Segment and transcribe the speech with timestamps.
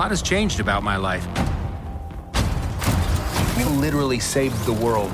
[0.00, 1.26] lot has changed about my life.
[3.54, 5.10] We literally saved the world.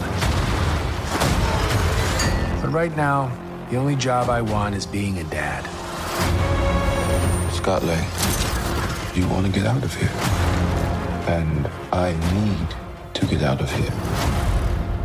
[2.63, 3.37] But right now,
[3.69, 5.65] the only job I want is being a dad.
[7.53, 8.07] Scott Lang,
[9.17, 10.17] you want to get out of here.
[11.27, 12.69] And I need
[13.15, 13.91] to get out of here.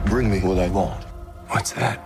[0.06, 1.04] Bring me what I want.
[1.48, 1.98] What's that?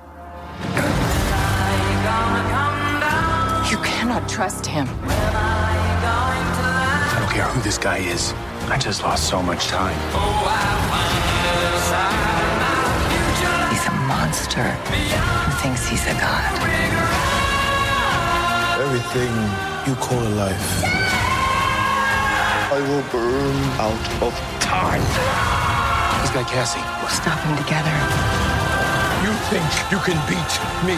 [3.70, 4.88] You cannot trust him.
[7.36, 8.32] I don't care who this guy is.
[8.72, 9.92] I just lost so much time.
[13.68, 16.48] He's a monster who thinks he's a god.
[18.80, 19.36] Everything
[19.84, 20.84] you call a life,
[22.72, 24.32] I will burn out of
[24.64, 25.04] time.
[26.24, 26.80] This guy Cassie.
[27.04, 27.92] We'll stop him together.
[29.28, 30.54] You think you can beat
[30.88, 30.96] me?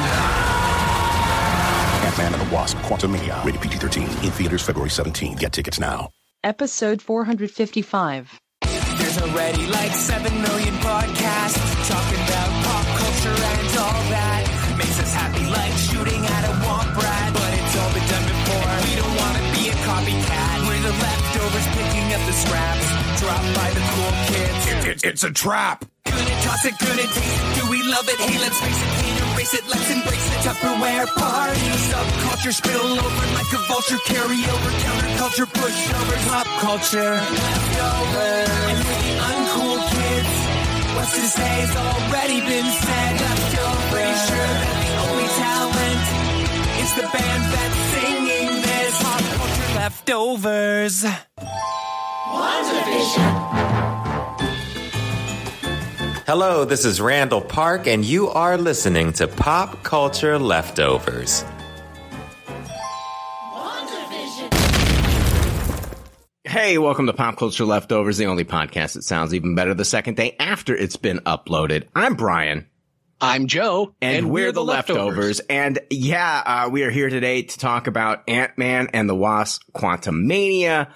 [2.05, 5.35] Ant-Man and the Wasp: Quantumania, rated PG-13, in theaters February 17.
[5.35, 6.11] Get tickets now.
[6.43, 8.39] Episode 455.
[8.61, 11.57] There's already like 7 million podcasts
[11.89, 14.45] talking about pop culture and all that.
[14.77, 17.33] Makes us happy like shooting at a womp rat.
[17.33, 18.69] But it's all been done before.
[18.85, 20.55] We don't want to be a copycat.
[20.69, 22.85] We're the leftovers picking up the scraps
[23.17, 25.03] dropped by the cool kids.
[25.03, 25.85] it's a trap.
[26.05, 27.61] Gonna toss it, gonna taste it.
[27.61, 28.19] Do we love it?
[28.21, 28.91] Hey, let's face it,
[29.51, 29.69] can't it.
[29.69, 30.39] Let's embrace it.
[30.45, 31.59] Tupperware party.
[31.91, 33.97] Subculture spill over like a vulture.
[34.05, 35.47] Carry over counterculture,
[36.27, 37.13] pop culture.
[37.15, 38.49] Leftovers.
[38.67, 40.33] And the uncool kids,
[40.95, 41.27] what's to
[41.75, 43.21] already been said.
[43.21, 43.91] Leftovers.
[43.91, 46.05] Pretty sure that the only talent
[46.81, 48.93] is the band that's singing this.
[49.03, 51.05] Pop culture leftovers.
[56.27, 61.45] Hello, this is Randall Park, and you are listening to Pop Culture Leftovers.
[66.43, 70.17] Hey, welcome to Pop Culture Leftovers, the only podcast that sounds even better the second
[70.17, 71.87] day after it's been uploaded.
[71.95, 72.67] I'm Brian.
[73.21, 75.39] I'm Joe, And, we're, the, leftovers.
[75.39, 80.91] And yeah, uh, we are here today to talk about Ant-Man and the Wasp Quantumania.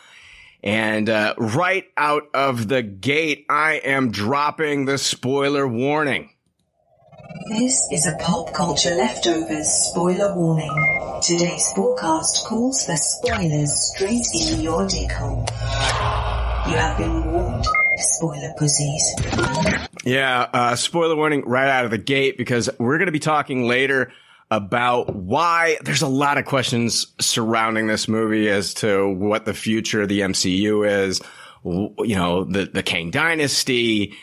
[0.63, 6.29] And uh, right out of the gate, I am dropping the spoiler warning.
[7.49, 10.71] This is a pop culture leftovers spoiler warning.
[11.23, 15.45] Today's forecast calls for spoilers straight in your dick hole.
[16.67, 17.65] You have been warned,
[17.97, 19.15] spoiler pussies.
[20.03, 23.67] Yeah, uh, spoiler warning right out of the gate because we're going to be talking
[23.67, 24.11] later
[24.51, 30.01] about why there's a lot of questions surrounding this movie as to what the future
[30.01, 31.21] of the MCU is.
[31.63, 34.13] You know, the, the Kang dynasty,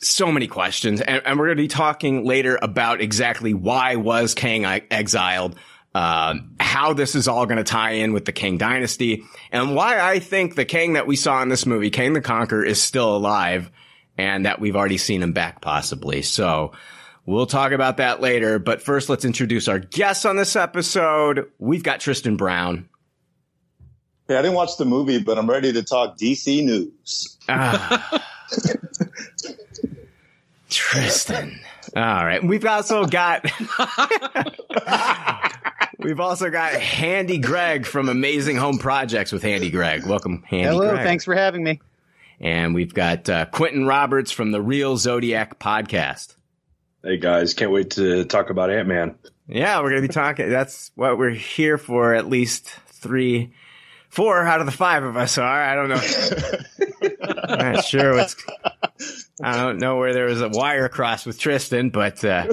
[0.00, 1.02] so many questions.
[1.02, 5.56] And, and we're going to be talking later about exactly why was Kang exiled,
[5.94, 10.00] um, how this is all going to tie in with the Kang dynasty, and why
[10.00, 13.14] I think the Kang that we saw in this movie, Kang the Conqueror, is still
[13.14, 13.70] alive
[14.16, 16.22] and that we've already seen him back possibly.
[16.22, 16.72] So
[17.28, 18.58] we'll talk about that later.
[18.58, 21.50] But first, let's introduce our guests on this episode.
[21.58, 22.88] We've got Tristan Brown.
[24.26, 27.38] Hey, I didn't watch the movie, but I'm ready to talk DC news.
[27.48, 28.24] Ah.
[30.70, 31.60] Tristan.
[31.96, 32.42] All right.
[32.42, 33.44] We've also got
[35.98, 40.06] We've also got Handy Greg from Amazing Home Projects with Handy Greg.
[40.06, 40.72] Welcome, Handy Greg.
[40.74, 41.04] Hello, Greg.
[41.06, 41.80] thanks for having me.
[42.40, 46.36] And we've got uh, Quinton Roberts from the Reel Zodiac podcast.
[47.04, 49.14] Hey guys, can't wait to talk about Ant Man.
[49.46, 50.50] Yeah, we're going to be talking.
[50.50, 52.12] That's what we're here for.
[52.12, 53.52] At least three,
[54.08, 55.62] four out of the five of us are.
[55.62, 56.00] I don't know.
[57.44, 58.34] I'm not sure what's.
[59.40, 62.52] I don't know where there was a wire cross with Tristan, but uh,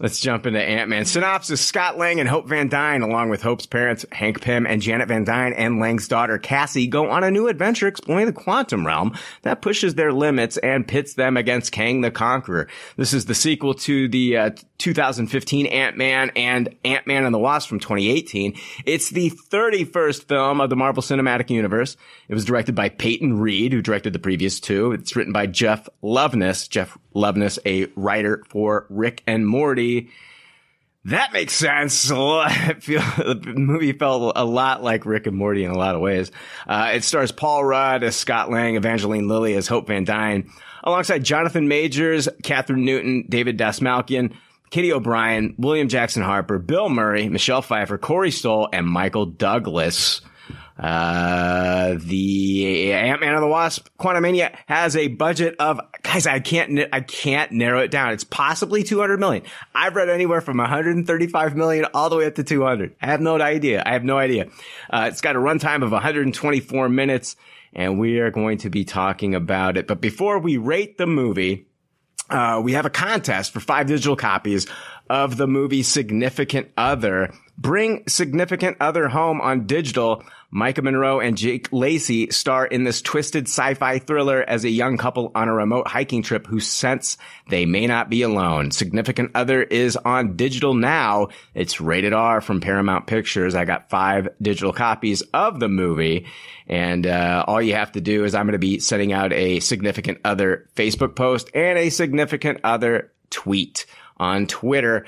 [0.00, 1.04] let's jump into Ant Man.
[1.04, 5.08] Synopsis: Scott Lang and Hope Van Dyne, along with Hope's parents Hank Pym and Janet
[5.08, 9.16] Van Dyne, and Lang's daughter Cassie, go on a new adventure exploring the quantum realm
[9.42, 12.68] that pushes their limits and pits them against Kang the Conqueror.
[12.96, 17.38] This is the sequel to the uh, 2015 Ant Man and Ant Man and the
[17.38, 18.54] Wasp from 2018.
[18.84, 21.96] It's the 31st film of the Marvel Cinematic Universe.
[22.28, 24.92] It was directed by Peyton Reed, who directed the previous two.
[24.92, 26.68] It's written by Jeff Loveness.
[26.68, 29.81] Jeff Loveness, a writer for Rick and Morty.
[31.06, 32.08] That makes sense.
[32.08, 36.30] Feel the movie felt a lot like Rick and Morty in a lot of ways.
[36.66, 40.50] Uh, it stars Paul Rudd as Scott Lang, Evangeline Lilly as Hope Van Dyne,
[40.84, 44.32] alongside Jonathan Majors, Kathryn Newton, David Dastmalchian,
[44.70, 50.22] Katy O'Brian, William Jackson Harper, Bill Murray, Michelle Pfeiffer, Corey Stoll, and Michael Douglas.
[50.82, 57.00] Uh, the Ant-Man and the Wasp Quantumania has a budget of, guys, I can't, I
[57.00, 58.12] can't narrow it down.
[58.12, 59.44] It's possibly 200 million.
[59.76, 62.96] I've read anywhere from 135 million all the way up to 200.
[63.00, 63.84] I have no idea.
[63.86, 64.48] I have no idea.
[64.90, 67.36] Uh, it's got a runtime of 124 minutes
[67.72, 69.86] and we are going to be talking about it.
[69.86, 71.66] But before we rate the movie,
[72.28, 74.66] uh, we have a contest for five digital copies
[75.08, 77.32] of the movie Significant Other.
[77.58, 80.24] Bring Significant Other home on digital.
[80.54, 85.32] Maika Monroe and Jake Lacy star in this twisted sci-fi thriller as a young couple
[85.34, 87.16] on a remote hiking trip who sense
[87.48, 88.70] they may not be alone.
[88.70, 91.28] Significant Other is on digital now.
[91.54, 93.54] It's rated R from Paramount Pictures.
[93.54, 96.26] I got five digital copies of the movie.
[96.68, 99.60] And uh, all you have to do is I'm going to be sending out a
[99.60, 103.86] Significant Other Facebook post and a Significant Other tweet
[104.18, 105.06] on Twitter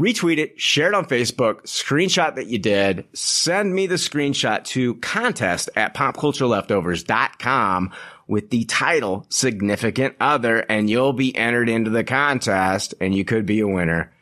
[0.00, 4.94] retweet it, share it on Facebook, screenshot that you did, send me the screenshot to
[4.96, 7.92] contest at popcultureleftovers.com
[8.26, 13.44] with the title significant other and you'll be entered into the contest and you could
[13.44, 14.12] be a winner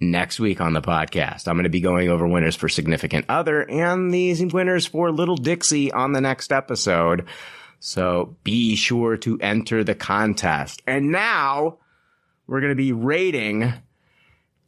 [0.00, 1.46] next week on the podcast.
[1.46, 5.36] I'm going to be going over winners for significant other and these winners for little
[5.36, 7.26] Dixie on the next episode.
[7.78, 10.82] So be sure to enter the contest.
[10.86, 11.78] And now
[12.46, 13.72] we're going to be rating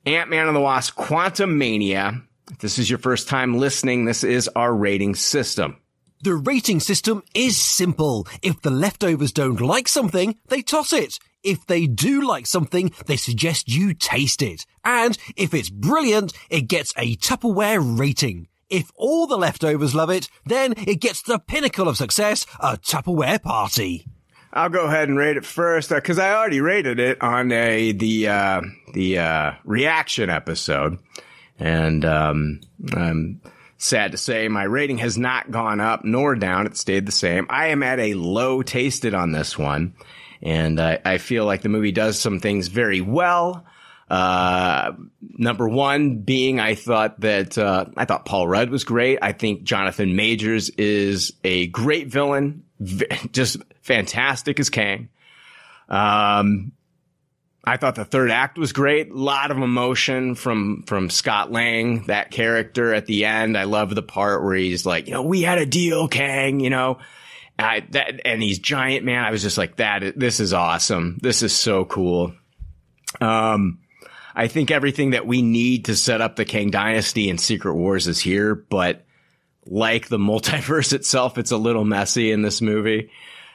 [0.04, 2.22] Ant-Man and the Wasp Quantumania.
[2.50, 5.76] If this is your first time listening, this is our rating system.
[6.22, 8.26] The rating system is simple.
[8.42, 11.18] If the leftovers don't like something, they toss it.
[11.44, 14.66] If they do like something, they suggest you taste it.
[14.84, 18.48] And if it's brilliant, it gets a Tupperware rating.
[18.68, 23.42] If all the leftovers love it, then it gets the pinnacle of success, a Tupperware
[23.42, 24.06] party.
[24.52, 28.28] I'll go ahead and rate it first because I already rated it on a the
[28.28, 28.60] uh,
[28.92, 30.98] the uh, reaction episode,
[31.58, 32.60] and um,
[32.94, 33.40] I'm
[33.78, 36.66] sad to say my rating has not gone up nor down.
[36.66, 37.46] It stayed the same.
[37.48, 39.94] I am at a low tasted on this one,
[40.42, 43.64] and I, I feel like the movie does some things very well.
[44.10, 49.18] Uh, number one being, I thought that, uh, I thought Paul Rudd was great.
[49.22, 52.64] I think Jonathan Majors is a great villain,
[53.32, 55.08] just fantastic as Kang.
[55.88, 56.72] Um,
[57.64, 59.10] I thought the third act was great.
[59.10, 63.56] A lot of emotion from, from Scott Lang, that character at the end.
[63.56, 66.70] I love the part where he's like, you know, we had a deal, Kang, you
[66.70, 66.98] know,
[67.58, 69.24] I, that, and he's giant, man.
[69.24, 71.18] I was just like, that, this is awesome.
[71.22, 72.34] This is so cool.
[73.20, 73.78] Um,
[74.34, 78.08] I think everything that we need to set up the Kang Dynasty and Secret Wars
[78.08, 79.04] is here, but
[79.66, 83.10] like the multiverse itself, it's a little messy in this movie.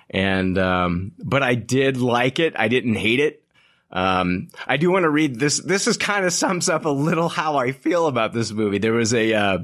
[0.10, 2.54] And, um, but I did like it.
[2.58, 3.44] I didn't hate it.
[3.92, 5.60] Um, I do want to read this.
[5.60, 8.80] This is kind of sums up a little how I feel about this movie.
[8.80, 9.58] There was a, uh,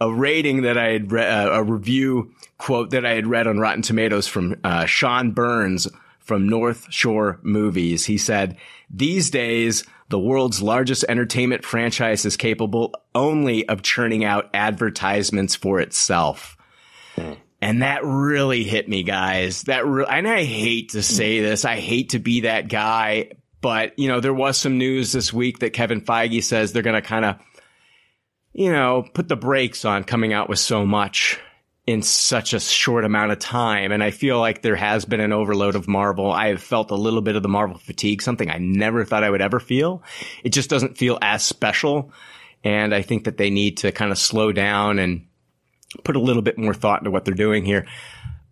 [0.00, 3.58] a rating that I had read, uh, a review quote that I had read on
[3.58, 5.88] Rotten Tomatoes from, uh, Sean Burns
[6.20, 8.06] from North Shore Movies.
[8.06, 8.56] He said,
[8.90, 15.80] these days, the world's largest entertainment franchise is capable only of churning out advertisements for
[15.80, 16.56] itself.
[17.60, 19.62] And that really hit me, guys.
[19.62, 21.44] That re- and I hate to say hmm.
[21.44, 21.64] this.
[21.64, 23.30] I hate to be that guy,
[23.62, 27.00] but you know, there was some news this week that Kevin Feige says they're going
[27.00, 27.36] to kind of,
[28.52, 31.40] you know, put the brakes on coming out with so much
[31.86, 33.92] in such a short amount of time.
[33.92, 36.32] And I feel like there has been an overload of Marvel.
[36.32, 39.30] I have felt a little bit of the Marvel fatigue, something I never thought I
[39.30, 40.02] would ever feel.
[40.42, 42.10] It just doesn't feel as special.
[42.62, 45.26] And I think that they need to kind of slow down and
[46.02, 47.86] put a little bit more thought into what they're doing here.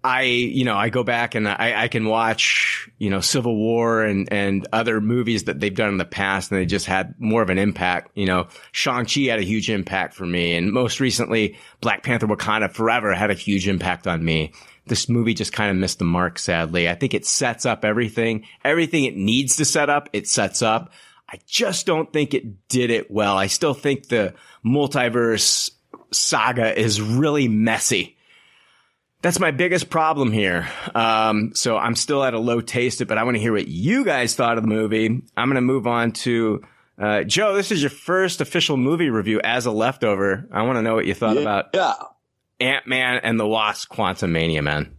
[0.04, 4.02] I, you know, I go back and I, I can watch, you know, Civil War
[4.02, 7.40] and, and other movies that they've done in the past and they just had more
[7.40, 8.10] of an impact.
[8.14, 10.56] You know, Shang-Chi had a huge impact for me.
[10.56, 14.52] And most recently, Black Panther Wakanda Forever had a huge impact on me.
[14.86, 16.88] This movie just kind of missed the mark, sadly.
[16.88, 20.92] I think it sets up everything, everything it needs to set up, it sets up.
[21.28, 23.38] I just don't think it did it well.
[23.38, 24.34] I still think the
[24.66, 25.70] multiverse
[26.10, 28.16] saga is really messy
[29.22, 30.68] that's my biggest problem here.
[30.94, 33.68] Um, so I'm still at a low taste it, but I want to hear what
[33.68, 35.06] you guys thought of the movie.
[35.36, 36.62] I'm going to move on to
[36.98, 37.54] uh, Joe.
[37.54, 40.46] This is your first official movie review as a leftover.
[40.52, 41.42] I want to know what you thought Yeah.
[41.42, 41.94] about Yeah.
[42.60, 44.94] Ant Man and the Wasp: Quantum Mania, man.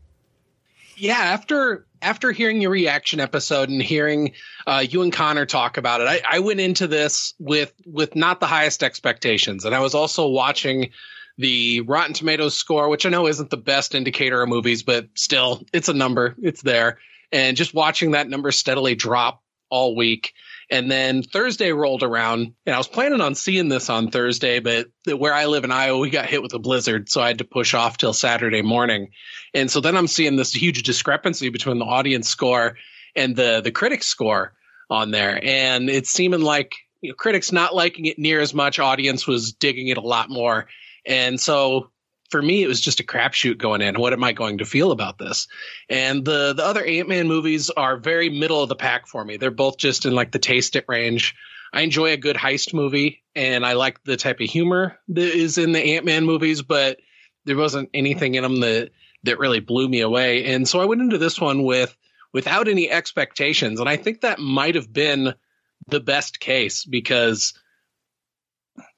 [0.97, 4.33] yeah after after hearing your reaction episode and hearing
[4.67, 8.39] uh, you and connor talk about it I, I went into this with with not
[8.41, 10.89] the highest expectations and i was also watching
[11.37, 15.63] the rotten tomatoes score which i know isn't the best indicator of movies but still
[15.73, 16.35] it's a number.
[16.41, 16.99] It's there.
[17.31, 20.33] And just watching that number steadily drop all week.
[20.69, 24.87] And then Thursday rolled around, and I was planning on seeing this on Thursday, but
[25.05, 27.43] where I live in Iowa, we got hit with a blizzard, so I had to
[27.43, 29.09] push off till Saturday morning.
[29.53, 32.77] And so then I'm seeing this huge discrepancy between the audience score
[33.15, 34.53] and the the critic score
[34.89, 38.79] on there, and it's seeming like you know, critics not liking it near as much,
[38.79, 40.67] audience was digging it a lot more,
[41.05, 41.91] and so
[42.33, 43.99] for me, it was just a crapshoot going in.
[43.99, 45.47] What am I going to feel about this?
[45.87, 49.37] And the the other Ant Man movies are very middle of the pack for me.
[49.37, 51.35] They're both just in like the taste it range.
[51.71, 55.59] I enjoy a good heist movie, and I like the type of humor that is
[55.59, 56.97] in the Ant Man movies, but
[57.45, 58.89] there wasn't anything in them that
[59.25, 60.45] that really blew me away.
[60.53, 61.95] And so I went into this one with
[62.33, 65.35] without any expectations, and I think that might have been
[65.87, 67.53] the best case because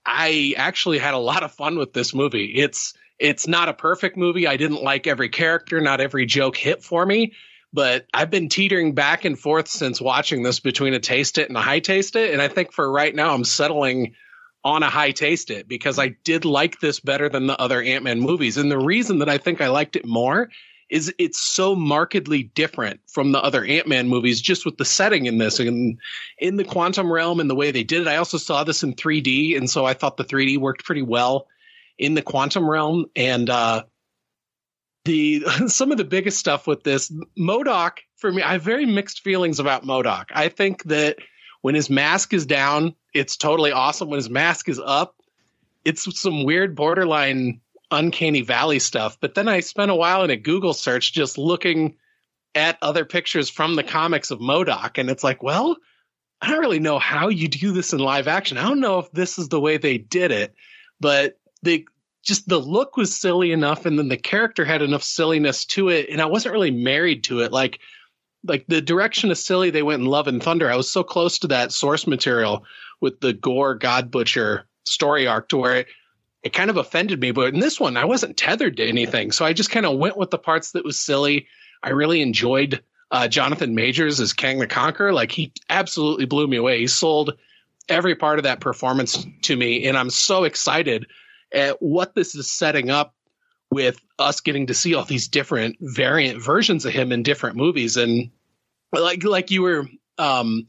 [0.06, 2.54] I actually had a lot of fun with this movie.
[2.56, 4.48] It's it's not a perfect movie.
[4.48, 7.34] I didn't like every character, not every joke hit for me,
[7.72, 11.58] but I've been teetering back and forth since watching this between a taste it and
[11.58, 12.34] a high taste it.
[12.34, 14.16] And I think for right now, I'm settling
[14.64, 18.04] on a high taste it because I did like this better than the other Ant
[18.04, 18.58] Man movies.
[18.58, 20.50] And the reason that I think I liked it more
[20.96, 25.26] is it's so markedly different from the other Ant Man movies, just with the setting
[25.26, 26.00] in this and
[26.40, 28.08] in the quantum realm and the way they did it.
[28.08, 31.48] I also saw this in 3D, and so I thought the 3D worked pretty well
[31.98, 33.84] in the quantum realm and uh
[35.04, 39.22] the some of the biggest stuff with this MODOK for me I have very mixed
[39.22, 40.28] feelings about MODOK.
[40.32, 41.18] I think that
[41.62, 45.16] when his mask is down it's totally awesome when his mask is up
[45.84, 47.60] it's some weird borderline
[47.96, 51.96] uncanny valley stuff but then I spent a while in a Google search just looking
[52.54, 55.76] at other pictures from the comics of MODOK and it's like well
[56.42, 58.58] I don't really know how you do this in live action.
[58.58, 60.54] I don't know if this is the way they did it,
[61.00, 61.88] but the
[62.24, 66.10] just the look was silly enough and then the character had enough silliness to it
[66.10, 67.52] and I wasn't really married to it.
[67.52, 67.80] Like
[68.44, 69.72] like the direction of silly.
[69.72, 70.72] They went in Love and Thunder.
[70.72, 72.64] I was so close to that source material
[73.02, 75.88] with the Gorr God Butcher story arc to where it,
[76.46, 79.34] it kind of offended me but in this one I wasn't tethered to anything.
[79.34, 81.48] So I just kind of went with the parts that was silly.
[81.84, 85.12] I really enjoyed uh, Jonathan Majors as Kang the Conqueror.
[85.12, 86.80] Like he absolutely blew me away.
[86.80, 87.34] He sold
[87.90, 91.08] every part of that performance to me and I'm so excited
[91.52, 93.16] at what this is setting up
[93.72, 97.98] with us getting to see all these different variant versions of him in different movies.
[97.98, 98.30] And
[98.92, 99.88] like like you were
[100.20, 100.68] um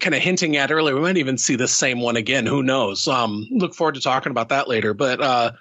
[0.00, 3.06] kind of hinting at earlier we might even see the same one again who knows?
[3.08, 5.52] Um look forward to talking about that later but uh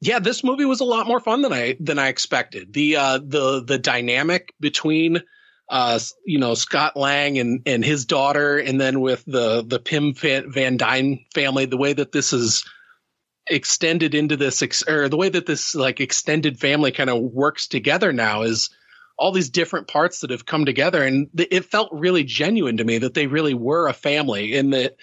[0.00, 2.72] yeah this movie was a lot more fun than i than i expected.
[2.72, 5.22] The uh the the dynamic between
[5.68, 10.14] uh you know Scott Lang and and his daughter and then with the the Pym
[10.14, 12.64] Van Dyne family the way that this is
[13.46, 17.66] extended into this ex- or the way that this like extended family kind of works
[17.66, 18.70] together now is
[19.20, 22.84] all these different parts that have come together and th- it felt really genuine to
[22.84, 24.96] me that they really were a family and that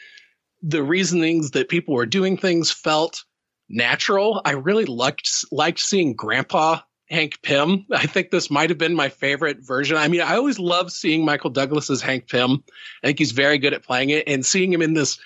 [0.64, 3.24] the reasonings that people were doing things felt
[3.70, 4.42] natural.
[4.44, 6.80] I really liked liked seeing grandpa
[7.12, 7.86] hank pym.
[7.92, 9.98] I think this might have been my favorite version.
[9.98, 12.64] I mean i always love seeing michael douglas's hank pym.
[13.04, 15.20] I think he's very good at playing it and seeing him in this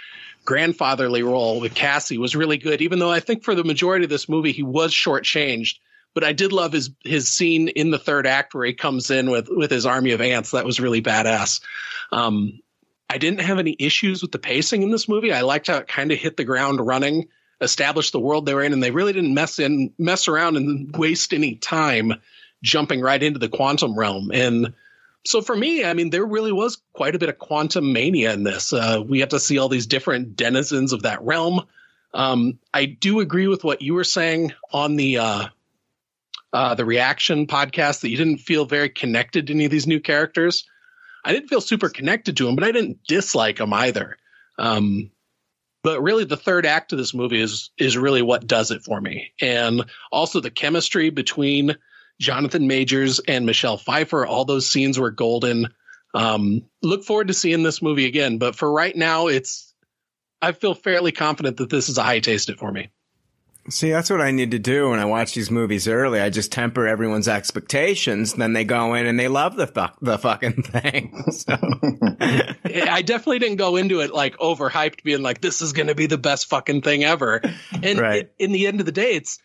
[0.43, 4.09] grandfatherly role with Cassie was really good, even though I think for the majority of
[4.09, 5.75] this movie he was shortchanged.
[6.13, 9.29] But I did love his his scene in the third act where he comes in
[9.29, 10.51] with with his army of ants.
[10.51, 11.61] That was really badass.
[12.11, 12.59] Um,
[13.09, 15.33] I didn't have any issues with the pacing in this movie.
[15.33, 17.27] I liked how it kind of hit the ground running,
[17.59, 20.95] established the world they were in, and they really didn't mess in mess around and
[20.95, 22.13] waste any time
[22.63, 24.31] jumping right into the quantum realm.
[24.33, 24.73] And
[25.25, 28.43] so for me, I mean, there really was quite a bit of quantum mania in
[28.43, 28.73] this.
[28.73, 31.65] Uh, we had to see all these different denizens of that realm.
[32.13, 35.47] Um, I do agree with what you were saying on the uh,
[36.53, 39.99] uh, the reaction podcast that you didn't feel very connected to any of these new
[39.99, 40.65] characters.
[41.23, 44.17] I didn't feel super connected to them, but I didn't dislike them either.
[44.57, 45.11] Um,
[45.83, 49.01] but really, the third act of this movie is is really what does it for
[49.01, 51.75] me, and also the chemistry between
[52.19, 54.25] Jonathan Majors and Michelle Pfeiffer.
[54.25, 55.69] All those scenes were golden.
[56.13, 59.73] Um, look forward to seeing this movie again, but for right now, it's
[60.41, 62.89] I feel fairly confident that this is a high taste it for me.
[63.69, 66.19] See, that's what I need to do when I watch these movies early.
[66.19, 68.33] I just temper everyone's expectations.
[68.33, 71.23] Then they go in and they love the fuck the fucking thing.
[71.31, 71.55] So.
[72.19, 76.07] I definitely didn't go into it like overhyped, being like, "This is going to be
[76.07, 77.41] the best fucking thing ever."
[77.83, 78.21] And Right.
[78.23, 79.39] it- in the end of the day, it's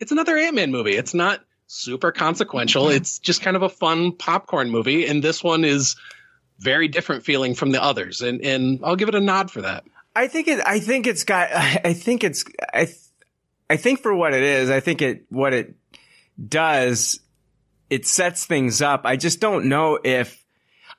[0.00, 0.96] it's another Ant Man movie.
[0.96, 2.84] It's not super consequential.
[2.86, 2.96] Mm-hmm.
[2.96, 5.96] It's just kind of a fun popcorn movie, and this one is
[6.58, 8.20] very different feeling from the others.
[8.20, 9.84] And and I'll give it a nod for that.
[10.14, 10.60] I think it.
[10.64, 11.48] I think it's got.
[11.54, 12.44] I think it's.
[12.74, 12.84] I.
[12.84, 12.96] th-
[13.72, 15.24] I think for what it is, I think it.
[15.30, 15.74] What it
[16.46, 17.20] does,
[17.88, 19.06] it sets things up.
[19.06, 20.44] I just don't know if.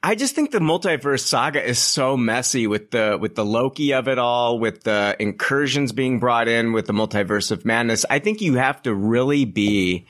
[0.02, 4.08] I just think the multiverse saga is so messy with the with the Loki of
[4.08, 8.08] it all, with the incursions being brought in, with the multiverse of madness.
[8.10, 10.08] I think you have to really be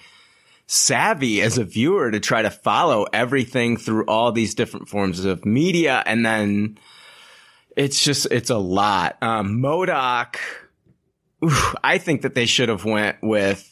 [0.65, 5.45] savvy as a viewer to try to follow everything through all these different forms of
[5.45, 6.77] media, and then
[7.75, 9.17] it's just it's a lot.
[9.21, 10.62] Um, MODOK, oof,
[11.83, 13.69] I think that they should have went with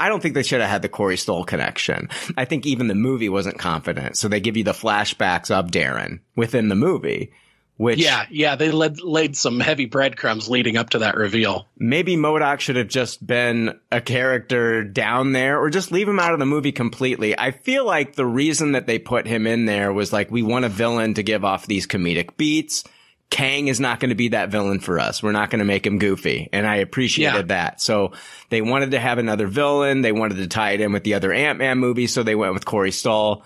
[0.00, 2.08] I don't think they should have had the Corey Stoll connection.
[2.36, 4.16] I think even the movie wasn't confident.
[4.16, 7.32] So they give you the flashbacks of Darren within the movie,
[7.76, 7.98] which.
[7.98, 11.66] Yeah, yeah, they laid, laid some heavy breadcrumbs leading up to that reveal.
[11.76, 16.32] Maybe MODOK should have just been a character down there or just leave him out
[16.32, 17.36] of the movie completely.
[17.36, 20.64] I feel like the reason that they put him in there was like, we want
[20.64, 22.84] a villain to give off these comedic beats.
[23.30, 25.22] Kang is not going to be that villain for us.
[25.22, 26.48] We're not going to make him goofy.
[26.52, 27.54] And I appreciated yeah.
[27.54, 27.80] that.
[27.80, 28.12] So
[28.48, 30.00] they wanted to have another villain.
[30.00, 32.06] They wanted to tie it in with the other Ant-Man movie.
[32.06, 33.44] So they went with Corey Stoll.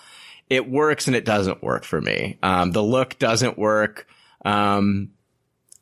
[0.48, 2.38] It works and it doesn't work for me.
[2.42, 4.06] Um, the look doesn't work.
[4.44, 5.10] Um,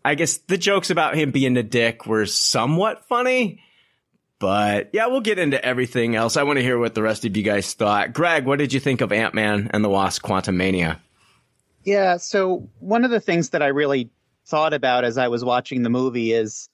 [0.02, 3.62] I guess the jokes about him being a dick were somewhat funny.
[4.38, 6.38] But yeah, we'll get into everything else.
[6.38, 8.14] I want to hear what the rest of you guys thought.
[8.14, 10.99] Greg, what did you think of Ant-Man and the Wasp Quantumania?
[11.85, 12.19] Yeah.
[12.19, 14.11] So one of the things that I really
[14.47, 16.69] thought about as I was watching the movie is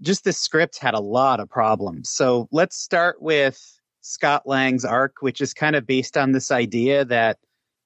[0.00, 2.10] just the script had a lot of problems.
[2.10, 3.60] So let's start with
[4.00, 7.38] Scott Lang's arc, which is kind of based on this idea that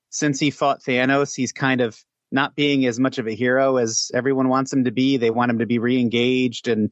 [0.08, 4.10] since he fought Thanos, he's kind of not being as much of a hero as
[4.14, 5.18] everyone wants him to be.
[5.18, 6.68] They want him to be re-engaged.
[6.68, 6.90] And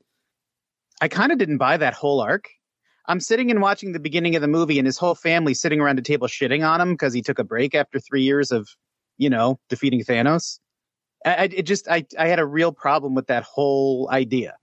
[1.00, 2.50] I kind of didn't buy that whole arc.
[3.06, 5.98] I'm sitting and watching the beginning of the movie and his whole family sitting around
[5.98, 8.68] a table shitting on him because he took a break after three years of
[9.16, 10.58] you know, defeating Thanos.
[11.24, 14.56] I, it just, I, I had a real problem with that whole idea.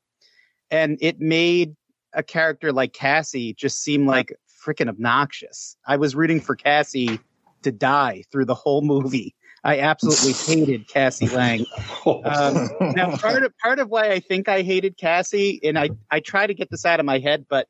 [0.69, 1.75] And it made
[2.13, 5.75] a character like Cassie just seem like freaking obnoxious.
[5.85, 7.19] I was rooting for Cassie
[7.63, 9.35] to die through the whole movie.
[9.63, 11.65] I absolutely hated Cassie Lang.
[12.05, 16.19] Um, now, part of part of why I think I hated Cassie, and I I
[16.19, 17.67] try to get this out of my head, but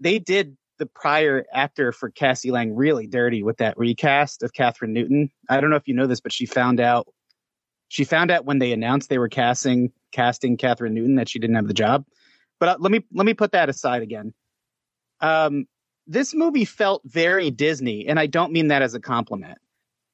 [0.00, 4.90] they did the prior actor for Cassie Lang really dirty with that recast of Kathryn
[4.90, 5.30] Newton.
[5.48, 7.08] I don't know if you know this, but she found out
[7.88, 11.56] she found out when they announced they were casting casting Kathryn Newton that she didn't
[11.56, 12.04] have the job.
[12.60, 14.34] But uh, let me let me put that aside again.
[15.20, 15.66] Um,
[16.06, 19.58] this movie felt very Disney, and I don't mean that as a compliment.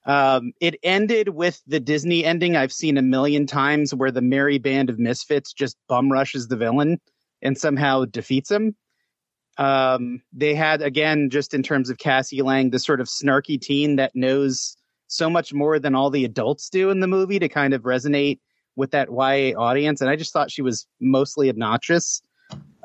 [0.06, 4.58] Um, it ended with the Disney ending I've seen a million times, where the merry
[4.58, 7.00] band of misfits just bum rushes the villain
[7.42, 8.74] and somehow defeats him.
[9.56, 13.96] Um, they had again, just in terms of Cassie Lang, the sort of snarky teen
[13.96, 17.72] that knows so much more than all the adults do in the movie to kind
[17.72, 18.40] of resonate
[18.76, 20.00] with that YA audience.
[20.00, 22.20] And I just thought she was mostly obnoxious.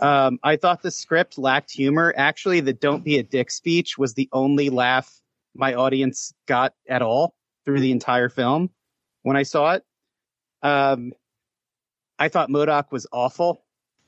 [0.01, 2.13] Um, I thought the script lacked humor.
[2.15, 5.19] Actually, the "Don't be a dick" speech was the only laugh
[5.55, 8.69] my audience got at all through the entire film
[9.23, 9.84] when I saw it.
[10.62, 11.13] Um,
[12.17, 13.63] I thought MODOK was awful.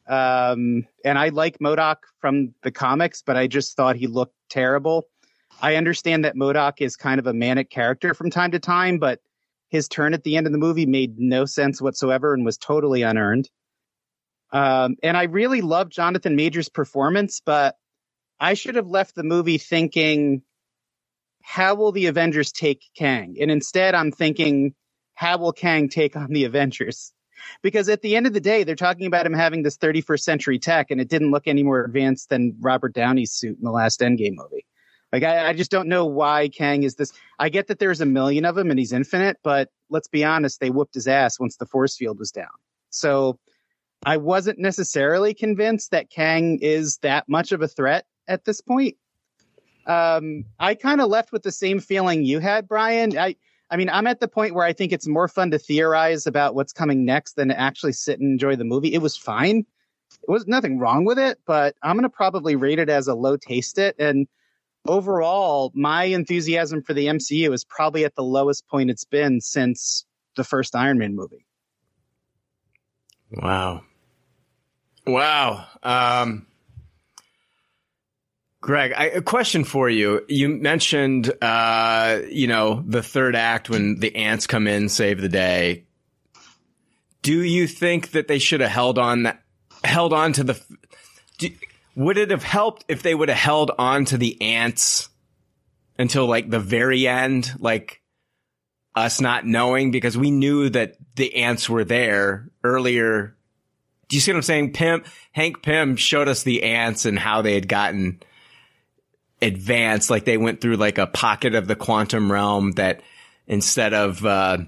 [0.07, 5.05] Um, and I like MODOK from the comics, but I just thought he looked terrible.
[5.61, 9.19] I understand that MODOK is kind of a manic character from time to time, but
[9.69, 13.03] his turn at the end of the movie made no sense whatsoever and was totally
[13.03, 13.49] unearned.
[14.51, 17.75] Um, and I really loved Jonathan Majors' performance, but
[18.39, 20.41] I should have left the movie thinking,
[21.41, 23.37] how will the Avengers take Kang?
[23.39, 24.73] And instead, I'm thinking,
[25.13, 27.13] how will Kang take on the Avengers?
[27.61, 30.59] Because at the end of the day, they're talking about him having this 31st century
[30.59, 33.99] tech, and it didn't look any more advanced than Robert Downey's suit in the last
[33.99, 34.65] Endgame movie.
[35.11, 37.11] Like, I, I just don't know why Kang is this.
[37.37, 40.59] I get that there's a million of him and he's infinite, but let's be honest,
[40.59, 42.47] they whooped his ass once the force field was down.
[42.89, 43.37] So
[44.05, 48.95] I wasn't necessarily convinced that Kang is that much of a threat at this point.
[49.85, 53.17] Um, I kind of left with the same feeling you had, Brian.
[53.17, 53.35] I,
[53.71, 56.55] I mean, I'm at the point where I think it's more fun to theorize about
[56.55, 58.93] what's coming next than to actually sit and enjoy the movie.
[58.93, 59.65] It was fine.
[60.11, 63.15] It was nothing wrong with it, but I'm going to probably rate it as a
[63.15, 63.95] low taste it.
[63.97, 64.27] And
[64.85, 70.05] overall, my enthusiasm for the MCU is probably at the lowest point it's been since
[70.35, 71.45] the first Iron Man movie.
[73.31, 73.83] Wow.
[75.07, 75.65] Wow.
[75.81, 76.45] Um,
[78.61, 80.23] Greg, I, a question for you.
[80.29, 85.29] You mentioned, uh, you know, the third act when the ants come in, save the
[85.29, 85.85] day.
[87.23, 89.41] Do you think that they should have held on that,
[89.83, 90.61] held on to the,
[91.39, 91.49] do,
[91.95, 95.09] would it have helped if they would have held on to the ants
[95.97, 97.51] until like the very end?
[97.57, 98.01] Like
[98.95, 103.35] us not knowing because we knew that the ants were there earlier.
[104.07, 104.73] Do you see what I'm saying?
[104.73, 108.21] Pym, Hank Pym showed us the ants and how they had gotten
[109.41, 110.09] advance.
[110.09, 113.01] Like they went through like a pocket of the quantum realm that
[113.47, 114.59] instead of, uh,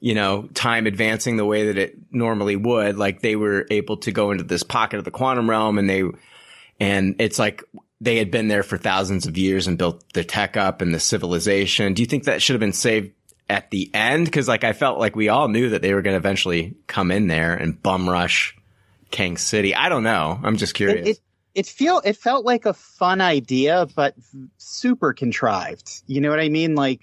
[0.00, 4.12] you know, time advancing the way that it normally would, like they were able to
[4.12, 6.02] go into this pocket of the quantum realm and they,
[6.80, 7.62] and it's like
[8.00, 11.00] they had been there for thousands of years and built the tech up and the
[11.00, 11.94] civilization.
[11.94, 13.12] Do you think that should have been saved
[13.48, 14.30] at the end?
[14.32, 17.12] Cause like I felt like we all knew that they were going to eventually come
[17.12, 18.56] in there and bum rush
[19.12, 19.74] Kang City.
[19.74, 20.40] I don't know.
[20.42, 21.06] I'm just curious.
[21.06, 21.20] It, it,
[21.54, 24.14] it feel it felt like a fun idea, but
[24.56, 26.02] super contrived.
[26.06, 26.74] You know what I mean?
[26.74, 27.02] Like,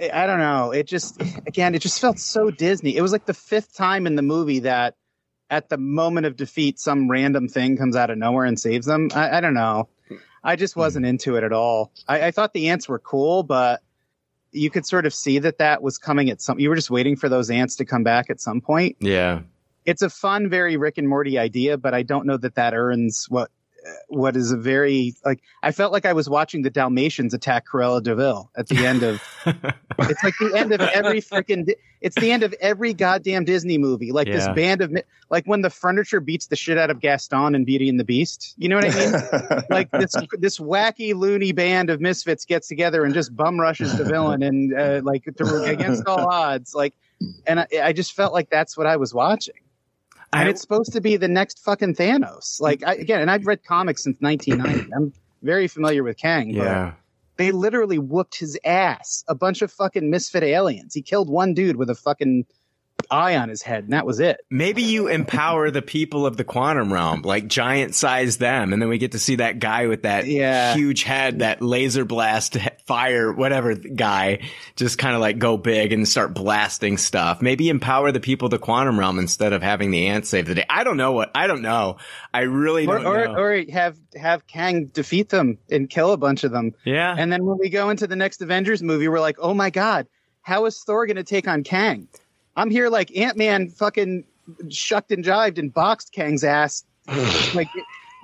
[0.00, 0.72] I don't know.
[0.72, 2.96] It just again, it just felt so Disney.
[2.96, 4.96] It was like the fifth time in the movie that
[5.50, 9.08] at the moment of defeat, some random thing comes out of nowhere and saves them.
[9.14, 9.88] I, I don't know.
[10.44, 10.80] I just hmm.
[10.80, 11.92] wasn't into it at all.
[12.06, 13.80] I, I thought the ants were cool, but
[14.52, 16.58] you could sort of see that that was coming at some.
[16.58, 18.96] You were just waiting for those ants to come back at some point.
[19.00, 19.40] Yeah
[19.88, 23.24] it's a fun, very Rick and Morty idea, but I don't know that that earns
[23.30, 23.50] what
[24.08, 28.02] what is a very like I felt like I was watching the Dalmatians attack Cruella
[28.02, 31.72] de Vil at the end of it's like the end of every freaking
[32.02, 34.12] it's the end of every goddamn Disney movie.
[34.12, 34.92] Like this band of
[35.30, 38.54] like when the furniture beats the shit out of Gaston and Beauty and the Beast
[38.58, 39.62] you know what I mean?
[39.70, 44.04] Like this this wacky loony band of misfits gets together and just bum rushes the
[44.04, 46.94] villain and uh, like to, against all odds like
[47.46, 49.54] and I, I just felt like that's what I was watching
[50.32, 52.60] and it's supposed to be the next fucking Thanos.
[52.60, 54.92] Like I, again, and I've read comics since 1990.
[54.94, 55.12] I'm
[55.42, 56.48] very familiar with Kang.
[56.54, 56.92] but Yeah.
[57.36, 59.24] they literally whooped his ass.
[59.28, 60.94] A bunch of fucking misfit aliens.
[60.94, 62.44] He killed one dude with a fucking
[63.10, 64.40] eye on his head, and that was it.
[64.50, 68.88] Maybe you empower the people of the quantum realm, like giant size them, and then
[68.88, 70.74] we get to see that guy with that Yeah.
[70.74, 72.56] huge head, that laser blast
[72.86, 74.40] fire, whatever guy,
[74.76, 77.40] just kind of like go big and start blasting stuff.
[77.40, 80.54] Maybe empower the people of the quantum realm instead of having the ants save the
[80.56, 80.64] day.
[80.68, 81.96] I don't know what, I don't know.
[82.34, 83.34] I really Or, don't or, know.
[83.34, 86.74] or have have Kang defeat them and kill a bunch of them.
[86.84, 87.14] yeah.
[87.16, 90.06] And then when we go into the next Avengers movie, we're like, oh my god,
[90.42, 92.08] how is Thor going to take on Kang?
[92.58, 94.24] I'm here like Ant Man fucking
[94.68, 96.84] shucked and jived and boxed Kang's ass.
[97.54, 97.68] like,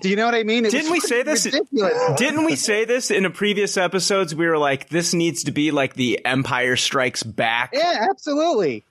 [0.03, 0.65] do you know what I mean?
[0.65, 1.47] It Didn't we say this?
[1.47, 1.95] Ridiculous.
[2.17, 4.35] Didn't we say this in a previous episodes?
[4.35, 7.71] We were like, this needs to be like the Empire Strikes Back.
[7.73, 8.85] Yeah, absolutely.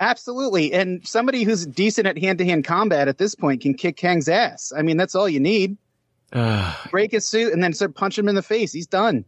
[0.00, 0.72] Absolutely.
[0.72, 4.28] And somebody who's decent at hand to hand combat at this point can kick Kang's
[4.28, 4.72] ass.
[4.76, 5.76] I mean, that's all you need.
[6.90, 8.72] Break his suit and then start punching him in the face.
[8.72, 9.24] He's done.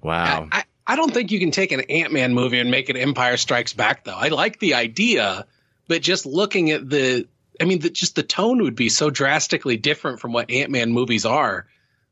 [0.00, 0.48] Wow.
[0.52, 0.64] I, I
[0.96, 4.04] don't think you can take an Ant Man movie and make it Empire Strikes Back,
[4.04, 4.16] though.
[4.16, 5.46] I like the idea,
[5.88, 7.26] but just looking at the,
[7.60, 10.92] I mean, the, just the tone would be so drastically different from what Ant Man
[10.92, 11.66] movies are.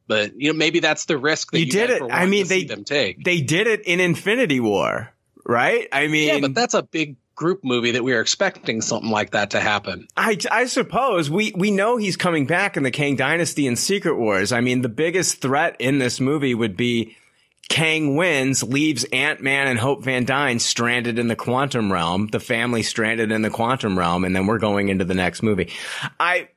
[0.06, 2.02] But you know, maybe that's the risk that You you, did it.
[2.10, 3.22] I mean, they- them take.
[3.24, 5.12] They did it in Infinity War,
[5.44, 5.86] right?
[5.92, 9.30] I mean, yeah, but that's a big group movie that we are expecting something like
[9.30, 10.08] that to happen.
[10.16, 14.16] I, I suppose we, we know he's coming back in the Kang Dynasty and Secret
[14.16, 14.50] Wars.
[14.50, 17.16] I mean, the biggest threat in this movie would be
[17.68, 22.40] Kang wins, leaves Ant Man and Hope Van Dyne stranded in the quantum realm, the
[22.40, 25.70] family stranded in the quantum realm, and then we're going into the next movie.
[26.18, 26.48] I,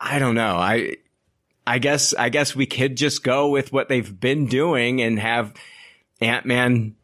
[0.00, 0.56] I don't know.
[0.56, 0.96] I,
[1.66, 5.54] I guess, I guess we could just go with what they've been doing and have
[6.20, 6.96] Ant Man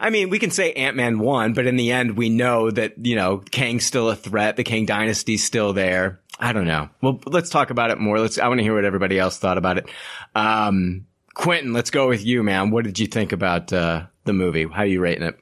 [0.00, 2.94] I mean, we can say Ant Man won, but in the end, we know that,
[3.04, 4.56] you know, Kang's still a threat.
[4.56, 6.20] The Kang dynasty's still there.
[6.38, 6.88] I don't know.
[7.00, 8.18] Well, let's talk about it more.
[8.18, 9.86] Let's, I want to hear what everybody else thought about it.
[10.34, 12.70] Um, Quinton, let's go with you, man.
[12.70, 14.64] What did you think about, uh, the movie?
[14.64, 15.38] How are you rating it?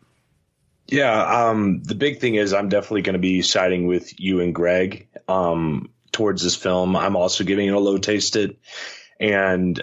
[0.89, 4.55] Yeah, um, the big thing is I'm definitely going to be siding with you and
[4.55, 6.97] Greg um, towards this film.
[6.97, 8.59] I'm also giving it a low taste it,
[9.21, 9.81] and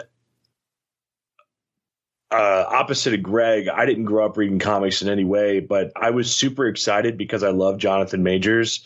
[2.31, 6.11] uh, opposite of Greg, I didn't grow up reading comics in any way, but I
[6.11, 8.85] was super excited because I love Jonathan Majors.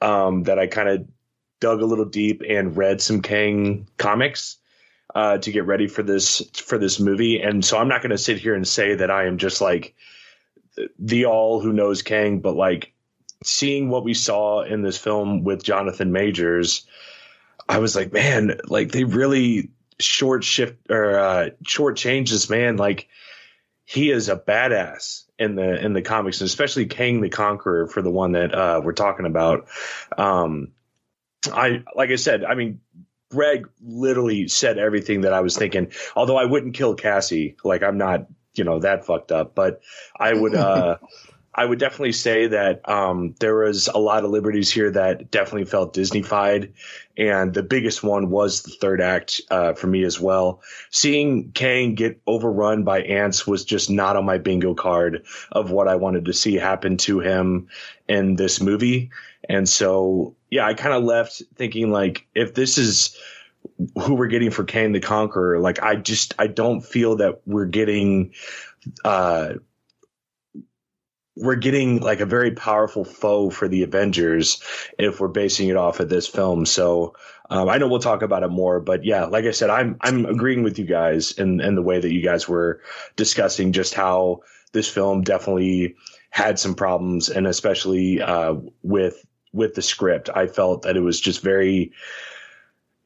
[0.00, 1.08] Um, that I kind of
[1.58, 4.58] dug a little deep and read some Kang comics
[5.16, 8.18] uh, to get ready for this for this movie, and so I'm not going to
[8.18, 9.94] sit here and say that I am just like
[10.98, 12.92] the all who knows Kang, but like
[13.42, 16.84] seeing what we saw in this film with Jonathan Majors,
[17.66, 22.76] I was like, man, like they really short shift or uh, short change this man.
[22.76, 23.08] Like
[23.86, 28.02] he is a badass in the in the comics, and especially Kang the Conqueror for
[28.02, 29.68] the one that uh, we're talking about.
[30.18, 30.72] Um,
[31.50, 32.80] I like I said, I mean.
[33.36, 35.92] Greg literally said everything that I was thinking.
[36.16, 39.54] Although I wouldn't kill Cassie, like I'm not, you know, that fucked up.
[39.54, 39.82] But
[40.18, 40.96] I would, uh,
[41.56, 45.64] I would definitely say that um, there was a lot of liberties here that definitely
[45.64, 46.72] felt Disneyfied,
[47.16, 50.60] and the biggest one was the third act uh, for me as well.
[50.90, 55.88] Seeing Kang get overrun by ants was just not on my bingo card of what
[55.88, 57.68] I wanted to see happen to him
[58.06, 59.10] in this movie,
[59.48, 63.16] and so yeah, I kind of left thinking like if this is
[64.00, 65.58] who we're getting for Kang the Conqueror.
[65.58, 68.32] Like I just I don't feel that we're getting
[69.04, 69.54] uh
[71.36, 74.62] we're getting like a very powerful foe for the Avengers
[74.98, 76.64] if we're basing it off of this film.
[76.64, 77.14] So
[77.50, 80.24] um, I know we'll talk about it more, but yeah, like I said, I'm I'm
[80.24, 82.80] agreeing with you guys in in the way that you guys were
[83.16, 84.40] discussing just how
[84.72, 85.96] this film definitely
[86.30, 89.24] had some problems, and especially uh, with
[89.56, 91.92] with the script, I felt that it was just very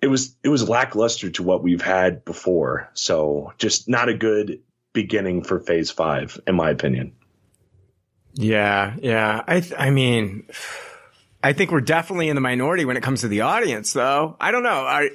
[0.02, 2.90] it was it was lackluster to what we've had before.
[2.94, 4.60] So just not a good
[4.92, 7.12] beginning for Phase Five, in my opinion.
[8.34, 9.42] Yeah, yeah.
[9.46, 10.46] I th- I mean,
[11.42, 14.36] I think we're definitely in the minority when it comes to the audience, though.
[14.40, 14.70] I don't know.
[14.86, 15.10] I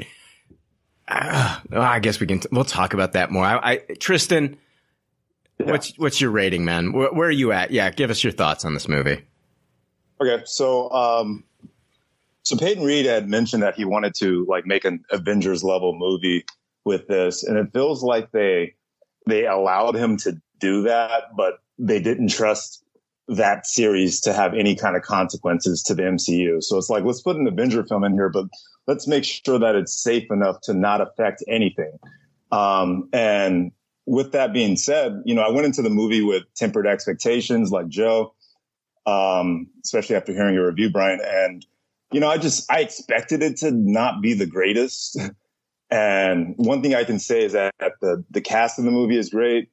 [1.08, 2.40] uh, I guess we can.
[2.40, 3.46] T- we'll talk about that more.
[3.46, 4.58] I, I Tristan,
[5.60, 5.72] yeah.
[5.72, 6.94] what's what's your rating, man?
[6.94, 7.72] Where, where, are you at?
[7.72, 9.24] Yeah, give us your thoughts on this movie.
[10.22, 11.44] Okay, so um,
[12.44, 16.46] so Peyton Reed had mentioned that he wanted to like make an Avengers level movie
[16.84, 18.76] with this, and it feels like they
[19.28, 22.84] they allowed him to do that, but they didn't trust
[23.28, 26.64] that series to have any kind of consequences to the MCU.
[26.64, 28.46] So it's like, let's put an Avenger film in here, but
[28.88, 31.98] let's make sure that it's safe enough to not affect anything.
[32.52, 33.72] Um, and
[34.06, 37.88] with that being said, you know, I went into the movie with tempered expectations like
[37.88, 38.35] Joe,
[39.06, 41.20] um, especially after hearing your review, Brian.
[41.24, 41.66] And,
[42.12, 45.20] you know, I just, I expected it to not be the greatest.
[45.92, 49.30] and one thing I can say is that the, the cast in the movie is
[49.30, 49.70] great.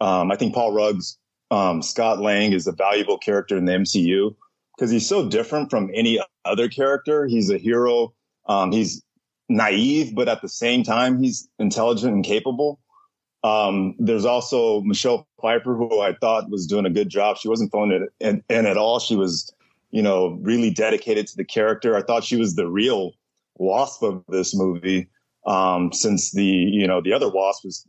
[0.00, 1.18] Um, I think Paul Rudd's
[1.50, 4.34] um, Scott Lang is a valuable character in the MCU
[4.76, 7.26] because he's so different from any other character.
[7.26, 8.14] He's a hero.
[8.46, 9.02] Um, he's
[9.48, 12.80] naive, but at the same time, he's intelligent and capable.
[13.42, 17.38] Um, there's also Michelle Pfeiffer, who I thought was doing a good job.
[17.38, 18.98] She wasn't phoning it in, in at all.
[18.98, 19.52] She was,
[19.90, 21.96] you know, really dedicated to the character.
[21.96, 23.12] I thought she was the real
[23.56, 25.08] wasp of this movie.
[25.46, 27.86] Um, since the, you know, the other wasp was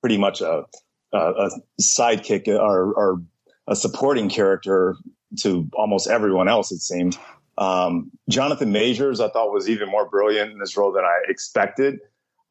[0.00, 0.64] pretty much a,
[1.12, 3.22] a sidekick or, or,
[3.68, 4.96] a supporting character
[5.40, 7.18] to almost everyone else, it seemed.
[7.58, 12.00] Um, Jonathan Majors, I thought was even more brilliant in this role than I expected.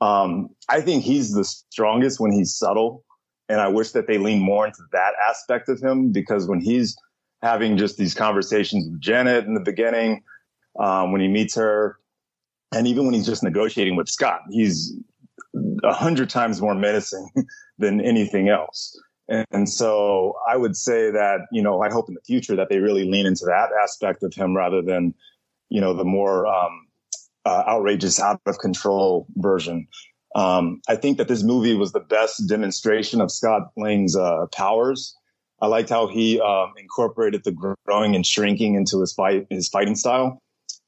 [0.02, 3.04] Um, I think he's the strongest when he's subtle.
[3.50, 6.98] And I wish that they lean more into that aspect of him because when he's
[7.42, 10.24] having just these conversations with Janet in the beginning,
[10.80, 11.98] um, when he meets her,
[12.74, 14.94] and even when he's just negotiating with Scott, he's
[15.84, 17.30] a hundred times more menacing
[17.78, 19.00] than anything else.
[19.30, 22.80] And so I would say that, you know, I hope in the future that they
[22.80, 25.14] really lean into that aspect of him rather than,
[25.70, 26.87] you know, the more um,
[27.48, 29.88] uh, outrageous, out of control version.
[30.36, 35.16] Um, I think that this movie was the best demonstration of Scott Lang's uh, powers.
[35.62, 39.96] I liked how he um, incorporated the growing and shrinking into his fight, his fighting
[39.96, 40.42] style.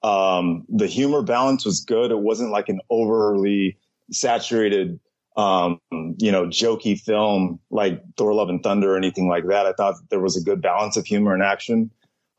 [0.04, 2.12] Um, the humor balance was good.
[2.12, 3.78] It wasn't like an overly
[4.12, 5.00] saturated
[5.38, 9.66] um, you know, jokey film like Thor: Love and Thunder or anything like that.
[9.66, 11.92] I thought there was a good balance of humor and action.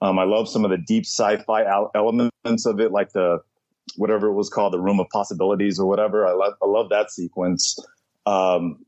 [0.03, 3.41] Um, I love some of the deep sci-fi elements of it, like the
[3.97, 6.27] whatever it was called, the Room of Possibilities or whatever.
[6.27, 7.79] I love I love that sequence.
[8.27, 8.85] Um,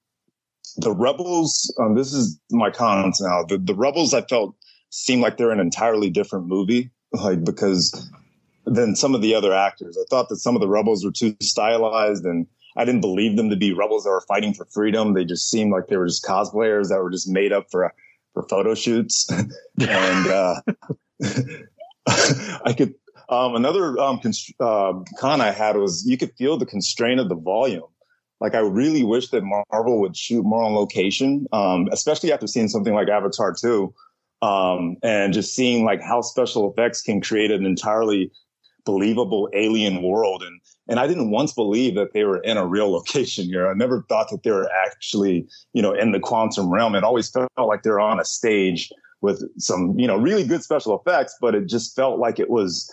[0.76, 1.74] the Rebels.
[1.80, 3.44] Um, this is my cons now.
[3.44, 4.54] The, the Rebels I felt
[4.90, 8.10] seemed like they're an entirely different movie, like because
[8.64, 9.98] than some of the other actors.
[10.00, 13.50] I thought that some of the Rebels were too stylized and I didn't believe them
[13.50, 15.12] to be rebels that were fighting for freedom.
[15.12, 17.92] They just seemed like they were just cosplayers that were just made up for
[18.32, 19.30] for photo shoots.
[19.80, 20.60] and uh,
[22.06, 22.94] I could
[23.32, 27.28] um, another um, const- uh, con I had was you could feel the constraint of
[27.28, 27.88] the volume.
[28.40, 32.68] Like I really wish that Marvel would shoot more on location, um, especially after seeing
[32.68, 33.94] something like Avatar 2,
[34.42, 38.30] um, and just seeing like how special effects can create an entirely
[38.84, 42.90] believable alien world and and I didn't once believe that they were in a real
[42.98, 43.68] location here.
[43.68, 46.94] I never thought that they were actually, you know, in the quantum realm.
[46.94, 48.90] It always felt like they're on a stage
[49.20, 52.92] with some, you know, really good special effects, but it just felt like it was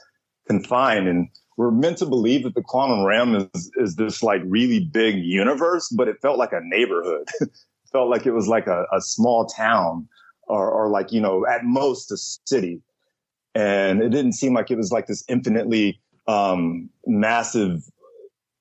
[0.50, 1.08] confined.
[1.08, 5.16] And we're meant to believe that the quantum realm is, is this like really big
[5.18, 7.28] universe, but it felt like a neighborhood.
[7.92, 10.08] felt like it was like a, a small town
[10.48, 12.82] or, or like, you know, at most a city.
[13.56, 17.82] And it didn't seem like it was like this infinitely um, massive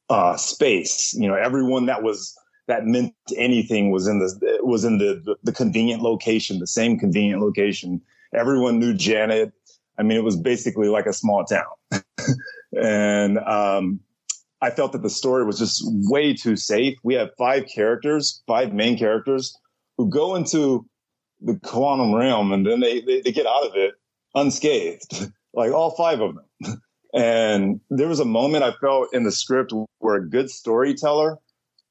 [0.08, 1.14] uh, space.
[1.14, 2.34] You know, everyone that was
[2.66, 6.98] that meant anything was in the was in the, the, the convenient location, the same
[6.98, 8.00] convenient location.
[8.34, 9.52] Everyone knew Janet.
[9.98, 12.00] I mean, it was basically like a small town,
[12.80, 14.00] and um,
[14.60, 16.98] I felt that the story was just way too safe.
[17.02, 19.56] We have five characters, five main characters,
[19.96, 20.86] who go into
[21.40, 23.94] the quantum realm and then they, they, they get out of it
[24.34, 26.82] unscathed, like all five of them.
[27.14, 31.38] And there was a moment I felt in the script where a good storyteller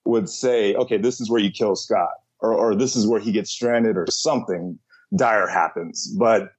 [0.05, 3.31] would say, okay, this is where you kill Scott, or, or this is where he
[3.31, 4.77] gets stranded, or something
[5.15, 6.13] dire happens.
[6.19, 6.51] But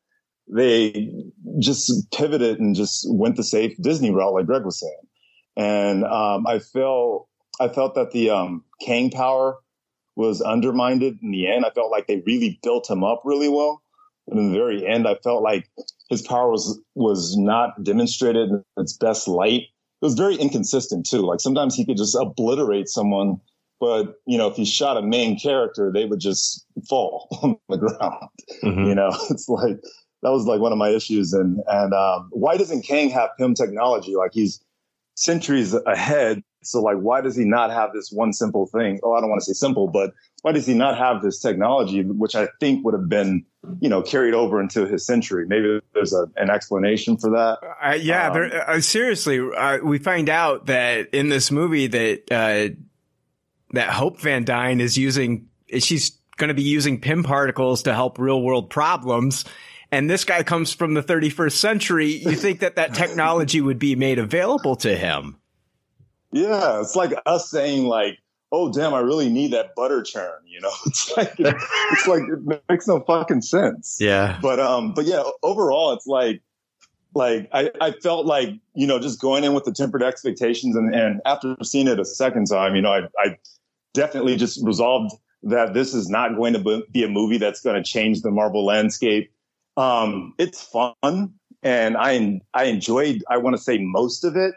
[0.51, 1.13] they
[1.59, 4.95] just pivoted and just went the safe Disney route, like Greg was saying.
[5.57, 7.29] And um, I felt
[7.61, 9.59] I felt that the um, Kang power
[10.17, 11.65] was undermined in the end.
[11.65, 13.83] I felt like they really built him up really well.
[14.29, 15.71] And in the very end, I felt like
[16.11, 19.63] his power was was not demonstrated in its best light.
[19.63, 21.23] It was very inconsistent too.
[21.23, 23.41] Like sometimes he could just obliterate someone,
[23.81, 27.79] but you know, if he shot a main character, they would just fall on the
[27.79, 28.29] ground.
[28.63, 28.85] Mm-hmm.
[28.85, 29.81] You know, it's like
[30.23, 31.33] that was like one of my issues.
[31.33, 34.17] And and um, why doesn't Kang have Pym technology?
[34.17, 34.61] Like he's
[35.15, 36.43] centuries ahead.
[36.63, 39.01] So like, why does he not have this one simple thing?
[39.03, 42.03] Oh, I don't want to say simple, but why does he not have this technology,
[42.03, 43.45] which I think would have been,
[43.81, 45.47] you know, carried over into his century?
[45.47, 47.59] Maybe there's a, an explanation for that.
[47.83, 52.23] Uh, yeah, um, there, uh, seriously, uh, we find out that in this movie that
[52.31, 52.75] uh,
[53.73, 58.19] that Hope Van Dyne is using, she's going to be using Pym particles to help
[58.19, 59.45] real world problems
[59.91, 63.95] and this guy comes from the 31st century, you think that that technology would be
[63.95, 65.39] made available to him.
[66.31, 68.19] Yeah, it's like us saying like,
[68.53, 72.63] "Oh, damn, I really need that butter churn." You know, it's like it's like it
[72.69, 73.97] makes no fucking sense.
[74.01, 74.39] Yeah.
[74.43, 76.43] But um, but yeah, overall, it's like
[77.15, 80.95] like I, I felt like you know just going in with the tempered expectations and
[80.95, 83.39] and after seeing it a second time, you know, I I
[83.95, 87.83] definitely just resolved that this is not going to be a movie that's going to
[87.83, 89.33] change the Marvel landscape.
[89.79, 94.55] Um, it's fun and I I enjoyed I want to say most of it,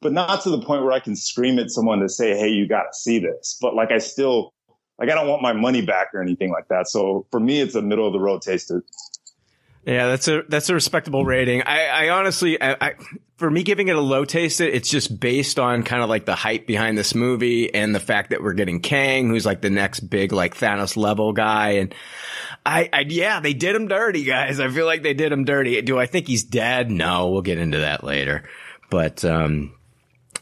[0.00, 2.68] but not to the point where I can scream at someone to say, "Hey, you
[2.68, 4.52] got to see this." But like I still
[4.98, 6.88] like I don't want my money back or anything like that.
[6.88, 8.84] So for me, it's a middle of the road taster.
[9.84, 11.62] Yeah, that's a that's a respectable rating.
[11.62, 12.94] I, I honestly, I, I,
[13.36, 16.36] for me giving it a low taste, it's just based on kind of like the
[16.36, 20.00] hype behind this movie and the fact that we're getting Kang, who's like the next
[20.00, 21.92] big like Thanos level guy, and
[22.64, 24.60] I, I yeah, they did him dirty, guys.
[24.60, 25.82] I feel like they did him dirty.
[25.82, 26.88] Do I think he's dead?
[26.88, 28.48] No, we'll get into that later.
[28.88, 29.74] But um,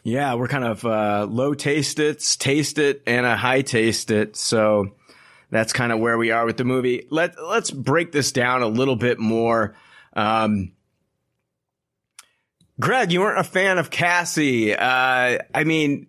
[0.03, 4.37] yeah, we're kind of uh, low taste it, taste it, and a high taste it.
[4.37, 4.91] So
[5.51, 7.07] that's kind of where we are with the movie.
[7.11, 9.77] Let let's break this down a little bit more.
[10.15, 10.73] Um,
[12.81, 14.75] Greg, you weren't a fan of Cassie.
[14.75, 16.07] Uh, I mean,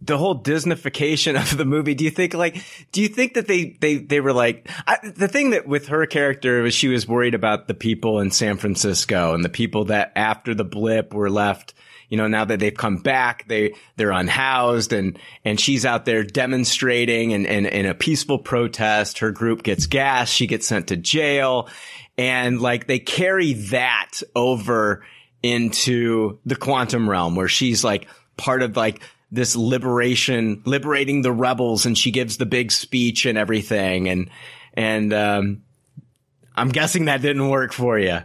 [0.00, 1.94] the whole Disneyfication of the movie.
[1.94, 5.28] Do you think like, do you think that they, they, they were like, I, the
[5.28, 9.34] thing that with her character was she was worried about the people in San Francisco
[9.34, 11.74] and the people that after the blip were left,
[12.08, 16.24] you know, now that they've come back, they, they're unhoused and, and she's out there
[16.24, 19.18] demonstrating and, and, in a peaceful protest.
[19.18, 20.30] Her group gets gas.
[20.30, 21.68] She gets sent to jail
[22.18, 25.04] and like they carry that over
[25.42, 31.86] into the quantum realm where she's like part of like this liberation, liberating the rebels,
[31.86, 34.30] and she gives the big speech and everything, and
[34.74, 35.62] and um,
[36.56, 38.20] I'm guessing that didn't work for you.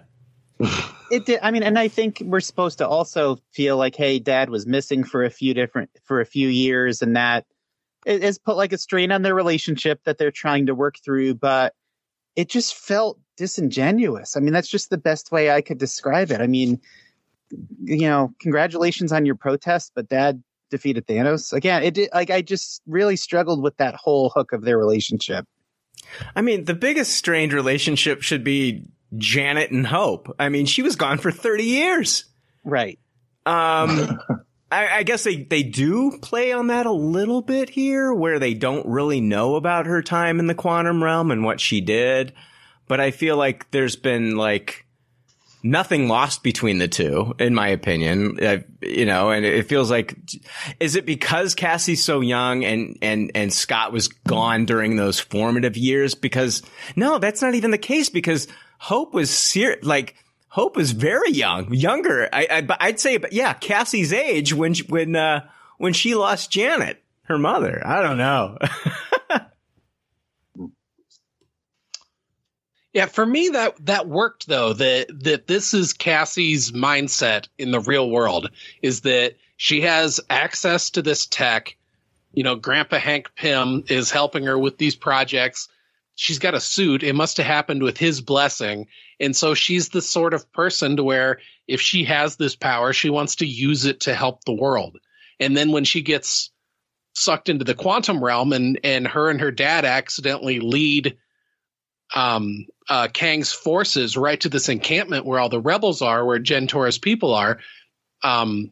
[1.13, 1.39] it did.
[1.41, 5.03] I mean, and I think we're supposed to also feel like, hey, Dad was missing
[5.03, 7.45] for a few different for a few years, and that
[8.05, 11.35] it has put like a strain on their relationship that they're trying to work through.
[11.35, 11.73] But
[12.35, 14.35] it just felt disingenuous.
[14.35, 16.41] I mean, that's just the best way I could describe it.
[16.41, 16.81] I mean,
[17.83, 21.53] you know, congratulations on your protest, but Dad defeated Thanos.
[21.53, 25.45] Again, it did, like I just really struggled with that whole hook of their relationship.
[26.35, 28.83] I mean, the biggest strained relationship should be
[29.17, 30.35] Janet and Hope.
[30.39, 32.25] I mean, she was gone for 30 years.
[32.63, 32.99] Right.
[33.45, 34.19] Um,
[34.71, 38.53] I, I, guess they, they do play on that a little bit here where they
[38.53, 42.33] don't really know about her time in the quantum realm and what she did.
[42.87, 44.85] But I feel like there's been like,
[45.63, 48.37] nothing lost between the two, in my opinion.
[48.43, 50.15] Uh, you know, and it feels like,
[50.79, 55.77] is it because Cassie's so young and, and, and Scott was gone during those formative
[55.77, 56.15] years?
[56.15, 56.61] Because
[56.95, 58.47] no, that's not even the case because
[58.83, 60.15] Hope was ser- like,
[60.49, 62.27] Hope was very young, younger.
[62.33, 67.01] I, I, would say, but yeah, Cassie's age when, when, uh, when she lost Janet,
[67.23, 67.81] her mother.
[67.85, 68.57] I don't know.
[72.93, 74.73] Yeah, for me that that worked though.
[74.73, 78.51] That that this is Cassie's mindset in the real world
[78.83, 81.75] is that she has access to this tech.
[82.33, 85.69] You know, Grandpa Hank Pym is helping her with these projects.
[86.15, 87.03] She's got a suit.
[87.03, 88.87] It must have happened with his blessing.
[89.19, 93.09] And so she's the sort of person to where if she has this power, she
[93.09, 94.97] wants to use it to help the world.
[95.39, 96.51] And then when she gets
[97.15, 101.17] sucked into the quantum realm and and her and her dad accidentally lead
[102.15, 106.99] um, uh, Kang's forces right to this encampment where all the rebels are, where Jentorra's
[106.99, 107.59] people are.
[108.23, 108.71] um,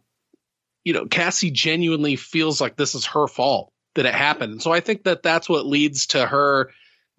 [0.84, 4.61] you know, Cassie genuinely feels like this is her fault that it happened.
[4.61, 6.72] So I think that that's what leads to her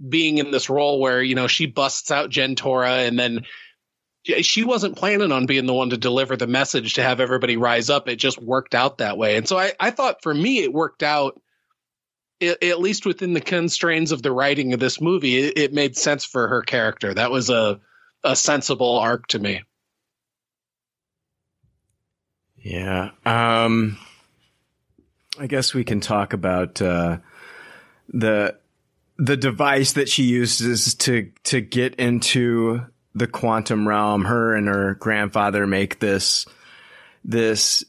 [0.07, 3.45] being in this role where, you know, she busts out Jentorra and then
[4.25, 7.91] she wasn't planning on being the one to deliver the message to have everybody rise
[7.91, 8.09] up.
[8.09, 9.37] It just worked out that way.
[9.37, 11.41] And so I, I thought for me, it worked out
[12.41, 16.25] at least within the constraints of the writing of this movie, it, it made sense
[16.25, 17.15] for her character.
[17.15, 17.81] That was a,
[18.25, 19.63] a sensible arc to me.
[22.57, 23.11] Yeah.
[23.25, 23.99] Um,
[25.39, 27.19] I guess we can talk about uh,
[28.09, 28.57] the
[29.23, 34.25] the device that she uses to to get into the quantum realm.
[34.25, 36.45] Her and her grandfather make this
[37.25, 37.85] this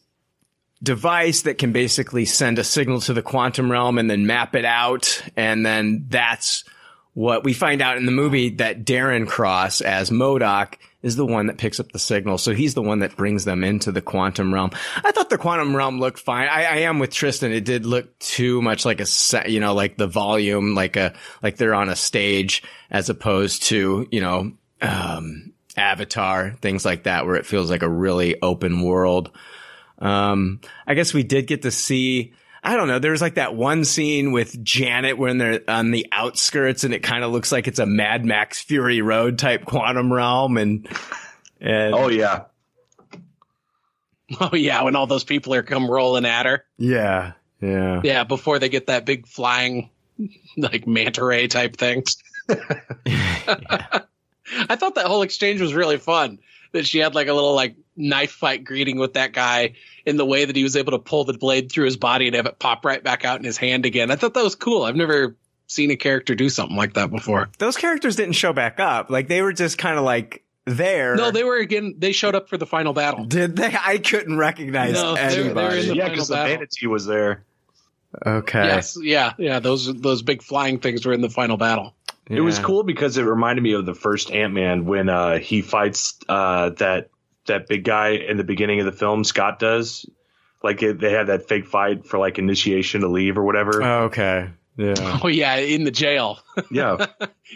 [0.84, 4.66] device that can basically send a signal to the quantum realm and then map it
[4.66, 6.66] out, and then that's
[7.14, 11.48] what we find out in the movie that Darren Cross as MODOK is the one
[11.48, 12.38] that picks up the signal.
[12.38, 14.72] So he's the one that brings them into the quantum realm.
[15.04, 16.48] I thought the quantum realm looked fine.
[16.48, 17.52] I, I am with Tristan.
[17.52, 21.14] It did look too much like a set, you know, like the volume, like a,
[21.44, 27.26] like they're on a stage as opposed to, you know, um, Avatar, things like that,
[27.26, 29.32] where it feels like a really open world.
[30.00, 32.34] Um, I guess we did get to see,
[32.64, 33.00] I don't know.
[33.00, 37.24] There's like that one scene with Janet when they're on the outskirts and it kind
[37.24, 40.88] of looks like it's a Mad Max Fury Road type quantum realm and,
[41.60, 42.46] and oh yeah.
[44.40, 44.82] Oh yeah.
[44.84, 46.64] When all those people are come rolling at her.
[46.78, 47.34] Yeah.
[47.60, 48.02] Yeah.
[48.04, 48.24] Yeah.
[48.24, 49.90] Before they get that big flying
[50.56, 52.04] like manta ray type thing.
[54.70, 56.40] I thought that whole exchange was really fun.
[56.74, 59.74] That she had like a little like knife fight greeting with that guy
[60.06, 62.36] in the way that he was able to pull the blade through his body and
[62.36, 64.10] have it pop right back out in his hand again.
[64.12, 64.84] I thought that was cool.
[64.84, 65.36] I've never
[65.68, 67.50] seen a character do something like that before.
[67.60, 69.10] Those characters didn't show back up.
[69.10, 71.16] Like they were just kind of like there.
[71.16, 71.96] No, they were again.
[72.00, 73.26] They showed up for the final battle.
[73.26, 73.76] Did they?
[73.80, 75.88] I couldn't recognize No, they were- they were anybody.
[75.90, 76.56] the yeah, because the battle.
[76.56, 77.44] manatee was there.
[78.26, 78.66] Okay.
[78.66, 79.60] Yes, yeah, yeah.
[79.60, 81.96] Those those big flying things were in the final battle.
[82.30, 85.62] It was cool because it reminded me of the first Ant Man when uh, he
[85.62, 87.10] fights uh, that
[87.48, 89.24] that big guy in the beginning of the film.
[89.24, 90.06] Scott does
[90.64, 93.84] like it, they had that fake fight for like initiation to leave or whatever.
[93.84, 94.50] Okay.
[94.78, 95.20] Yeah.
[95.24, 96.40] Oh yeah, in the jail.
[96.72, 97.06] yeah.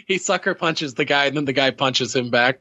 [0.06, 2.60] he sucker punches the guy, and then the guy punches him back.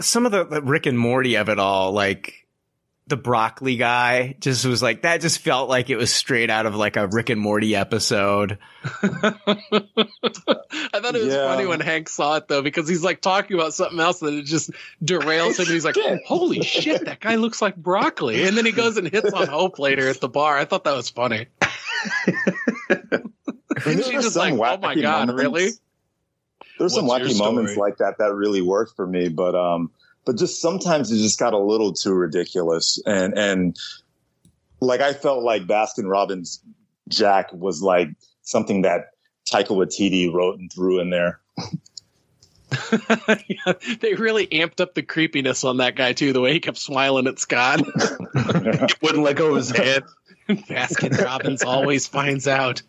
[0.00, 2.46] Some of the, the Rick and Morty of it all, like
[3.10, 5.20] the broccoli guy, just was like that.
[5.20, 8.56] Just felt like it was straight out of like a Rick and Morty episode.
[8.84, 9.34] I
[11.00, 11.46] thought it was Yeah.
[11.46, 14.46] funny when Hank saw it though, because he's like talking about something else and it
[14.46, 14.70] just
[15.04, 15.66] derails him.
[15.66, 15.96] He's like,
[16.26, 19.78] "Holy shit, that guy looks like broccoli!" And then he goes and hits on Hope
[19.78, 20.56] later at the bar.
[20.56, 21.46] I thought that was funny.
[22.90, 25.70] And And she's just like, "Oh my god, moments- really?"
[26.78, 29.90] There's some What's your wacky moments like that that really worked for me, but um,
[30.24, 33.76] but just sometimes it just got a little too ridiculous, and and
[34.80, 36.60] like I felt like Baskin Robbins
[37.08, 38.08] Jack was like
[38.42, 39.10] something that
[39.50, 41.40] Taika Waititi wrote and threw in there.
[43.48, 46.32] Yeah, they really amped up the creepiness on that guy too.
[46.32, 47.80] The way he kept smiling at Scott.
[48.34, 50.04] he Wouldn't let go of his hand.
[50.48, 52.82] Baskin Robbins always finds out.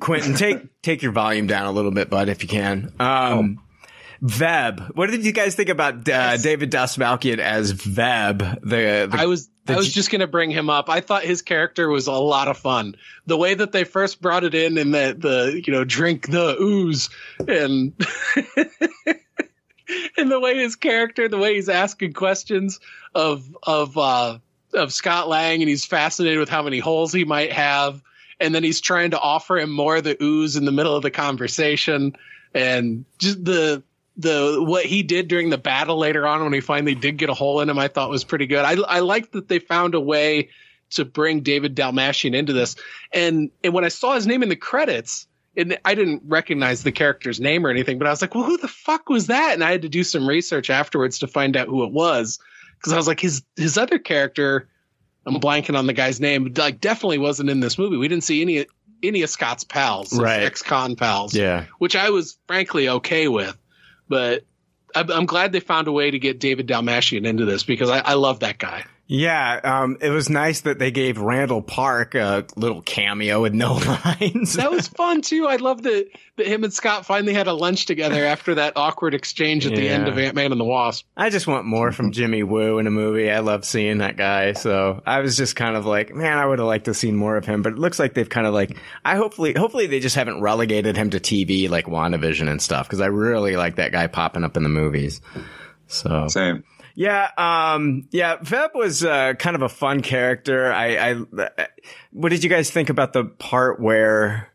[0.00, 2.92] Quinton, take take your volume down a little bit, bud, if you can.
[2.98, 3.60] Um,
[4.22, 4.94] Veb.
[4.94, 8.60] What did you guys think about uh, David Dastmalchian as Veb?
[8.60, 10.90] The, the I was the I was just gonna bring him up.
[10.90, 12.96] I thought his character was a lot of fun.
[13.26, 16.56] The way that they first brought it in and the the you know drink the
[16.60, 17.08] ooze
[17.38, 17.94] and
[20.18, 22.78] and the way his character, the way he's asking questions
[23.14, 24.38] of of uh
[24.74, 28.02] of Scott Lang and he's fascinated with how many holes he might have.
[28.38, 31.02] And then he's trying to offer him more of the ooze in the middle of
[31.02, 32.16] the conversation
[32.54, 33.82] and just the
[34.16, 37.34] the what he did during the battle later on when he finally did get a
[37.34, 38.64] hole in him, I thought was pretty good.
[38.64, 40.50] I I liked that they found a way
[40.90, 42.76] to bring David Dastmalchian into this,
[43.12, 46.92] and and when I saw his name in the credits, and I didn't recognize the
[46.92, 49.54] character's name or anything, but I was like, well, who the fuck was that?
[49.54, 52.38] And I had to do some research afterwards to find out who it was
[52.76, 54.68] because I was like, his his other character,
[55.24, 57.96] I'm blanking on the guy's name, like definitely wasn't in this movie.
[57.96, 58.66] We didn't see any
[59.02, 60.42] any of Scott's pals, Right.
[60.42, 61.64] ex-con pals yeah.
[61.78, 63.56] which I was frankly okay with.
[64.10, 64.44] But
[64.94, 68.14] I'm, glad they found a way to get David Dastmalchian into this because I, I
[68.14, 68.84] love that guy.
[69.12, 73.72] Yeah, um, it was nice that they gave Randall Park a little cameo with no
[74.04, 74.52] lines.
[74.52, 75.48] That was fun too.
[75.48, 79.14] I love that that him and Scott finally had a lunch together after that awkward
[79.14, 81.06] exchange at the end of Ant Man and the Wasp.
[81.16, 83.28] I just want more from Jimmy Woo in a movie.
[83.28, 84.52] I love seeing that guy.
[84.52, 87.36] So I was just kind of like, man, I would have liked to see more
[87.36, 87.62] of him.
[87.62, 90.96] But it looks like they've kind of like, I hopefully, hopefully they just haven't relegated
[90.96, 92.88] him to TV like WandaVision and stuff.
[92.88, 95.20] Cause I really like that guy popping up in the movies.
[95.88, 96.62] So Same.
[97.00, 98.36] Yeah, um, yeah.
[98.36, 100.70] Veb was uh, kind of a fun character.
[100.70, 101.68] I, I,
[102.10, 104.52] what did you guys think about the part where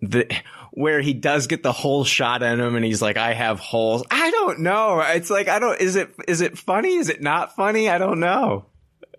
[0.00, 0.32] the
[0.70, 4.04] where he does get the hole shot at him and he's like, "I have holes."
[4.12, 5.00] I don't know.
[5.00, 5.80] It's like I don't.
[5.80, 6.94] Is it is it funny?
[6.94, 7.88] Is it not funny?
[7.88, 8.66] I don't know.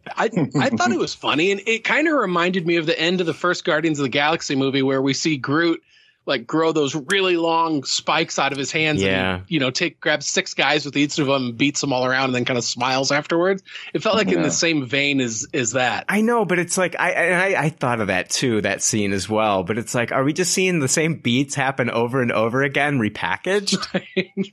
[0.08, 3.20] I I thought it was funny, and it kind of reminded me of the end
[3.20, 5.84] of the first Guardians of the Galaxy movie, where we see Groot
[6.26, 9.36] like grow those really long spikes out of his hands Yeah.
[9.36, 12.26] and you know take grabs six guys with each of them beats them all around
[12.26, 13.62] and then kind of smiles afterwards
[13.94, 16.96] it felt like in the same vein as as that I know, but it's like
[17.00, 17.14] I,
[17.54, 19.64] I I thought of that too, that scene as well.
[19.64, 23.00] But it's like, are we just seeing the same beats happen over and over again,
[23.00, 23.78] repackaged?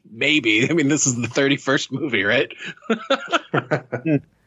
[0.11, 2.53] maybe i mean this is the 31st movie right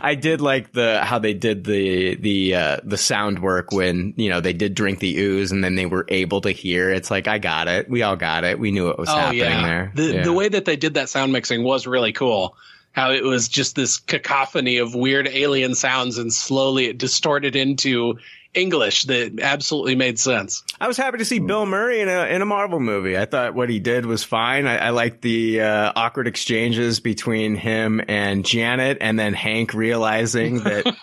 [0.00, 4.30] I did like the how they did the the uh, the sound work when you
[4.30, 6.90] know they did drink the ooze and then they were able to hear.
[6.90, 7.88] It's like I got it.
[7.88, 8.58] We all got it.
[8.58, 9.92] We knew what was happening there.
[9.92, 10.22] Oh, The Yeah.
[10.24, 12.56] the way that they did that sound mixing was really cool.
[12.92, 18.18] How it was just this cacophony of weird alien sounds and slowly it distorted into
[18.56, 20.64] English that absolutely made sense.
[20.80, 23.16] I was happy to see Bill Murray in a in a Marvel movie.
[23.16, 24.66] I thought what he did was fine.
[24.66, 30.58] I, I liked the uh, awkward exchanges between him and Janet, and then Hank realizing
[30.64, 30.96] that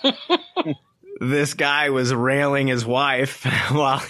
[1.20, 4.02] this guy was railing his wife while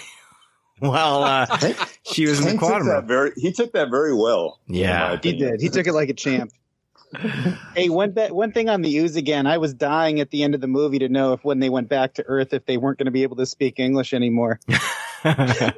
[0.78, 1.58] while uh,
[2.02, 4.60] she was in the Hank quantum very, he took that very well.
[4.66, 5.18] Yeah.
[5.22, 5.60] He did.
[5.60, 6.50] He took it like a champ.
[7.74, 9.46] Hey, one be- one thing on the ooze again.
[9.46, 11.88] I was dying at the end of the movie to know if when they went
[11.88, 14.60] back to Earth, if they weren't going to be able to speak English anymore.
[15.24, 15.72] Would they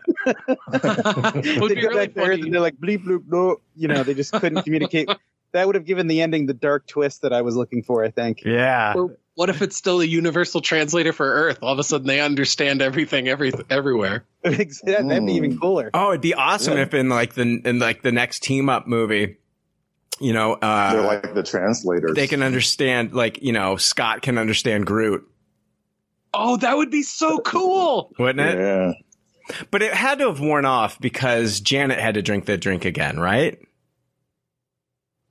[1.74, 3.56] be go really back to Earth and they're like bleep bloop bloop.
[3.76, 5.08] You know, they just couldn't communicate.
[5.52, 8.04] That would have given the ending the dark twist that I was looking for.
[8.04, 8.42] I think.
[8.44, 8.92] Yeah.
[8.94, 11.60] Or what if it's still a universal translator for Earth?
[11.62, 14.24] All of a sudden they understand everything every everywhere.
[14.42, 15.60] That'd be even mm.
[15.60, 15.90] cooler.
[15.94, 16.82] Oh, it'd be awesome Yeah.
[16.82, 19.38] if in like the in like the next team up movie,
[20.20, 22.14] you know, uh, They're like the translators.
[22.14, 25.26] they can understand like you know Scott can understand Groot,
[26.34, 28.12] Oh, that would be so cool.
[28.18, 28.58] wouldn't it?
[28.58, 28.92] Yeah.
[29.70, 33.18] But it had to have worn off because Janet had to drink the drink again,
[33.20, 33.58] right?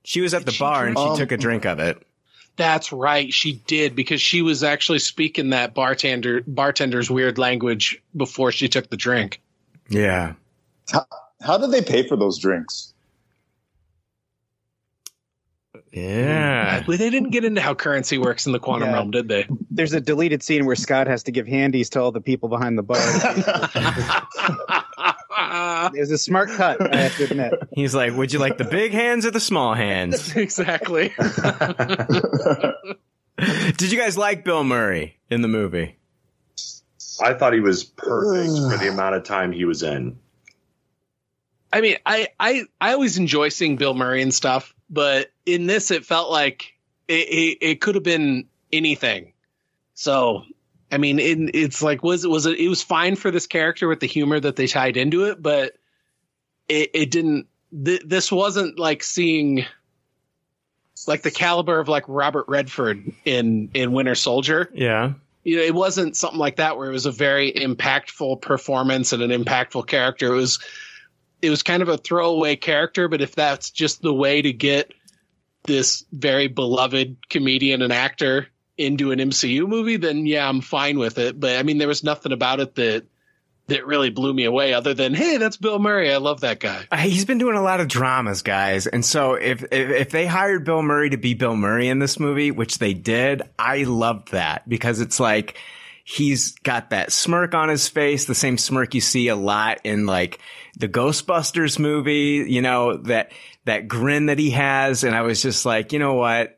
[0.04, 2.02] She was at the she bar and she Um, took a drink of it.
[2.56, 8.50] That's right, she did because she was actually speaking that bartender bartender's weird language before
[8.52, 9.42] she took the drink.
[9.90, 10.34] Yeah.
[10.90, 11.04] How,
[11.42, 12.94] how did they pay for those drinks?
[15.96, 16.84] Yeah.
[16.86, 18.94] Well, they didn't get into how currency works in the quantum Yeah.
[18.96, 19.46] realm, did they?
[19.70, 22.76] There's a deleted scene where Scott has to give handies to all the people behind
[22.76, 22.98] the bar.
[25.94, 27.54] it was a smart cut, I have to admit.
[27.72, 31.14] He's like, "Would you like the big hands or the small hands?" exactly.
[33.38, 35.96] Did you guys like Bill Murray in the movie?
[37.22, 40.18] I thought he was perfect for the amount of time he was in.
[41.72, 45.90] I mean, I, I I always enjoy seeing Bill Murray and stuff, but in this,
[45.90, 46.74] it felt like
[47.08, 49.32] it it, it could have been anything.
[49.94, 50.42] So,
[50.92, 53.88] I mean, it, it's like was it was it, it was fine for this character
[53.88, 55.76] with the humor that they tied into it, but
[56.68, 57.46] it it didn't.
[57.84, 59.64] Th- this wasn't like seeing
[61.06, 65.12] like the caliber of like Robert Redford in in Winter Soldier Yeah.
[65.44, 69.22] you know, it wasn't something like that where it was a very impactful performance and
[69.22, 70.32] an impactful character.
[70.32, 70.58] It was,
[71.42, 74.92] it was kind of a throwaway character, but if that's just the way to get
[75.66, 78.48] this very beloved comedian and actor
[78.78, 81.38] into an MCU movie, then yeah, I'm fine with it.
[81.38, 83.06] But I mean, there was nothing about it that,
[83.68, 86.12] that really blew me away other than, Hey, that's Bill Murray.
[86.12, 86.86] I love that guy.
[86.90, 90.26] Uh, He's been doing a lot of dramas, guys, and so if, if if they
[90.26, 94.32] hired Bill Murray to be Bill Murray in this movie, which they did, I loved
[94.32, 95.58] that because it's like
[96.08, 100.06] he's got that smirk on his face, the same smirk you see a lot in
[100.06, 100.38] like
[100.78, 103.32] the Ghostbusters movie, you know that
[103.64, 106.55] that grin that he has, and I was just like, you know what.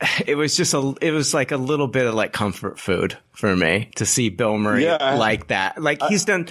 [0.26, 3.54] It was just a, it was like a little bit of like comfort food for
[3.56, 5.80] me to see Bill Murray Yeah, like that.
[5.82, 6.48] Like he's done,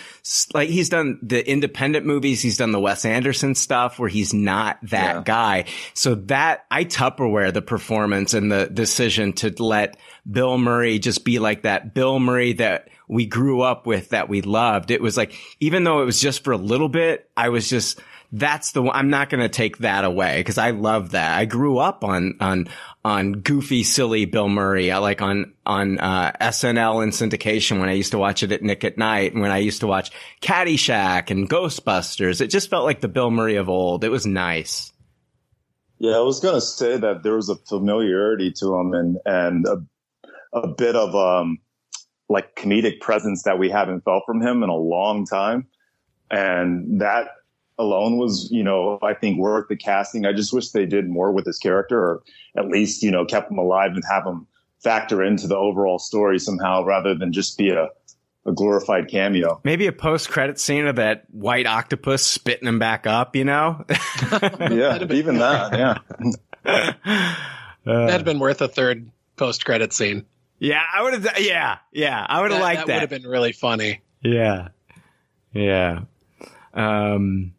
[0.53, 2.41] like he's done the independent movies.
[2.41, 5.21] He's done the Wes Anderson stuff where he's not that Yeah.
[5.23, 5.65] guy.
[5.93, 9.97] So that I Tupperware the performance and the decision to let
[10.29, 14.41] Bill Murray just be like that Bill Murray that we grew up with that we
[14.41, 14.89] loved.
[14.89, 17.99] It was like, even though it was just for a little bit, I was just,
[18.37, 18.95] that's the one.
[18.95, 21.37] I'm not going to take that away because I love that.
[21.37, 22.67] I grew up on, on,
[23.05, 24.91] on goofy, silly Bill Murray.
[24.91, 28.61] I like on, on, uh, SNL and syndication when I used to watch it at
[28.61, 30.11] Nick at Night and when I used to watch
[30.41, 32.41] Caddyshack and Ghostbusters.
[32.41, 34.03] It just felt like the Bill Murray of old.
[34.03, 34.91] It was nice.
[35.97, 39.81] Yeah, I was gonna say that there was a familiarity to him and and a,
[40.51, 41.59] a bit of um
[42.27, 45.67] like comedic presence that we haven't felt from him in a long time,
[46.29, 47.29] and that
[47.77, 50.25] alone was, you know, I think worth the casting.
[50.25, 52.23] I just wish they did more with his character, or
[52.57, 54.47] at least, you know, kept him alive and have him
[54.83, 57.89] factor into the overall story somehow, rather than just be a
[58.45, 59.59] a glorified cameo.
[59.63, 63.83] Maybe a post credit scene of that white octopus spitting him back up, you know?
[63.89, 66.93] yeah, even that, yeah.
[67.83, 70.25] That'd have been worth a third post credit scene.
[70.59, 71.39] Yeah, I would have.
[71.39, 72.93] Yeah, yeah, I would have liked that that.
[72.93, 74.01] would have been really funny.
[74.21, 74.69] Yeah,
[75.51, 76.03] yeah.
[76.73, 77.54] Um,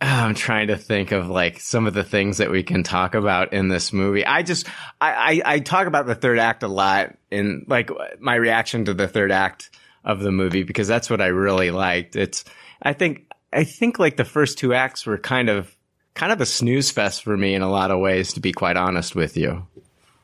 [0.00, 3.52] I'm trying to think of like some of the things that we can talk about
[3.52, 4.24] in this movie.
[4.24, 4.68] I just,
[5.00, 7.90] I, I, I talk about the third act a lot in like
[8.20, 9.70] my reaction to the third act
[10.04, 12.14] of the movie because that's what I really liked.
[12.14, 12.44] It's,
[12.80, 15.74] I think, I think like the first two acts were kind of,
[16.14, 18.76] kind of a snooze fest for me in a lot of ways, to be quite
[18.76, 19.66] honest with you.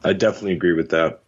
[0.04, 1.22] I definitely agree with that.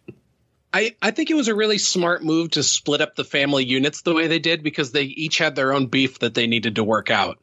[0.73, 4.03] I, I think it was a really smart move to split up the family units
[4.03, 6.83] the way they did because they each had their own beef that they needed to
[6.83, 7.39] work out.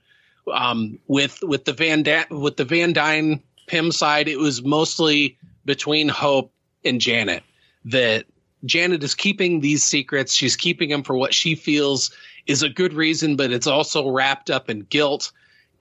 [0.53, 5.39] Um, with with the Van da- with the Van Dyne Pym side, it was mostly
[5.65, 6.53] between Hope
[6.85, 7.43] and Janet.
[7.87, 8.27] That
[8.65, 10.35] Janet is keeping these secrets.
[10.35, 12.11] She's keeping them for what she feels
[12.47, 15.33] is a good reason, but it's also wrapped up in guilt.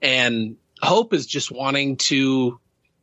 [0.02, 2.58] And Hope is just wanting to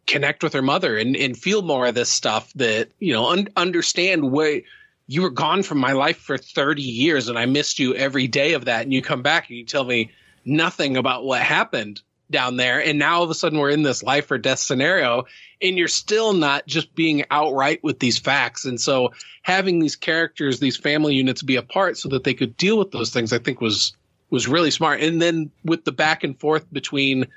[0.08, 3.48] connect with her mother and, and feel more of this stuff that, you know, un-
[3.56, 4.62] understand where
[5.08, 8.54] you were gone from my life for 30 years and I missed you every day
[8.54, 8.84] of that.
[8.84, 10.12] And you come back and you tell me
[10.46, 12.82] nothing about what happened down there.
[12.82, 15.26] And now all of a sudden we're in this life or death scenario
[15.62, 18.66] and you're still not just being outright with these facts.
[18.66, 19.12] And so
[19.44, 23.12] having these characters, these family units be apart so that they could deal with those
[23.12, 23.96] things, I think was,
[24.30, 25.02] was really smart.
[25.02, 27.28] And then with the back and forth between,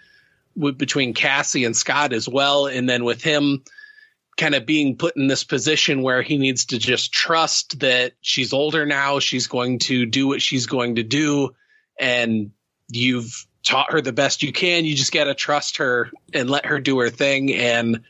[0.56, 2.66] with, between Cassie and Scott as well.
[2.66, 3.64] And then with him
[4.36, 8.52] kind of being put in this position where he needs to just trust that she's
[8.52, 9.18] older now.
[9.18, 11.54] She's going to do what she's going to do.
[11.98, 12.50] And
[12.88, 14.84] you've taught her the best you can.
[14.84, 17.52] You just got to trust her and let her do her thing.
[17.54, 18.02] And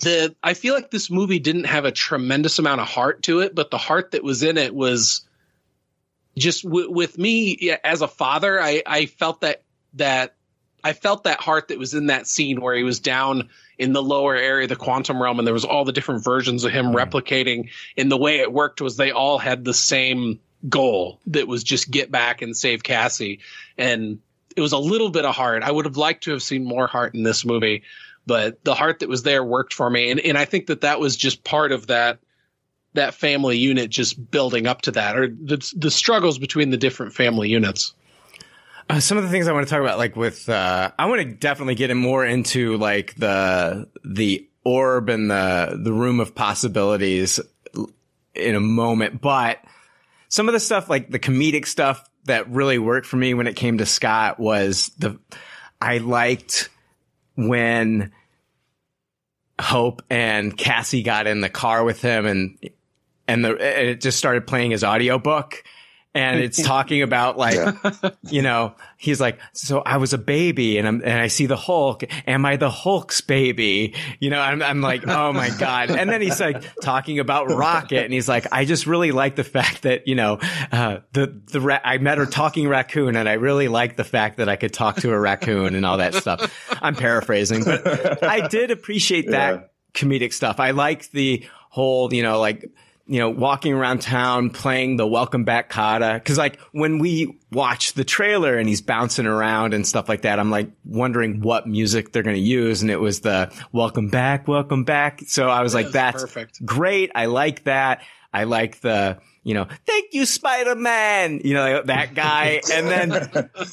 [0.00, 3.54] the, I feel like this movie didn't have a tremendous amount of heart to it,
[3.54, 5.22] but the heart that was in it was
[6.36, 8.60] just w- with me as a father.
[8.60, 9.62] I, I felt that,
[9.94, 10.34] that
[10.82, 14.02] I felt that heart that was in that scene where he was down in the
[14.02, 16.96] lower area, the quantum realm, and there was all the different versions of him mm-hmm.
[16.96, 17.70] replicating.
[17.96, 21.90] And the way it worked was they all had the same goal that was just
[21.90, 23.40] get back and save Cassie.
[23.76, 24.20] And
[24.56, 25.62] it was a little bit of heart.
[25.62, 27.82] I would have liked to have seen more heart in this movie,
[28.26, 30.10] but the heart that was there worked for me.
[30.10, 32.18] And, and I think that that was just part of that,
[32.94, 37.14] that family unit just building up to that or the, the struggles between the different
[37.14, 37.94] family units.
[38.90, 41.22] Uh, some of the things I want to talk about, like with, uh, I want
[41.22, 46.34] to definitely get in more into like the, the orb and the, the room of
[46.34, 47.40] possibilities
[48.34, 49.20] in a moment.
[49.20, 49.58] But
[50.32, 53.54] some of the stuff, like the comedic stuff that really worked for me when it
[53.54, 55.18] came to Scott was the,
[55.78, 56.70] I liked
[57.34, 58.12] when
[59.60, 62.58] Hope and Cassie got in the car with him and,
[63.28, 65.64] and the, and it just started playing his audiobook
[66.14, 67.74] and it's talking about like,
[68.22, 71.56] you know, he's like, so I was a baby and I'm, and I see the
[71.56, 72.04] Hulk.
[72.26, 73.94] Am I the Hulk's baby?
[74.20, 75.90] You know, I'm, I'm like, oh my God.
[75.90, 79.44] And then he's like talking about Rocket and he's like, I just really like the
[79.44, 80.38] fact that, you know,
[80.70, 84.36] uh, the, the, ra- I met her talking raccoon and I really like the fact
[84.36, 86.52] that I could talk to a raccoon and all that stuff.
[86.82, 90.60] I'm paraphrasing, but I did appreciate that comedic stuff.
[90.60, 92.70] I like the whole, you know, like,
[93.12, 96.24] you know, walking around town playing the welcome back Kotter.
[96.24, 100.38] Cause like when we watch the trailer and he's bouncing around and stuff like that,
[100.38, 102.80] I'm like wondering what music they're going to use.
[102.80, 105.20] And it was the welcome back, welcome back.
[105.26, 106.64] So I was like, that's perfect.
[106.64, 107.10] great.
[107.14, 108.00] I like that.
[108.32, 112.60] I like the, you know, thank you, Spider-Man, you know, that guy.
[112.72, 113.12] And then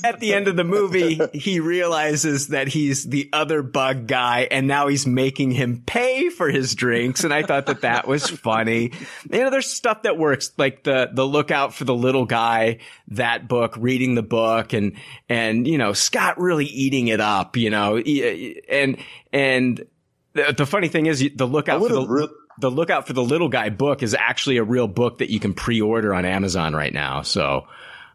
[0.04, 4.68] at the end of the movie, he realizes that he's the other bug guy and
[4.68, 7.24] now he's making him pay for his drinks.
[7.24, 8.94] And I thought that that was funny.
[9.32, 13.48] You know, there's stuff that works, like the, the lookout for the little guy, that
[13.48, 14.94] book, reading the book and,
[15.30, 18.98] and, you know, Scott really eating it up, you know, and,
[19.32, 19.86] and
[20.34, 22.30] the, the funny thing is the lookout for the,
[22.60, 25.54] the lookout for the little guy book is actually a real book that you can
[25.54, 27.22] pre-order on Amazon right now.
[27.22, 27.68] So,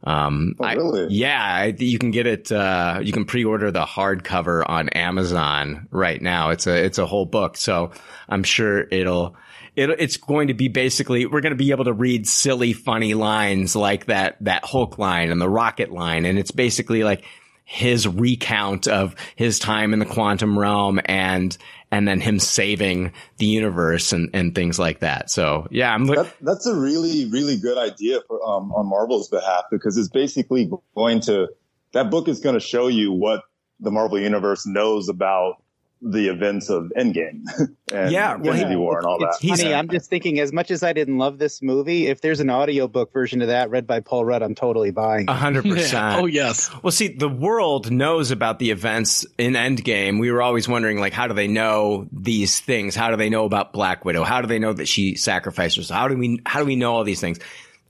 [0.05, 0.77] um, I,
[1.09, 6.21] yeah, I, you can get it, uh, you can pre-order the hardcover on Amazon right
[6.21, 6.51] now.
[6.51, 7.57] It's a, it's a whole book.
[7.57, 7.93] So
[8.29, 9.37] I'm sure it'll,
[9.77, 13.15] it, it's going to be basically, we're going to be able to read silly, funny
[13.15, 16.27] lines like that, that Hulk line and the rocket line.
[16.27, 17.25] And it's basically like,
[17.65, 21.57] his recount of his time in the quantum realm and
[21.91, 25.31] and then him saving the universe and, and things like that.
[25.31, 29.65] So yeah, I'm that, that's a really really good idea for um, on Marvel's behalf
[29.71, 31.49] because it's basically going to
[31.93, 33.43] that book is going to show you what
[33.81, 35.63] the Marvel universe knows about
[36.07, 37.45] the events of Endgame
[37.93, 39.57] and Yeah, well, Infinity he- War and all it's that.
[39.57, 39.73] funny.
[39.75, 43.11] I'm just thinking, as much as I didn't love this movie, if there's an audiobook
[43.13, 45.23] version of that read by Paul Rudd, I'm totally buying.
[45.23, 45.31] it.
[45.31, 46.21] A hundred percent.
[46.21, 46.71] Oh yes.
[46.83, 50.21] Well, see, the world knows about the events in Endgame.
[50.21, 52.95] We were always wondering, like, how do they know these things?
[52.95, 54.25] How do they know about Black Widow?
[54.25, 55.99] How do they know that she sacrificed herself?
[55.99, 57.39] How do we, how do we know all these things?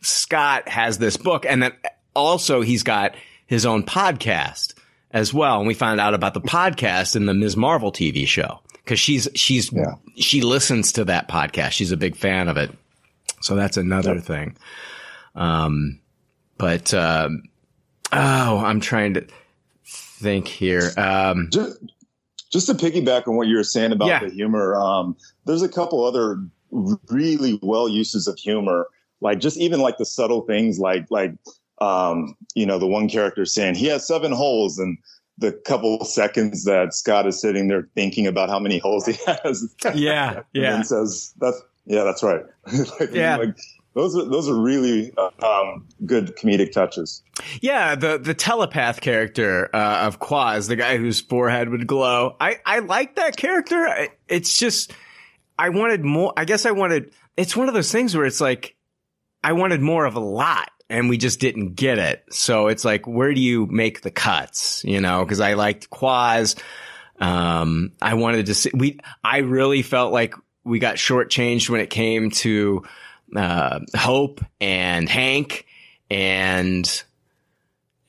[0.03, 1.73] Scott has this book, and then
[2.15, 3.15] also he's got
[3.47, 4.74] his own podcast
[5.15, 5.59] as well.
[5.61, 7.57] And we found out about the podcast and the Ms.
[7.57, 9.73] Marvel TV show because she's she's
[10.17, 11.71] she listens to that podcast.
[11.71, 12.71] She's a big fan of it.
[13.41, 14.57] So that's another thing.
[15.35, 16.01] Um,
[16.59, 17.45] but um,
[18.13, 19.27] oh, I'm trying to
[19.87, 20.91] think here.
[20.97, 21.79] Um, just,
[22.53, 24.21] just to piggyback on what you were saying about Yeah.
[24.21, 26.39] the humor, um, there's a couple other
[26.71, 28.87] really well uses of humor,
[29.21, 31.33] like just even like the subtle things, like like
[31.85, 34.99] um, you know the one character saying he has seven holes, and
[35.39, 39.75] the couple seconds that Scott is sitting there thinking about how many holes he has.
[39.95, 40.71] Yeah, and yeah.
[40.71, 42.43] then says that's yeah, that's right.
[43.01, 43.37] Like, Yeah.
[43.37, 43.57] like,
[43.95, 47.23] those are those are really uh, um, good comedic touches.
[47.61, 52.35] Yeah, the the telepath character uh, of Quaz, the guy whose forehead would glow.
[52.41, 54.09] I I like that character.
[54.29, 54.93] It's just
[55.59, 56.33] I wanted more.
[56.37, 57.13] I guess I wanted.
[57.37, 58.75] It's one of those things where it's like
[59.45, 62.25] I wanted more of a lot, and we just didn't get it.
[62.31, 64.83] So it's like, where do you make the cuts?
[64.85, 66.57] You know, because I liked Quaz.
[67.19, 68.71] Um, I wanted to see.
[68.75, 72.83] We I really felt like we got shortchanged when it came to
[73.37, 75.67] uh, Hope and Hank
[76.11, 77.05] and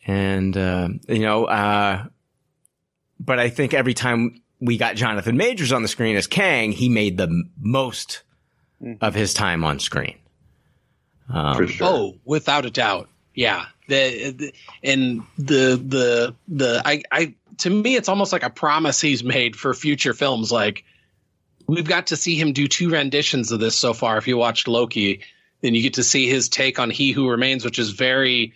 [0.06, 2.06] and uh, you know, uh,
[3.20, 6.90] but I think every time we got Jonathan Majors on the screen as Kang, he
[6.90, 8.24] made the most
[9.02, 10.18] of his time on screen.
[11.30, 13.10] Um, Oh, without a doubt.
[13.34, 13.66] Yeah.
[13.88, 14.54] The, the
[14.84, 19.56] and the the the I I to me it's almost like a promise he's made
[19.56, 20.84] for future films like
[21.68, 24.68] we've got to see him do two renditions of this so far if you watched
[24.68, 25.22] Loki
[25.62, 28.54] then you get to see his take on He Who Remains which is very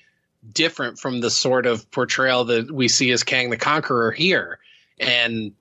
[0.51, 4.57] different from the sort of portrayal that we see as Kang the Conqueror here
[4.99, 5.51] and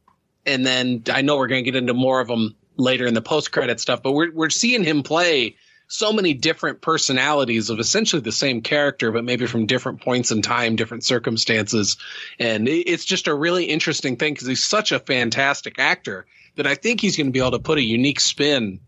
[0.46, 3.20] and then I know we're going to get into more of them later in the
[3.20, 5.56] post credit stuff but we're we're seeing him play
[5.88, 10.42] so many different personalities of essentially the same character, but maybe from different points in
[10.42, 11.96] time, different circumstances.
[12.38, 16.26] And it's just a really interesting thing because he's such a fantastic actor
[16.56, 18.80] that I think he's going to be able to put a unique spin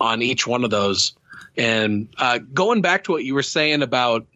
[0.00, 1.14] on each one of those.
[1.56, 4.26] And uh, going back to what you were saying about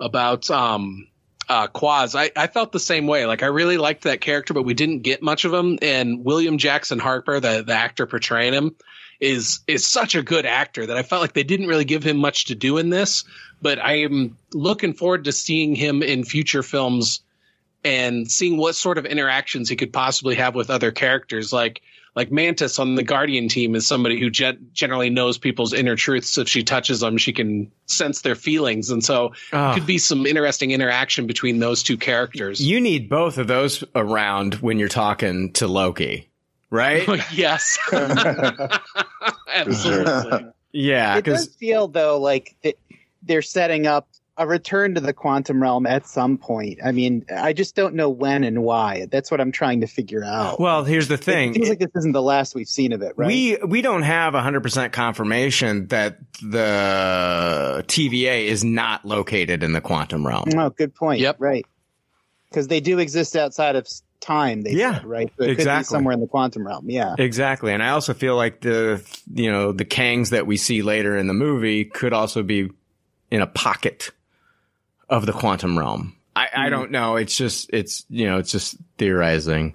[0.00, 1.06] about um,
[1.48, 3.26] uh, Quaz, I, I felt the same way.
[3.26, 5.78] Like I really liked that character, but we didn't get much of him.
[5.82, 8.74] And William Jackson Harper, the the actor portraying him,
[9.22, 12.16] is is such a good actor that I felt like they didn't really give him
[12.16, 13.22] much to do in this.
[13.62, 17.20] But I am looking forward to seeing him in future films
[17.84, 21.82] and seeing what sort of interactions he could possibly have with other characters like
[22.14, 26.36] like Mantis on the Guardian team is somebody who gen- generally knows people's inner truths.
[26.36, 29.72] If she touches them, she can sense their feelings, and so Ah.
[29.72, 32.60] could be some interesting interaction between those two characters.
[32.60, 36.28] You need both of those around when you're talking to Loki,
[36.72, 37.06] right?
[37.32, 37.78] yes,
[39.48, 40.46] absolutely.
[40.72, 42.56] Yeah, it does feel though like
[43.22, 44.08] they're setting up
[44.38, 46.78] a return to the quantum realm at some point.
[46.82, 49.06] I mean, I just don't know when and why.
[49.10, 50.58] That's what I'm trying to figure out.
[50.58, 51.50] Well, here's the thing.
[51.50, 51.62] It thing.
[51.62, 53.26] feels like this isn't the last we've seen of it, right?
[53.26, 60.26] We we don't have 100% confirmation that the TVA is not located in the quantum
[60.26, 60.48] realm.
[60.56, 61.20] Oh, good point.
[61.20, 61.36] Yep.
[61.38, 61.66] Right.
[62.48, 64.62] Because they do exist outside of s- time.
[64.62, 65.28] They Yeah, said, right.
[65.36, 65.84] So it could be exactly.
[65.94, 66.88] somewhere in the quantum realm.
[66.88, 67.14] Yeah.
[67.18, 67.72] Exactly.
[67.72, 71.26] And I also feel like the you know, the Kangs that we see later in
[71.26, 72.70] the movie could also be
[73.30, 74.10] in a pocket
[75.08, 76.16] of the quantum realm.
[76.34, 77.16] I, I don't know.
[77.16, 79.74] It's just it's you know, it's just theorizing.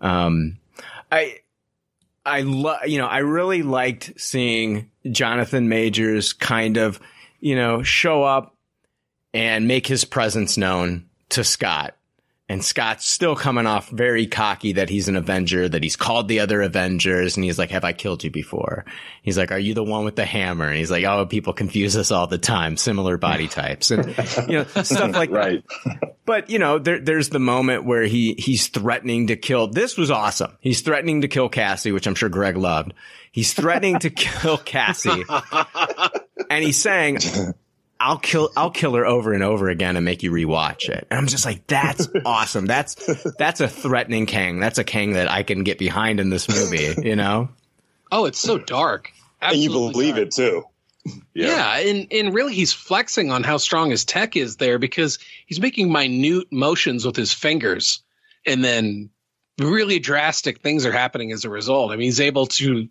[0.00, 0.58] Um
[1.12, 1.38] I
[2.24, 6.98] I love, you know, I really liked seeing Jonathan Majors kind of,
[7.38, 8.56] you know, show up
[9.32, 11.95] and make his presence known to Scott.
[12.48, 16.38] And Scott's still coming off very cocky that he's an Avenger, that he's called the
[16.40, 17.36] other Avengers.
[17.36, 18.84] And he's like, have I killed you before?
[19.22, 20.66] He's like, are you the one with the hammer?
[20.66, 22.76] And he's like, oh, people confuse us all the time.
[22.76, 24.06] Similar body types and,
[24.48, 25.64] you know, stuff like right.
[26.24, 29.66] but you know, there, there's the moment where he he's threatening to kill.
[29.66, 30.56] This was awesome.
[30.60, 32.94] He's threatening to kill Cassie, which I'm sure Greg loved.
[33.32, 35.24] He's threatening to kill Cassie,
[36.50, 37.18] and he's saying,
[38.06, 41.18] "I'll kill I'll kill her over and over again and make you rewatch it." And
[41.18, 42.66] I'm just like, "That's awesome.
[42.66, 42.94] That's
[43.38, 44.60] that's a threatening Kang.
[44.60, 47.48] That's a Kang that I can get behind in this movie." You know?
[48.12, 49.12] Oh, it's so dark.
[49.42, 50.28] and you believe dark.
[50.28, 50.64] it too.
[51.34, 51.76] Yeah.
[51.78, 55.90] and and really he's flexing on how strong his tech is there because he's making
[55.92, 58.02] minute motions with his fingers
[58.44, 59.10] and then
[59.58, 61.90] really drastic things are happening as a result.
[61.92, 62.88] I mean, he's able to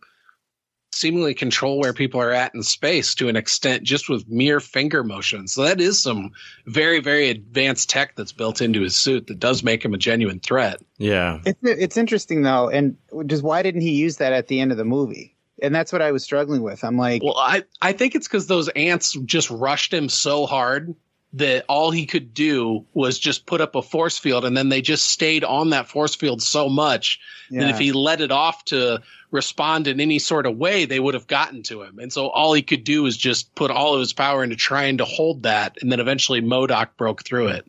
[0.95, 5.03] seemingly control where people are at in space to an extent just with mere finger
[5.03, 5.53] motions.
[5.53, 6.31] So that is some
[6.65, 10.39] very very advanced tech that's built into his suit that does make him a genuine
[10.39, 10.81] threat.
[10.97, 11.39] Yeah.
[11.45, 14.77] It's it's interesting though, and just why didn't he use that at the end of
[14.77, 15.35] the movie?
[15.61, 16.83] And that's what I was struggling with.
[16.83, 20.95] I'm like, Well, I I think it's cuz those ants just rushed him so hard
[21.33, 24.81] that all he could do was just put up a force field and then they
[24.81, 27.19] just stayed on that force field so much
[27.51, 29.01] that if he let it off to
[29.35, 31.99] respond in any sort of way they would have gotten to him.
[31.99, 34.97] And so all he could do was just put all of his power into trying
[34.97, 37.67] to hold that and then eventually MODOK broke through it.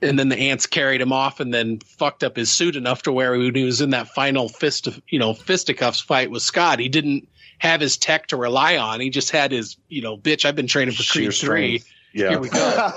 [0.00, 3.12] And then the ants carried him off and then fucked up his suit enough to
[3.12, 6.80] where when he was in that final fist of you know fisticuffs fight with scott
[6.80, 7.28] he didn't
[7.58, 9.00] have his tech to rely on.
[9.00, 11.91] He just had his you know bitch i've been training for creed 3 strength.
[12.14, 12.30] Yeah.
[12.30, 12.92] here we go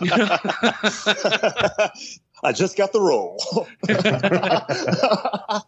[2.42, 3.38] I just got the role.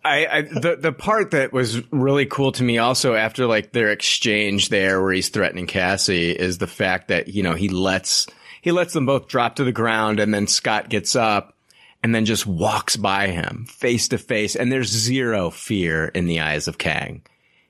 [0.05, 3.91] I, I the the part that was really cool to me also after like their
[3.91, 8.27] exchange there where he's threatening Cassie is the fact that you know he lets
[8.61, 11.57] he lets them both drop to the ground and then Scott gets up
[12.03, 16.41] and then just walks by him face to face and there's zero fear in the
[16.41, 17.23] eyes of Kang.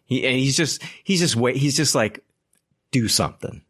[0.06, 2.24] He and he's just he's just wait he's just like
[2.90, 3.62] do something.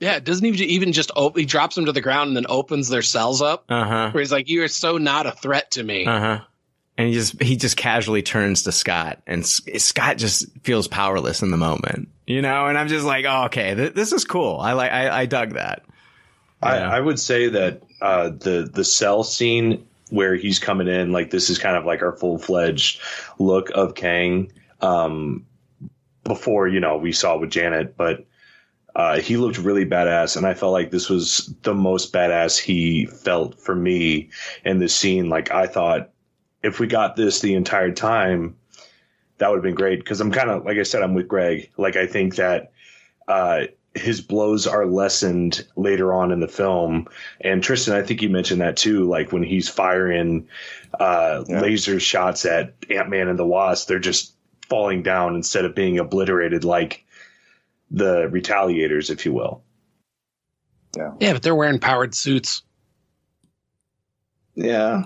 [0.00, 2.46] Yeah it doesn't he even just op- he drops them to the ground and then
[2.48, 4.10] opens their cells up Uh-huh.
[4.10, 6.40] where he's like you are so not a threat to me Uh-huh.
[6.98, 11.42] And he just he just casually turns to Scott and S- Scott just feels powerless
[11.42, 12.08] in the moment.
[12.26, 14.58] You know, and I'm just like, "Oh, okay, th- this is cool.
[14.58, 15.82] I like I, I dug that."
[16.62, 21.28] I, I would say that uh, the the cell scene where he's coming in, like
[21.30, 23.02] this is kind of like our full fledged
[23.38, 24.50] look of Kang.
[24.80, 25.44] Um,
[26.24, 28.24] before you know we saw with Janet, but
[28.96, 33.04] uh, he looked really badass, and I felt like this was the most badass he
[33.04, 34.30] felt for me
[34.64, 35.28] in this scene.
[35.28, 36.10] Like I thought,
[36.62, 38.56] if we got this the entire time,
[39.36, 39.98] that would have been great.
[39.98, 41.70] Because I'm kind of like I said, I'm with Greg.
[41.76, 42.72] Like I think that.
[43.28, 47.08] Uh, his blows are lessened later on in the film.
[47.40, 49.08] And Tristan, I think you mentioned that too.
[49.08, 50.46] Like when he's firing
[51.00, 54.34] uh, laser shots at Ant Man and the Wasp, they're just
[54.68, 57.05] falling down instead of being obliterated like
[57.90, 59.62] the retaliators, if you will.
[60.96, 61.12] Yeah.
[61.20, 62.62] yeah but they're wearing powered suits
[64.56, 65.04] Yeah.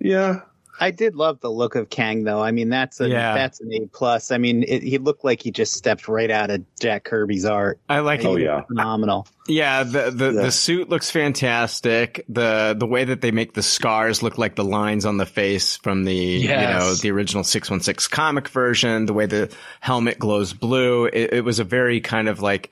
[0.00, 0.40] Yeah.
[0.78, 2.42] I did love the look of Kang, though.
[2.42, 3.34] I mean, that's a Yeah.
[3.34, 4.30] that's an A plus.
[4.30, 7.78] I mean, it, he looked like he just stepped right out of Jack Kirby's art.
[7.88, 8.30] I like He it.
[8.50, 9.26] looked phenomenal.
[9.48, 10.42] Yeah, the the, Yeah.
[10.42, 12.24] the suit looks fantastic.
[12.28, 15.76] The the way that they make the scars look like the lines on the face
[15.76, 19.50] from the you know the original 616 comic version, the way the
[19.80, 22.70] helmet glows blue, it, it was a very kind of like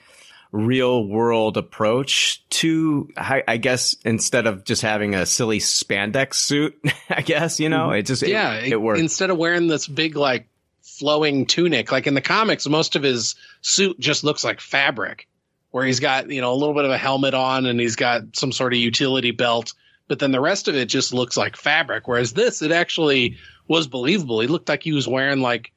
[0.55, 6.81] real world approach to I, I guess instead of just having a silly spandex suit,
[7.11, 7.97] I guess, you know, mm-hmm.
[7.99, 9.01] it just it- yeah it, worked.
[9.01, 10.49] instead of wearing this big like
[10.83, 15.27] flowing tunic like in the comics most of his suit just looks like fabric
[15.73, 18.23] where he's got you know a little bit of a helmet on and he's got
[18.37, 19.73] some sort of utility belt
[20.07, 23.87] but then the rest of it just looks like fabric whereas this it actually was
[23.87, 24.41] believable.
[24.41, 25.73] He looked like he was wearing like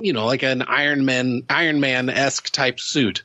[0.00, 3.22] you know like an iron man iron man-esque type suit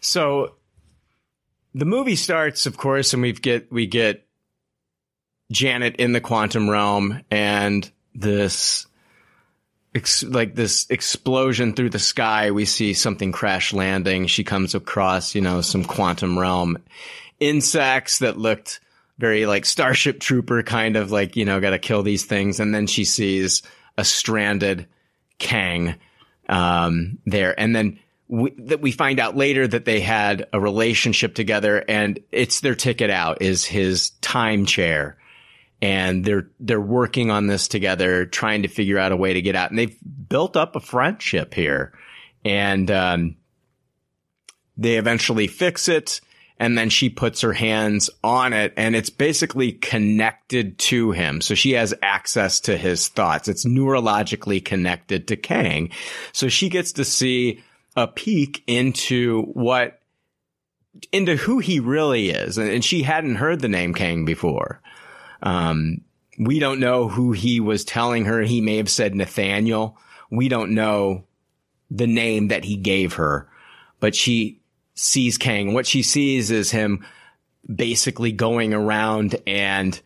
[0.00, 0.56] So
[1.74, 4.26] the movie starts, of course, and we get we get
[5.52, 8.86] Janet in the quantum realm and this
[9.94, 12.50] ex- like this explosion through the sky.
[12.50, 14.26] We see something crash landing.
[14.26, 16.78] She comes across, you know, some quantum realm
[17.38, 18.80] insects that looked
[19.18, 22.58] very like Starship Trooper kind of like, you know, got to kill these things.
[22.58, 23.62] And then she sees
[23.98, 24.86] a stranded
[25.38, 25.96] Kang
[26.48, 27.58] um, there.
[27.58, 27.98] And then
[28.30, 32.76] we, that we find out later that they had a relationship together and it's their
[32.76, 35.16] ticket out is his time chair.
[35.82, 39.56] And they're, they're working on this together, trying to figure out a way to get
[39.56, 39.70] out.
[39.70, 39.96] And they've
[40.28, 41.92] built up a friendship here.
[42.44, 43.36] And, um,
[44.76, 46.20] they eventually fix it.
[46.58, 51.40] And then she puts her hands on it and it's basically connected to him.
[51.40, 53.48] So she has access to his thoughts.
[53.48, 55.90] It's neurologically connected to Kang.
[56.32, 57.62] So she gets to see
[57.96, 60.00] a peek into what,
[61.12, 62.58] into who he really is.
[62.58, 64.80] And, she hadn't heard the name Kang before.
[65.42, 66.02] Um,
[66.38, 68.42] we don't know who he was telling her.
[68.42, 69.98] He may have said Nathaniel.
[70.30, 71.24] We don't know
[71.90, 73.48] the name that he gave her,
[73.98, 74.60] but she
[74.94, 75.74] sees Kang.
[75.74, 77.04] What she sees is him
[77.74, 80.00] basically going around and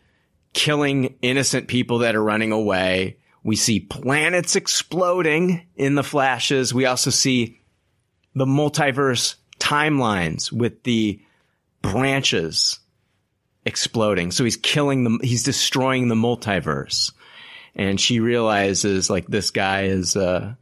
[0.54, 6.72] killing innocent people that are running away, We see planets exploding in the flashes.
[6.72, 7.60] We also see
[8.34, 11.20] the multiverse timelines with the
[11.82, 12.78] branches
[13.64, 14.30] exploding.
[14.30, 15.20] So he's killing them.
[15.22, 17.12] He's destroying the multiverse.
[17.74, 20.54] And she realizes like this guy is, uh,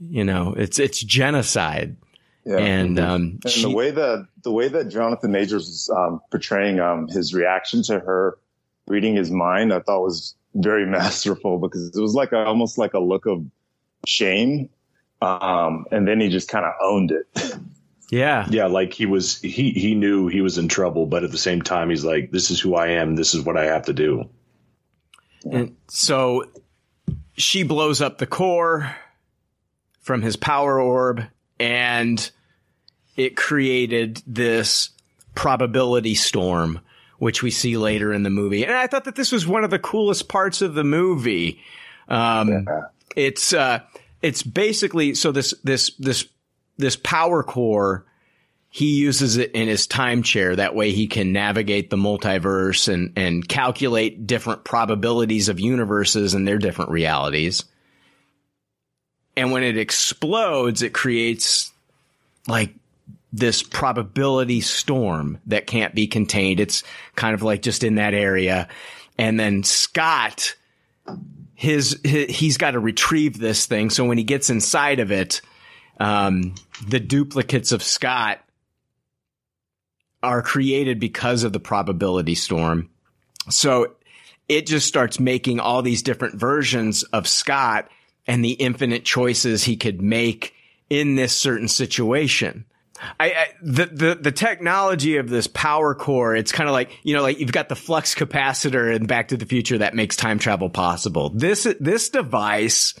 [0.00, 1.96] you know, it's, it's genocide.
[2.44, 2.58] Yeah.
[2.58, 6.80] And, um, and she- the way that the way that Jonathan Majors was um, portraying
[6.80, 8.38] um, his reaction to her
[8.86, 12.94] reading his mind, I thought was very masterful because it was like a, almost like
[12.94, 13.44] a look of
[14.06, 14.70] shame,
[15.20, 17.54] um, and then he just kind of owned it.
[18.10, 18.46] Yeah.
[18.50, 21.62] Yeah, like he was he he knew he was in trouble, but at the same
[21.62, 24.28] time he's like, This is who I am, this is what I have to do.
[25.50, 26.44] And so
[27.34, 28.94] she blows up the core
[30.00, 31.24] from his power orb
[31.58, 32.30] and
[33.16, 34.90] it created this
[35.34, 36.80] probability storm,
[37.18, 38.64] which we see later in the movie.
[38.64, 41.60] And I thought that this was one of the coolest parts of the movie.
[42.08, 42.66] Um,
[43.14, 43.80] it's, uh,
[44.22, 46.26] it's basically, so this, this, this,
[46.76, 48.04] this power core,
[48.68, 50.54] he uses it in his time chair.
[50.54, 56.46] That way he can navigate the multiverse and, and calculate different probabilities of universes and
[56.46, 57.64] their different realities.
[59.36, 61.72] And when it explodes, it creates
[62.46, 62.74] like
[63.32, 66.60] this probability storm that can't be contained.
[66.60, 66.82] It's
[67.16, 68.68] kind of like just in that area.
[69.18, 70.54] And then Scott,
[71.60, 73.90] his, his he's got to retrieve this thing.
[73.90, 75.42] So when he gets inside of it,
[75.98, 76.54] um,
[76.88, 78.38] the duplicates of Scott
[80.22, 82.88] are created because of the probability storm.
[83.50, 83.94] So
[84.48, 87.90] it just starts making all these different versions of Scott
[88.26, 90.54] and the infinite choices he could make
[90.88, 92.64] in this certain situation.
[93.18, 97.14] I, I the, the the technology of this power core, it's kind of like you
[97.14, 100.38] know, like you've got the flux capacitor in Back to the Future that makes time
[100.38, 101.30] travel possible.
[101.30, 102.94] This this device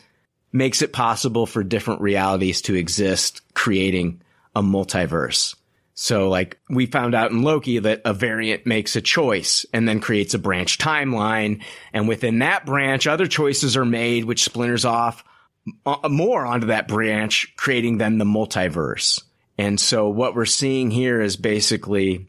[0.52, 4.20] makes it possible for different realities to exist, creating
[4.54, 5.54] a multiverse.
[5.94, 10.00] So like we found out in Loki that a variant makes a choice and then
[10.00, 11.62] creates a branch timeline.
[11.92, 15.22] And within that branch, other choices are made, which splinters off
[15.84, 19.22] uh, more onto that branch, creating then the multiverse.
[19.60, 22.28] And so what we're seeing here is basically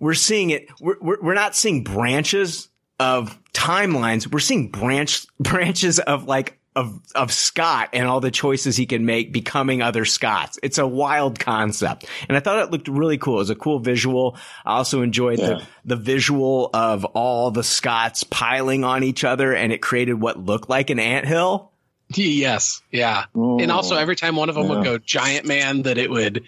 [0.00, 0.68] we're seeing it.
[0.80, 2.68] We're, we're, we're not seeing branches
[2.98, 4.26] of timelines.
[4.26, 9.06] We're seeing branch branches of like of of Scott and all the choices he can
[9.06, 10.58] make becoming other Scotts.
[10.60, 12.04] It's a wild concept.
[12.28, 13.36] And I thought it looked really cool.
[13.36, 14.36] It was a cool visual.
[14.64, 15.46] I also enjoyed Yeah.
[15.46, 20.44] the the visual of all the Scotts piling on each other and it created what
[20.44, 21.70] looked like an anthill.
[22.16, 23.24] Yes, yeah.
[23.34, 23.98] and also oh.
[23.98, 26.44] every time one of them would go giant man, that it would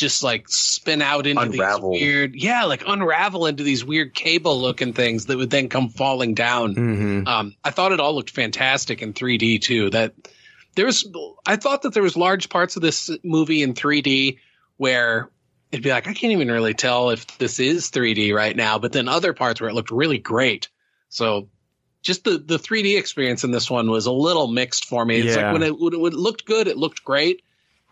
[0.00, 1.92] just like spin out into Unravel.
[1.92, 5.90] these weird, yeah, like unravel into these weird cable looking things that would then come
[5.90, 6.74] falling down.
[6.74, 7.28] Mm-hmm.
[7.28, 9.90] Um, I thought it all looked fantastic in 3D too.
[9.90, 10.14] That
[10.74, 11.06] there was,
[11.46, 14.38] I thought that there was large parts of this movie in 3D
[14.78, 15.30] where
[15.70, 18.92] it'd be like, I can't even really tell if this is 3D right now, but
[18.92, 20.68] then other parts where it looked really great.
[21.10, 21.48] So
[22.02, 25.18] just the, the 3D experience in this one was a little mixed for me.
[25.20, 25.52] It's Yeah.
[25.52, 27.42] like when it, when it looked good, it looked great.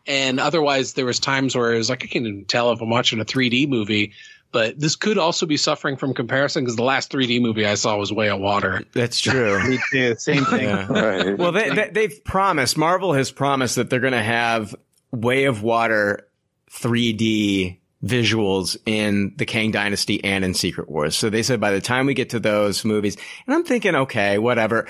[0.09, 2.89] And otherwise there was times where it was like, I can't even tell if I'm
[2.89, 4.15] watching a 3D movie,
[4.51, 7.99] but this could also be suffering from comparison because the last 3D movie I saw
[7.99, 8.83] was Way of Water.
[8.95, 9.63] That's true.
[9.69, 10.15] Me too.
[10.17, 10.65] Same thing.
[10.65, 11.35] Yeah.
[11.39, 14.75] Well, they, they, they've promised, Marvel has promised that they're going to have
[15.13, 16.27] Way of Water
[16.71, 21.17] 3D visuals in the Kang Dynasty and in Secret Wars.
[21.17, 24.39] So they said by the time we get to those movies, and I'm thinking, okay,
[24.39, 24.87] whatever.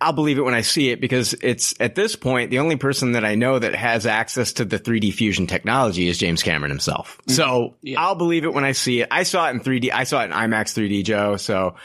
[0.00, 3.12] I'll believe it when I see it because it's at this point, the only person
[3.12, 7.18] that I know that has access to the 3D fusion technology is James Cameron himself.
[7.28, 9.08] So I'll believe it when I see it.
[9.10, 9.90] I saw it in 3D.
[9.92, 11.36] I saw it in IMAX 3D, Joe.
[11.36, 11.76] So,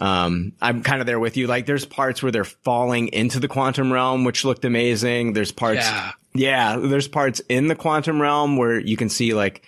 [0.00, 1.48] um, I'm kind of there with you.
[1.48, 5.32] Like there's parts where they're falling into the quantum realm, which looked amazing.
[5.32, 6.12] There's parts, Yeah.
[6.34, 9.62] yeah, there's parts in the quantum realm where you can see like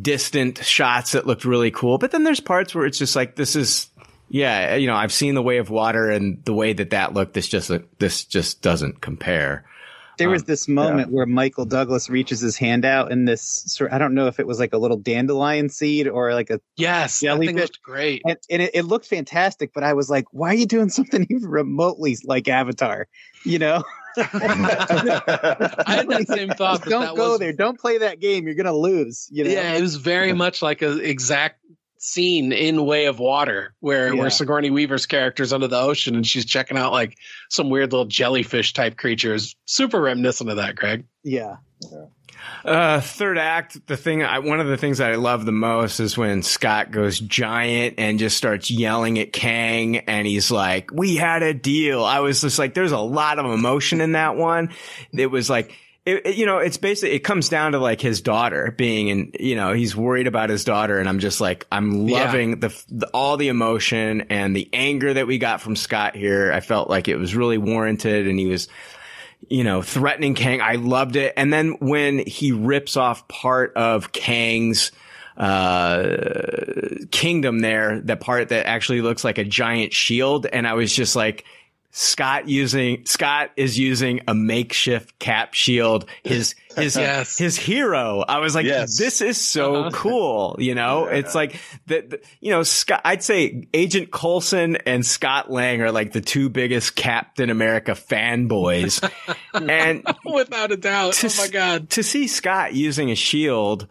[0.00, 1.98] distant shots that looked really cool.
[1.98, 3.88] But then there's parts where it's just like, this is,
[4.28, 7.34] yeah, you know, I've seen the way of water and the way that that looked.
[7.34, 9.64] This just, this just doesn't compare.
[10.18, 13.92] There was Um, this moment where Michael Douglas reaches his hand out, and this sort
[13.92, 17.20] I don't know if it was like a little dandelion seed or like a Yes,
[17.20, 17.54] that thing jellyfish.
[17.62, 18.22] looked great.
[18.26, 21.24] And, and it, it looked fantastic, but I was like, why are you doing something
[21.30, 23.06] even remotely like Avatar?
[23.44, 23.84] You know?
[24.16, 26.82] I had that same thought.
[26.84, 27.52] Don't that go was- there.
[27.52, 28.44] Don't play that game.
[28.46, 29.28] You're gonna lose.
[29.30, 29.50] You know?
[29.50, 31.60] Yeah, it was very much like an exact
[31.98, 34.20] scene in Way of Water where Yeah.
[34.20, 37.16] where Sigourney Weaver's character's under the ocean and she's checking out like
[37.50, 39.56] some weird little jellyfish type creatures.
[39.66, 41.04] Super reminiscent of that, Greg.
[41.24, 41.56] Yeah.
[42.64, 46.00] Uh, third act, the thing, I, one of the things that I love the most
[46.00, 51.16] is when Scott goes giant and just starts yelling at Kang and he's like, we
[51.16, 52.04] had a deal.
[52.04, 54.70] I was just like, there's a lot of emotion in that one.
[55.12, 55.72] It was like,
[56.08, 59.32] it, it, you know, it's basically, it comes down to like his daughter being in,
[59.38, 60.98] you know, he's worried about his daughter.
[60.98, 62.56] And I'm just like, I'm loving yeah.
[62.56, 66.50] the, the, all the emotion and the anger that we got from Scott here.
[66.50, 68.68] I felt like it was really warranted and he was,
[69.48, 70.62] you know, threatening Kang.
[70.62, 71.34] I loved it.
[71.36, 74.92] And then when he rips off part of Kang's,
[75.36, 76.16] uh,
[77.10, 80.46] kingdom there, the part that actually looks like a giant shield.
[80.46, 81.44] And I was just like,
[81.90, 86.04] Scott using Scott is using a makeshift cap shield.
[86.22, 87.38] His his yes.
[87.38, 88.24] his hero.
[88.26, 88.98] I was like, yes.
[88.98, 89.90] this is so uh-huh.
[89.92, 90.56] cool.
[90.58, 91.16] You know, yeah.
[91.16, 92.22] it's like that.
[92.40, 93.00] you know Scott.
[93.04, 99.02] I'd say Agent Coulson and Scott Lang are like the two biggest Captain America fanboys,
[99.54, 103.88] and without a doubt, to, oh my god, to see Scott using a shield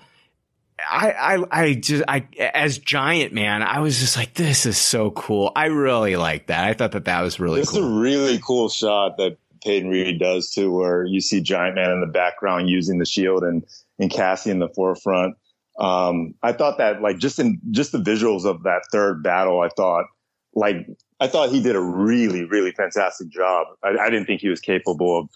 [0.80, 5.12] I, I, I just, I, as Giant Man, I was just like, this is so
[5.12, 5.52] cool.
[5.56, 6.66] I really like that.
[6.66, 7.80] I thought that that was really this cool.
[7.80, 11.92] It's a really cool shot that Peyton Reed does too, where you see Giant Man
[11.92, 13.66] in the background using the shield and,
[13.98, 15.36] and Cassie in the forefront.
[15.80, 19.70] Um, I thought that like just in, just the visuals of that third battle, I
[19.70, 20.06] thought
[20.54, 20.88] like,
[21.20, 23.68] I thought he did a really, really fantastic job.
[23.84, 25.30] I, I didn't think he was capable of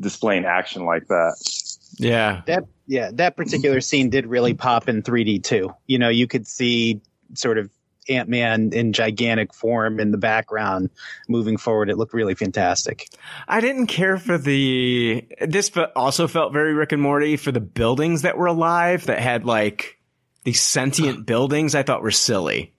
[0.00, 1.36] displaying action like that.
[1.98, 2.42] Yeah.
[2.46, 5.74] That yeah, that particular scene did really pop in 3D too.
[5.86, 7.00] You know, you could see
[7.34, 7.70] sort of
[8.08, 10.90] Ant Man in gigantic form in the background
[11.28, 11.88] moving forward.
[11.88, 13.08] It looked really fantastic.
[13.48, 15.26] I didn't care for the.
[15.40, 19.44] This also felt very Rick and Morty for the buildings that were alive that had
[19.44, 19.98] like
[20.44, 21.74] these sentient buildings.
[21.74, 22.72] I thought were silly.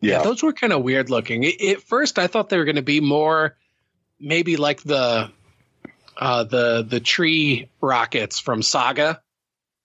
[0.00, 1.44] Yeah, yeah those were kind of weird looking.
[1.44, 3.56] At first, I thought they were going to be more
[4.18, 5.30] maybe like the
[6.16, 9.20] uh, the the tree rockets from Saga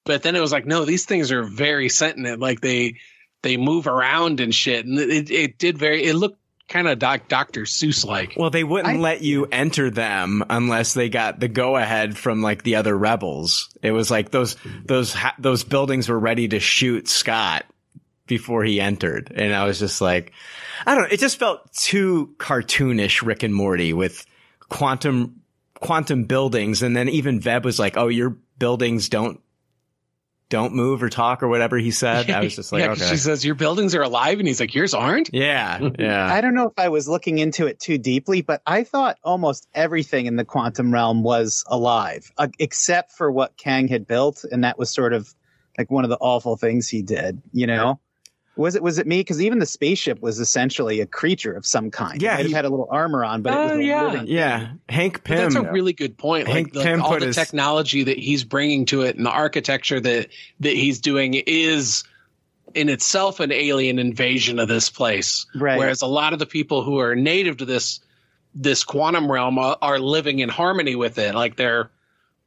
[0.08, 2.40] but then it was like, no, these things are very sentient.
[2.40, 2.96] Like they
[3.44, 6.04] they move around and shit, and it it did very.
[6.06, 7.62] It looked kind of doc, Dr.
[7.62, 8.34] Seuss like.
[8.36, 12.42] Well, they wouldn't I, let you enter them unless they got the go ahead from
[12.42, 13.70] like the other rebels.
[13.82, 14.56] It was like those
[14.86, 17.66] those those buildings were ready to shoot Scott
[18.28, 20.32] before he entered, and I was just like,
[20.86, 21.10] I don't know.
[21.12, 24.26] It just felt too cartoonish, Rick and Morty with
[24.70, 25.42] quantum
[25.76, 29.40] quantum buildings, and then even Veb was like, "Oh, your buildings don't
[30.50, 32.30] don't move or talk or whatever he said.
[32.30, 33.08] I was just like, yeah, okay.
[33.08, 34.40] She says, Your buildings are alive.
[34.40, 35.30] And he's like, Yours aren't?
[35.34, 35.90] Yeah.
[35.98, 36.26] Yeah.
[36.26, 39.68] I don't know if I was looking into it too deeply, but I thought almost
[39.74, 44.46] everything in the quantum realm was alive, uh, except for what Kang had built.
[44.50, 45.34] And that was sort of
[45.78, 48.00] like one of the awful things he did, you know?
[48.58, 49.20] Was it was it me?
[49.20, 52.22] Because even the spaceship was essentially a creature of some kind.
[52.22, 54.28] Yeah, he had a little armor on, but uh, it was yeah, living.
[54.28, 54.74] yeah.
[54.90, 55.38] Hank Pym.
[55.38, 56.48] But that's a really good point.
[56.48, 57.36] Hank like, Pym all the his...
[57.36, 60.30] technology that he's bringing to it and the architecture that
[60.60, 62.04] that he's doing is
[62.74, 65.46] in itself an alien invasion of this place.
[65.56, 65.78] Right.
[65.78, 68.00] Whereas a lot of the people who are native to this
[68.54, 71.92] this quantum realm are, are living in harmony with it, like they're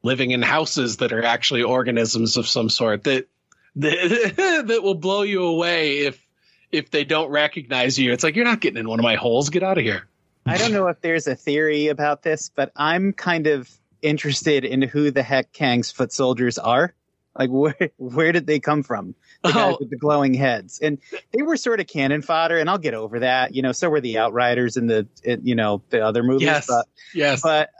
[0.02, 3.28] living in houses that are actually organisms of some sort that
[3.76, 6.26] that, that will blow you away if
[6.72, 8.12] if they don't recognize you.
[8.12, 9.50] It's like you're not getting in one of my holes.
[9.50, 10.06] Get out of here.
[10.46, 13.70] I don't know if there's a theory about this, but I'm kind of
[14.02, 16.94] interested in who the heck Kang's foot soldiers are.
[17.40, 19.14] Like where where did they come from?
[19.42, 19.78] The guys oh.
[19.80, 20.98] with the glowing heads, and
[21.32, 22.58] they were sort of cannon fodder.
[22.58, 23.54] And I'll get over that.
[23.54, 26.44] You know, so were the Outriders in the in, you know the other movies.
[26.44, 27.40] Yes, but, yes.
[27.40, 27.70] But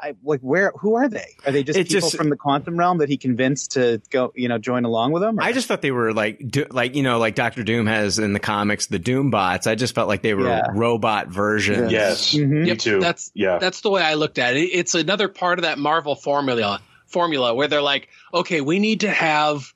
[0.00, 1.36] I, like where who are they?
[1.44, 4.32] Are they just it people just, from the quantum realm that he convinced to go,
[4.34, 5.38] you know, join along with him?
[5.38, 5.42] Or?
[5.42, 8.32] I just thought they were like do, like you know like Doctor Doom has in
[8.32, 9.66] the comics the Doom bots.
[9.66, 10.68] I just felt like they were yeah.
[10.72, 11.92] robot versions.
[11.92, 12.62] Yes, mm-hmm.
[12.62, 13.00] me too.
[13.00, 13.58] That's yeah.
[13.58, 14.70] That's the way I looked at it.
[14.72, 19.10] It's another part of that Marvel formula formula where they're like, okay, we need to
[19.10, 19.72] have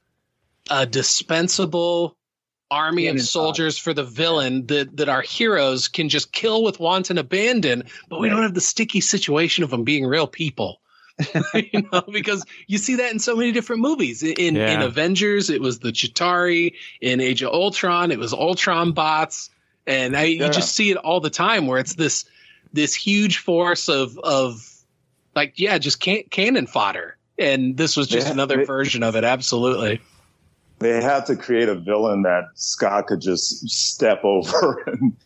[0.70, 2.16] a dispensable
[2.70, 7.18] army of soldiers for the villain that, that our heroes can just kill with wanton
[7.18, 10.80] abandon, but we don't have the sticky situation of them being real people.
[11.54, 14.24] you know, because you see that in so many different movies.
[14.24, 14.72] In yeah.
[14.72, 16.74] in Avengers, it was the Chitauri.
[17.00, 19.48] In Age of Ultron, it was Ultron bots,
[19.86, 20.46] and I, yeah.
[20.46, 22.24] you just see it all the time where it's this
[22.72, 24.68] this huge force of of
[25.36, 27.16] like yeah, just can- cannon fodder.
[27.38, 29.24] And this was just yeah, another version of it.
[29.24, 30.00] Absolutely
[30.78, 35.16] they had to create a villain that Scott could just step over and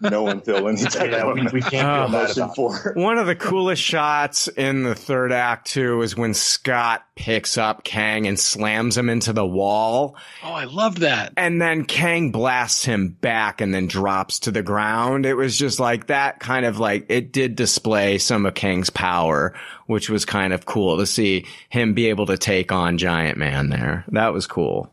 [0.00, 2.92] no one feel any type Yeah, of we- we can't feel bad emotion about for.
[2.94, 7.82] One of the coolest shots in the third act too is when Scott picks up
[7.84, 10.16] Kang and slams him into the wall.
[10.44, 11.32] Oh, I loved that.
[11.36, 15.26] And then Kang blasts him back and then drops to the ground.
[15.26, 19.54] It was just like that kind of like it did display some of Kang's power,
[19.86, 23.68] which was kind of cool to see him be able to take on Giant Man
[23.68, 24.04] there.
[24.08, 24.92] That was cool.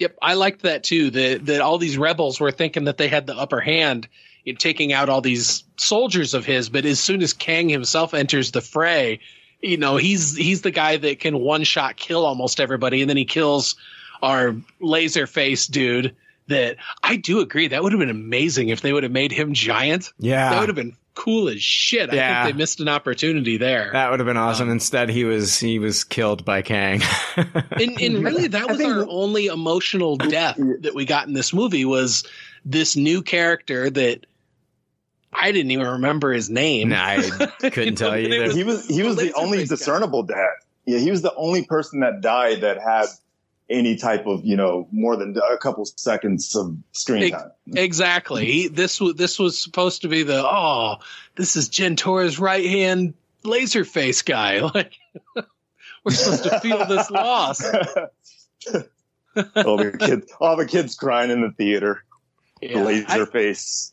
[0.00, 1.10] Yep, I liked that too.
[1.10, 4.08] That that all these rebels were thinking that they had the upper hand
[4.46, 8.50] in taking out all these soldiers of his, but as soon as Kang himself enters
[8.50, 9.20] the fray,
[9.60, 13.18] you know, he's he's the guy that can one shot kill almost everybody, and then
[13.18, 13.76] he kills
[14.22, 16.16] our laser face dude.
[16.46, 17.68] That I do agree.
[17.68, 20.12] That would have been amazing if they would have made him giant.
[20.18, 20.50] Yeah.
[20.50, 22.10] that would have been cool as shit.
[22.10, 22.44] I Yeah.
[22.44, 23.90] think they missed an opportunity there.
[23.92, 24.68] That would have been awesome.
[24.68, 27.02] Um, Instead, he was he was killed by Kang.
[27.36, 31.84] and, and really that was our only emotional death that we got in this movie
[31.84, 32.24] was
[32.64, 34.24] this new character that
[35.32, 36.92] I didn't even remember his name.
[36.92, 37.20] I
[37.60, 38.52] couldn't tell you either.
[38.52, 40.38] He was he was the only discernible death.
[40.86, 43.06] Yeah, he was the only person that died that had
[43.70, 47.50] any type of you know more than a couple seconds of screen time.
[47.68, 48.68] Exactly.
[48.68, 50.96] This was this was supposed to be the oh,
[51.36, 53.14] this is Jentorra's right hand
[53.44, 54.60] laser face guy.
[54.74, 54.98] Like
[56.04, 57.62] we're supposed to feel this loss.
[57.64, 58.10] all
[59.76, 62.04] the kids, all the kids crying in the theater.
[62.62, 63.92] Yeah, Laser face.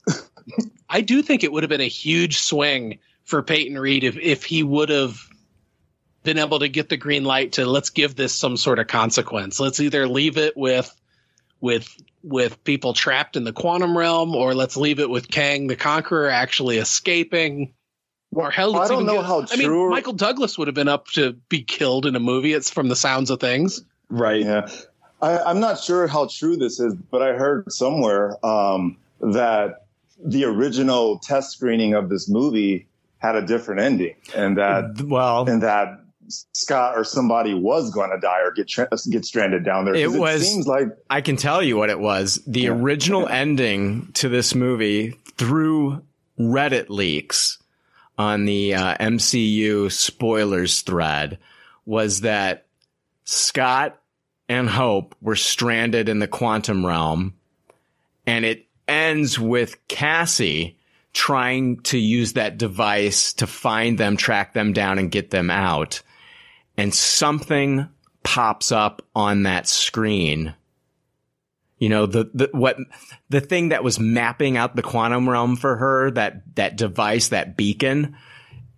[0.90, 4.46] I do think it would have been a huge swing for Peyton Reed if if
[4.46, 5.27] he would have
[6.28, 9.62] been able to get the green light to let's give this some sort of consequence.
[9.62, 10.94] Let's either leave it with
[11.62, 11.88] with
[12.22, 16.30] with people trapped in the quantum realm, or let's leave it with Kang the Conqueror
[16.30, 17.74] actually escaping.
[18.36, 20.90] Or hell, I don't know get- how I mean, true- Michael Douglas would have been
[20.90, 22.52] up to be killed in a movie.
[22.52, 23.82] It's from the sounds of things.
[24.10, 24.44] Right.
[24.44, 24.68] Yeah.
[25.22, 29.86] I, I'm not sure how true this is, but I heard somewhere um, that
[30.22, 32.88] the original test screening of this movie
[33.20, 38.20] had a different ending, and that well, and that Scott or somebody was going to
[38.20, 39.96] die or get tra- get stranded down there.
[39.96, 40.48] It was.
[40.48, 42.42] seems like I can tell you what it was.
[42.46, 46.02] The original ending to this movie through
[46.40, 47.58] Reddit leaks
[48.18, 51.38] on the uh, MCU spoilers thread
[51.86, 52.66] was that
[53.24, 54.00] Scott
[54.50, 57.36] and Hope were stranded in the quantum realm,
[58.26, 60.78] and it ends with Cassie
[61.14, 66.02] trying to use that device to find them, track them down, and get them out.
[66.78, 67.90] And something
[68.24, 70.54] pops up on that screen.
[71.80, 72.78] You know, the, the, what,
[73.30, 77.56] the thing that was mapping out the quantum realm for her, that, that device, that
[77.56, 78.16] beacon,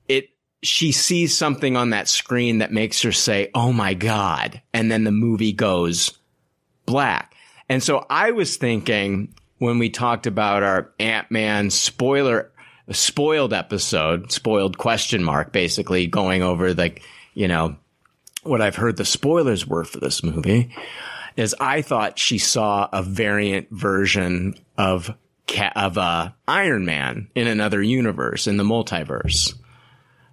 [0.07, 0.29] it,
[0.61, 4.61] she sees something on that screen that makes her say, Oh my God.
[4.73, 6.17] And then the movie goes
[6.85, 7.33] black.
[7.69, 12.51] And so I was thinking when we talked about our Ant-Man spoiler,
[12.91, 17.03] spoiled episode, spoiled question mark, basically going over like,
[17.33, 17.77] you know,
[18.49, 20.75] what I've heard the spoilers were for this movie
[21.37, 25.15] is I thought she saw a variant version of
[25.75, 29.55] of uh, Iron Man in another universe in the multiverse.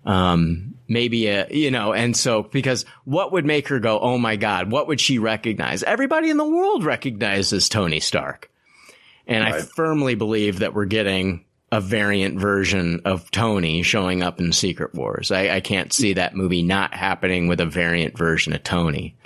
[0.05, 4.37] Um, maybe a you know, and so because what would make her go, oh my
[4.37, 5.83] god, what would she recognize?
[5.83, 8.51] Everybody in the world recognizes Tony Stark,
[9.27, 14.53] and I firmly believe that we're getting a variant version of Tony showing up in
[14.53, 15.33] Secret Wars.
[15.33, 19.17] I, I can't see that movie not happening with a variant version of Tony.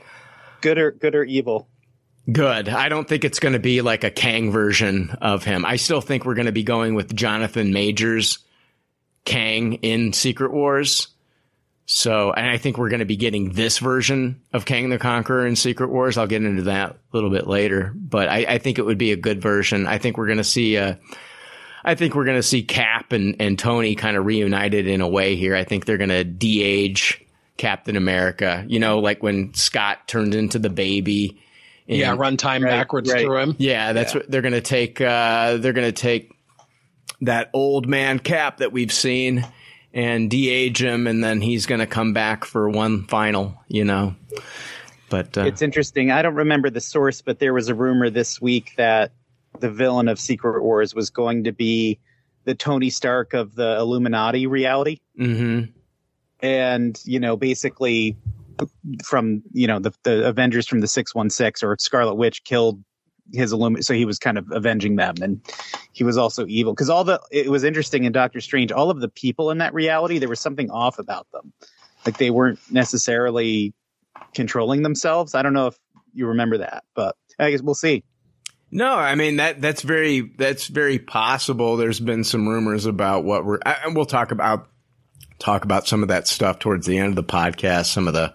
[0.60, 1.68] Good or good or evil?
[2.30, 2.68] Good.
[2.68, 5.64] I don't think it's going to be like a Kang version of him.
[5.64, 8.38] I still think we're going to be going with Jonathan Majors
[9.24, 11.08] Kang in Secret Wars.
[11.86, 15.46] So, and I think we're going to be getting this version of Kang the Conqueror
[15.46, 16.16] in Secret Wars.
[16.16, 19.12] I'll get into that a little bit later, but I, I think it would be
[19.12, 19.86] a good version.
[19.88, 20.94] I think we're going to see, uh,
[21.85, 25.09] I think we're going to see Cap and, and Tony kind of reunited in a
[25.09, 25.57] way here.
[25.57, 27.24] I think they're going to de-age
[27.57, 28.65] Captain America.
[28.69, 31.40] You know, like when Scott turned into the baby.
[31.86, 33.57] Yeah, run time backwards through him.
[33.59, 35.01] Yeah, that's what they're going to take.
[35.01, 36.32] Uh, they're going to take
[37.23, 39.44] that old man Cap that we've seen
[39.93, 43.61] and de-age him, and then he's going to come back for one final.
[43.66, 44.15] You know,
[45.09, 46.12] but uh, It's interesting.
[46.12, 49.11] I don't remember the source, but there was a rumor this week that
[49.60, 51.98] the villain of Secret Wars was going to be
[52.44, 54.98] the Tony Stark of the Illuminati reality.
[55.18, 55.72] mhm.
[56.42, 58.16] And, you know, basically
[59.04, 62.82] from, you know, the, the Avengers from the 616 or Scarlet Witch killed
[63.32, 63.84] his Illumi.
[63.84, 65.16] So he was kind of avenging them.
[65.20, 65.40] And
[65.92, 66.74] he was also evil.
[66.74, 69.74] Cause all the, it was interesting in Doctor Strange, all of the people in that
[69.74, 71.52] reality, there was something off about them.
[72.06, 73.74] Like they weren't necessarily
[74.34, 75.34] controlling themselves.
[75.34, 75.78] I don't know if
[76.14, 78.02] you remember that, but I guess we'll see.
[78.72, 81.76] No, I mean that that's very that's very possible.
[81.76, 84.68] There's been some rumors about what we're and we'll talk about
[85.38, 87.86] talk about some of that stuff towards the end of the podcast.
[87.86, 88.32] Some of the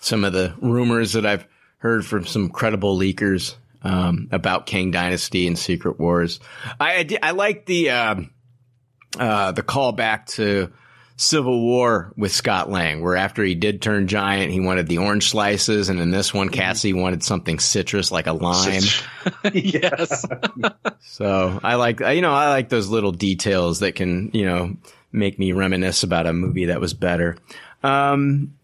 [0.00, 1.46] some of the rumors that I've
[1.78, 6.38] heard from some credible leakers um, about Kang Dynasty and Secret Wars.
[6.78, 8.30] I I, I like the um,
[9.18, 10.72] uh, the callback to
[11.22, 15.30] Civil War with Scott Lang, where after he did turn giant, he wanted the orange
[15.30, 18.82] slices, and in this one, Cassie wanted something citrus like a lime.
[19.52, 20.26] yes.
[21.00, 24.76] so I like, you know, I like those little details that can, you know,
[25.12, 27.36] make me reminisce about a movie that was better.
[27.82, 28.54] Um,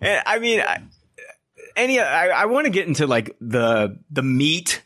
[0.00, 0.82] and I mean, I,
[1.76, 4.82] any, I, I want to get into like the the meat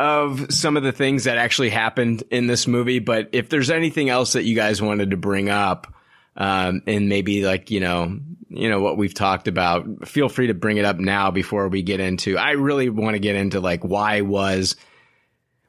[0.00, 2.98] of some of the things that actually happened in this movie.
[2.98, 5.92] But if there's anything else that you guys wanted to bring up,
[6.36, 8.18] um, and maybe like you know,
[8.48, 11.82] you know what we've talked about, feel free to bring it up now before we
[11.82, 12.36] get into.
[12.36, 14.76] I really want to get into like why was.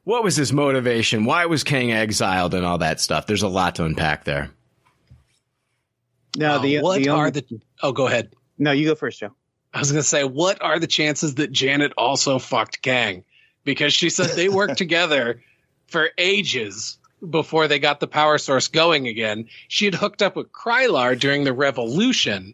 [0.06, 1.26] What was his motivation?
[1.26, 3.26] Why was Kang exiled and all that stuff?
[3.26, 4.52] There's a lot to unpack there.
[6.38, 7.60] No, the Uh, what the are only- the?
[7.82, 8.34] Oh, go ahead.
[8.58, 9.32] No, you go first, Joe.
[9.74, 13.24] I was going to say, what are the chances that Janet also fucked Kang?
[13.66, 15.42] Because she said they worked together
[15.88, 16.98] for ages
[17.30, 19.48] before they got the power source going again.
[19.68, 22.54] She had hooked up with Krylar during the revolution.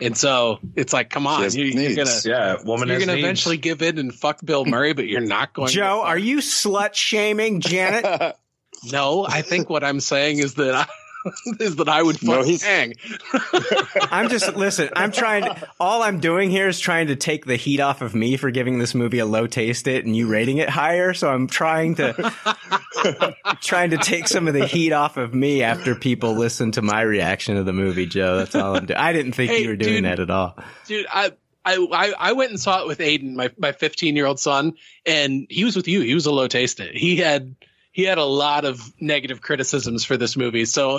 [0.00, 3.24] And so it's like, come on, you, you're gonna, Yeah, woman you're gonna needs.
[3.24, 5.68] eventually give in and fuck Bill Murray, but you're not going.
[5.68, 8.36] Joe, are you slut shaming Janet?
[8.90, 10.86] no, I think what I'm saying is that I,
[11.60, 12.94] is that I would fuck No, Kang.
[14.10, 14.88] I'm just listen.
[14.94, 15.44] I'm trying.
[15.44, 18.50] To, all I'm doing here is trying to take the heat off of me for
[18.50, 21.14] giving this movie a low taste it and you rating it higher.
[21.14, 22.12] So I'm trying to
[23.60, 27.02] trying to take some of the heat off of me after people listen to my
[27.02, 28.06] reaction to the movie.
[28.06, 28.98] Joe, that's all I'm doing.
[28.98, 30.04] I didn't think Hey, you were doing dude.
[30.04, 30.56] that at all.
[30.86, 31.32] dude I,
[31.64, 34.74] I i i went and saw it with aiden my my 15 year old son
[35.06, 37.54] and he was with you he was a low taste it he had
[37.92, 40.98] he had a lot of negative criticisms for this movie so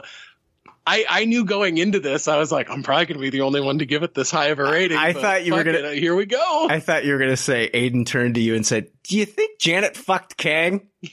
[0.86, 3.42] I, I knew going into this, I was like, I'm probably going to be the
[3.42, 4.98] only one to give it this high of a rating.
[4.98, 6.68] I but thought you were gonna- it, Here we go.
[6.70, 9.60] I thought you were gonna say Aiden turned to you and said, "Do you think
[9.60, 10.88] Janet fucked Kang?"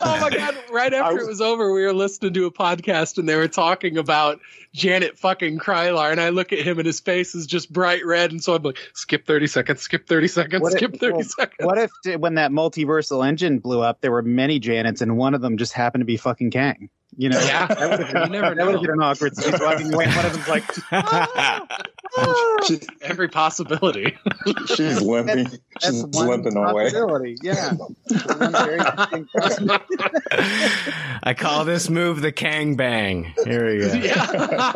[0.00, 0.56] oh my god!
[0.70, 3.96] Right after it was over, we were listening to a podcast and they were talking
[3.98, 4.40] about
[4.74, 8.30] Janet fucking Krylar, and I look at him and his face is just bright red,
[8.30, 11.24] and so I'm like, skip thirty seconds, skip thirty seconds, What if- skip thirty well,
[11.24, 11.66] seconds.
[11.66, 15.40] What if when that multiversal engine blew up, there were many Janets, and one of
[15.40, 16.90] them just happened to be fucking Kang?
[17.20, 18.80] You know, Yeah, that would have you never that know.
[18.80, 19.52] been an awkward scene.
[19.60, 20.64] Walking away, and one of them's like,
[23.02, 24.16] Every possibility.
[24.74, 25.44] She's limping.
[25.44, 26.84] "That's She's one limping away.
[26.84, 27.96] possibility." Yeah, One
[28.52, 29.84] very distinct possibility.
[31.22, 33.34] I call this move the Kang Bang.
[33.44, 33.92] Here we go.
[34.00, 34.72] Yeah.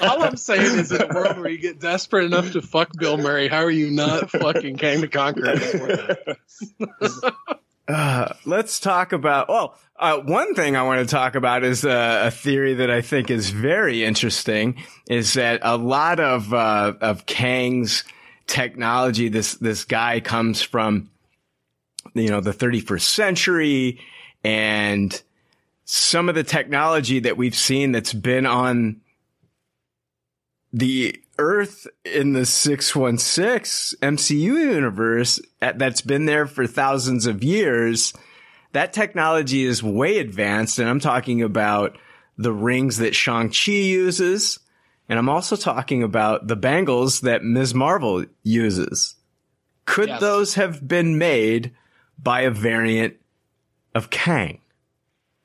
[0.00, 3.18] All I'm saying is, in a world where you get desperate enough to fuck Bill
[3.18, 5.52] Murray, how are you not fucking Kang the Conqueror?
[5.54, 6.16] before?
[7.88, 9.48] Uh, let's talk about.
[9.48, 13.00] Well, uh, one thing I want to talk about is uh, a theory that I
[13.00, 14.76] think is very interesting.
[15.08, 18.04] Is that a lot of uh, of Kang's
[18.46, 19.28] technology?
[19.28, 21.10] This this guy comes from,
[22.14, 24.00] you know, the 31st century,
[24.44, 25.20] and
[25.84, 29.00] some of the technology that we've seen that's been on
[30.72, 38.12] the Earth in the 616 MCU universe uh, that's been there for thousands of years,
[38.72, 40.78] that technology is way advanced.
[40.78, 41.98] And I'm talking about
[42.36, 44.58] the rings that Shang-Chi uses.
[45.08, 47.74] And I'm also talking about the bangles that Ms.
[47.74, 49.16] Marvel uses.
[49.86, 50.20] Could Yes.
[50.20, 51.72] those have been made
[52.18, 53.14] by a variant
[53.94, 54.60] of Kang?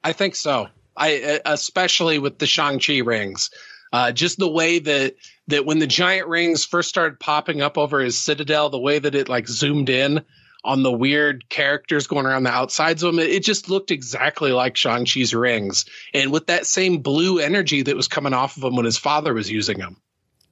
[0.03, 0.67] I think so.
[0.97, 3.49] I especially with the Shang Chi rings,
[3.93, 5.15] uh, just the way that
[5.47, 9.15] that when the giant rings first started popping up over his citadel, the way that
[9.15, 10.23] it like zoomed in
[10.63, 13.19] on the weird characters going around the outsides of them.
[13.23, 17.81] it, it just looked exactly like Shang Chi's rings, and with that same blue energy
[17.83, 19.97] that was coming off of him when his father was using them.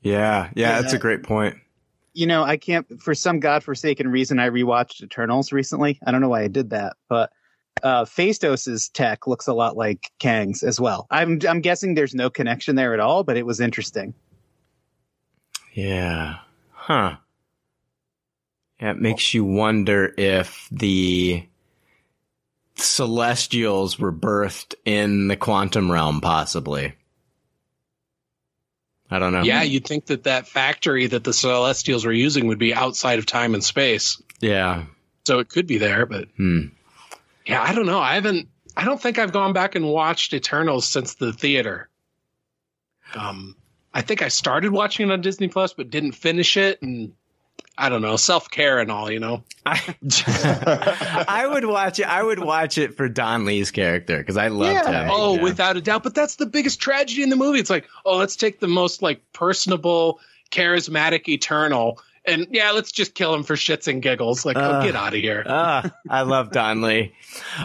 [0.02, 0.50] Yeah.
[0.56, 0.76] Yeah.
[0.76, 0.82] Yeah.
[0.82, 1.58] That's a great point.
[2.14, 6.00] you know, I can't for some godforsaken reason I rewatched Eternals recently.
[6.06, 7.32] I don't know why I did that, but
[7.84, 11.08] uh Phastos's tech looks a lot like Kang's as well.
[11.10, 14.14] I'm I'm guessing there's no connection there at all, but it was interesting.
[15.74, 16.40] Yeah.
[16.72, 17.16] Huh.
[18.82, 21.48] It makes you wonder if the
[22.76, 26.94] celestials were birthed in the quantum realm, possibly.
[29.10, 29.44] I don't know.
[29.44, 33.26] Yeah, you'd think that that factory that the Celestials were using would be outside of
[33.26, 34.86] time and space, Yeah.
[35.26, 36.30] so it could be there, but.
[36.38, 36.68] Hmm.
[37.46, 38.00] Yeah, I don't know.
[38.00, 38.48] I haven't.
[38.78, 41.90] I don't think I've gone back and watched Eternals since the theater.
[43.14, 43.58] Um,
[43.94, 47.12] I think I started watching it on Disney Plus, but didn't finish it, and
[47.78, 49.44] I don't know, self care and all, you know.
[49.66, 52.08] I would watch it.
[52.08, 55.10] I would watch it for Don Lee's character because I loved him.
[55.12, 55.42] Oh, Yeah.
[55.44, 56.04] without a doubt.
[56.04, 57.60] But that's the biggest tragedy in the movie.
[57.60, 60.20] It's like, oh, let's take the most like personable,
[60.52, 64.46] charismatic Eternal, and yeah, let's just kill him for shits and giggles.
[64.46, 65.44] Like, Uh, oh, get out of here.
[65.48, 67.14] Ah, I love Don Lee.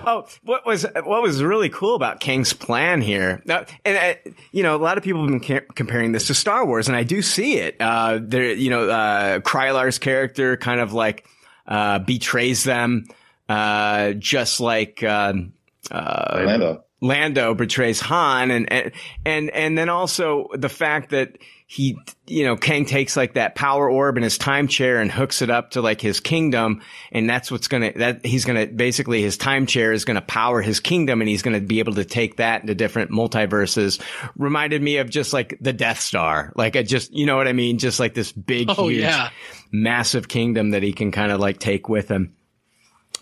[0.07, 3.43] Oh, what was what was really cool about King's plan here?
[3.45, 3.97] Now, and
[4.27, 6.89] uh, you know, a lot of people have been ca- comparing this to Star Wars,
[6.89, 7.77] and I do see it.
[7.81, 11.27] Uh, there, you know, uh, Krylar's character kind of like
[11.67, 13.07] uh, betrays them,
[13.49, 15.53] uh, just like um,
[15.91, 16.83] uh, Lando.
[17.03, 18.93] Lando betrays Han, and and
[19.27, 21.37] and and then also the fact that
[21.69, 21.99] he,
[22.29, 25.51] you know, Kang takes like that power orb in his time chair and hooks it
[25.51, 26.81] up to like his kingdom,
[27.11, 30.79] and that's what's gonna that he's gonna basically his time chair is gonna power his
[30.79, 34.01] kingdom, and he's gonna be able to take that into different multiverses.
[34.37, 37.53] Reminded me of just like the Death Star, like I just you know what I
[37.53, 39.31] mean, just like this big, Oh, huge, yeah.
[39.73, 42.33] massive kingdom that he can kind of like take with him.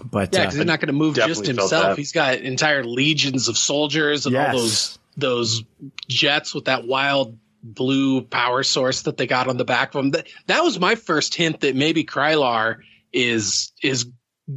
[0.04, 1.96] But Yeah, uh, he's not going to move just himself.
[1.96, 4.48] He's got entire legions of soldiers and Yes.
[4.54, 5.62] all those those
[6.08, 10.10] jets with that wild blue power source that they got on the back of them.
[10.10, 12.76] That, that was my first hint that maybe Krylar
[13.12, 14.06] is is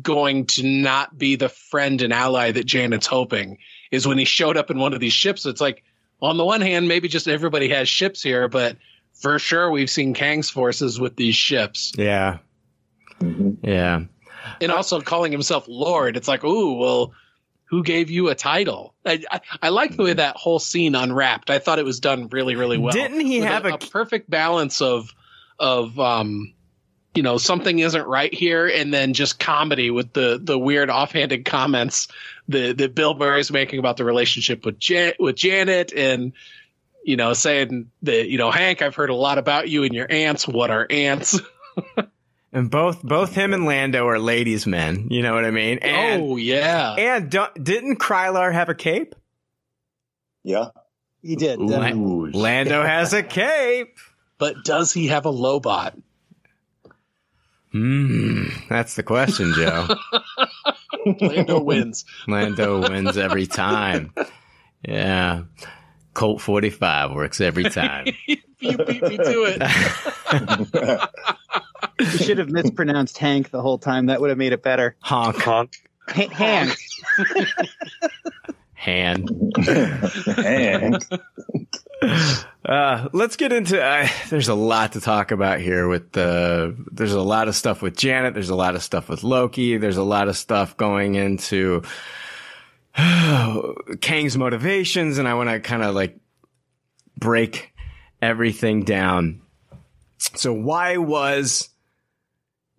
[0.01, 3.59] going to not be the friend and ally that Janet's hoping.
[3.89, 5.45] Is when he showed up in one of these ships.
[5.45, 5.83] It's like
[6.21, 8.75] on the one hand, maybe just everybody has ships here, but
[9.13, 11.93] for sure we've seen Kang's forces with these ships.
[11.97, 12.39] yeah,
[13.21, 13.65] mm-hmm.
[13.65, 14.01] yeah.
[14.59, 16.17] and also calling himself Lord.
[16.17, 17.13] It's like, ooh, well,
[17.69, 18.93] who gave you a title?
[19.05, 21.49] I, I, I like the way that whole scene unwrapped.
[21.49, 22.93] I thought it was done really, really well.
[22.93, 25.13] Didn't he have a, a- perfect balance of
[25.59, 26.53] of um,
[27.13, 31.45] you know, something isn't right here, and then just comedy with the the weird offhanded
[31.45, 32.07] comments
[32.47, 36.33] that that Bill Murray's making about the relationship with Jan- with Janet and.
[37.03, 40.11] You know, saying that you know, Hank, I've heard a lot about you and your
[40.11, 40.45] aunts.
[40.45, 41.39] What are aunts?
[42.57, 45.09] And both both him and Lando are ladies' men.
[45.11, 45.77] You know what I mean?
[45.77, 46.95] And, oh yeah.
[46.95, 49.13] And don't, didn't Krylar have a cape?
[50.43, 50.69] Yeah,
[51.21, 51.59] he did.
[51.59, 53.99] La- Lando has a cape.
[54.39, 56.01] But does he have a Lobot?
[57.73, 59.89] Hmm, that's the question, Joe.
[61.21, 62.05] Lando wins.
[62.27, 64.15] Lando wins every time.
[64.83, 65.43] Yeah.
[66.15, 68.07] Colt 45 works every time.
[68.27, 71.09] you beat me to it.
[71.99, 74.07] You should have mispronounced Hank the whole time.
[74.07, 74.95] That would have made it better.
[74.99, 75.37] Honk.
[75.37, 75.73] Honk.
[76.09, 76.77] Ha- Hank.
[78.73, 79.29] Hand.
[80.37, 81.05] and
[82.63, 83.81] Uh, let's get into.
[83.81, 85.87] Uh, there's a lot to talk about here.
[85.87, 88.33] With the there's a lot of stuff with Janet.
[88.35, 89.77] There's a lot of stuff with Loki.
[89.77, 91.81] There's a lot of stuff going into
[94.01, 96.17] Kang's motivations, and I want to kind of like
[97.17, 97.73] break
[98.21, 99.41] everything down.
[100.17, 101.69] So, why was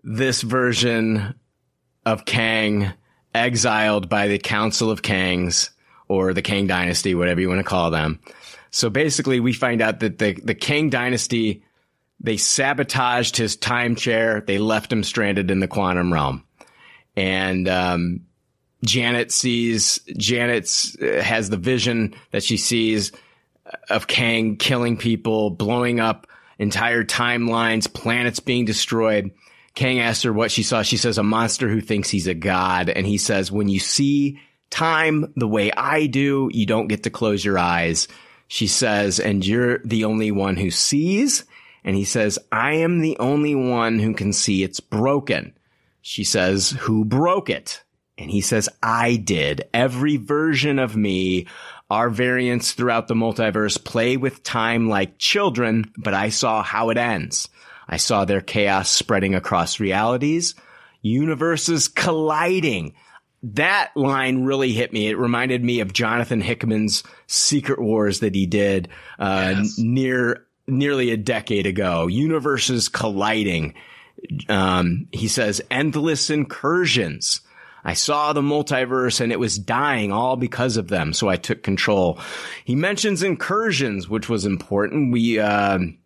[0.03, 1.35] this version
[2.05, 2.93] of Kang
[3.35, 5.71] exiled by the Council of Kangs
[6.09, 8.21] or the Kang Dynasty, whatever you want to call them?
[8.71, 11.65] So basically, we find out that the, the Kang Dynasty,
[12.21, 14.43] they sabotaged his time chair.
[14.47, 16.45] They left him stranded in the quantum realm.
[17.17, 18.21] And, um,
[18.85, 23.11] Janet sees, Janet's uh, has the vision that she sees
[23.91, 26.29] of Kang killing people, blowing up
[26.59, 29.33] entire timelines, planets being destroyed.
[29.75, 30.83] Kang asks her what she saw.
[30.83, 32.89] She says, a monster who thinks he's a god.
[32.89, 34.41] And he says, when you see
[34.71, 38.09] time the way I do, you don't get to close your eyes.
[38.49, 41.45] She says, and you're the only one who sees.
[41.85, 45.55] And he says, I am the only one who can see it's broken.
[46.03, 47.83] She says, who broke it?
[48.17, 49.69] And he says, I did.
[49.73, 51.47] Every version of me,
[51.91, 56.99] our variants throughout the multiverse play with time like children, but I saw how it
[56.99, 57.49] ends.
[57.89, 60.55] I saw their chaos spreading across realities,
[61.01, 62.95] universes colliding.
[63.43, 65.09] That line really hit me.
[65.09, 68.89] It reminded me of Jonathan Hickman's Secret Wars that he did
[69.19, 69.79] uh, Yes.
[69.79, 72.09] near nearly a decade ago.
[72.09, 73.75] Universes colliding.
[74.49, 77.41] Um, he says endless incursions.
[77.85, 81.13] I saw the multiverse and it was dying all because of them.
[81.13, 82.19] So I took control.
[82.65, 85.13] He mentions incursions, which was important.
[85.13, 85.99] We, um,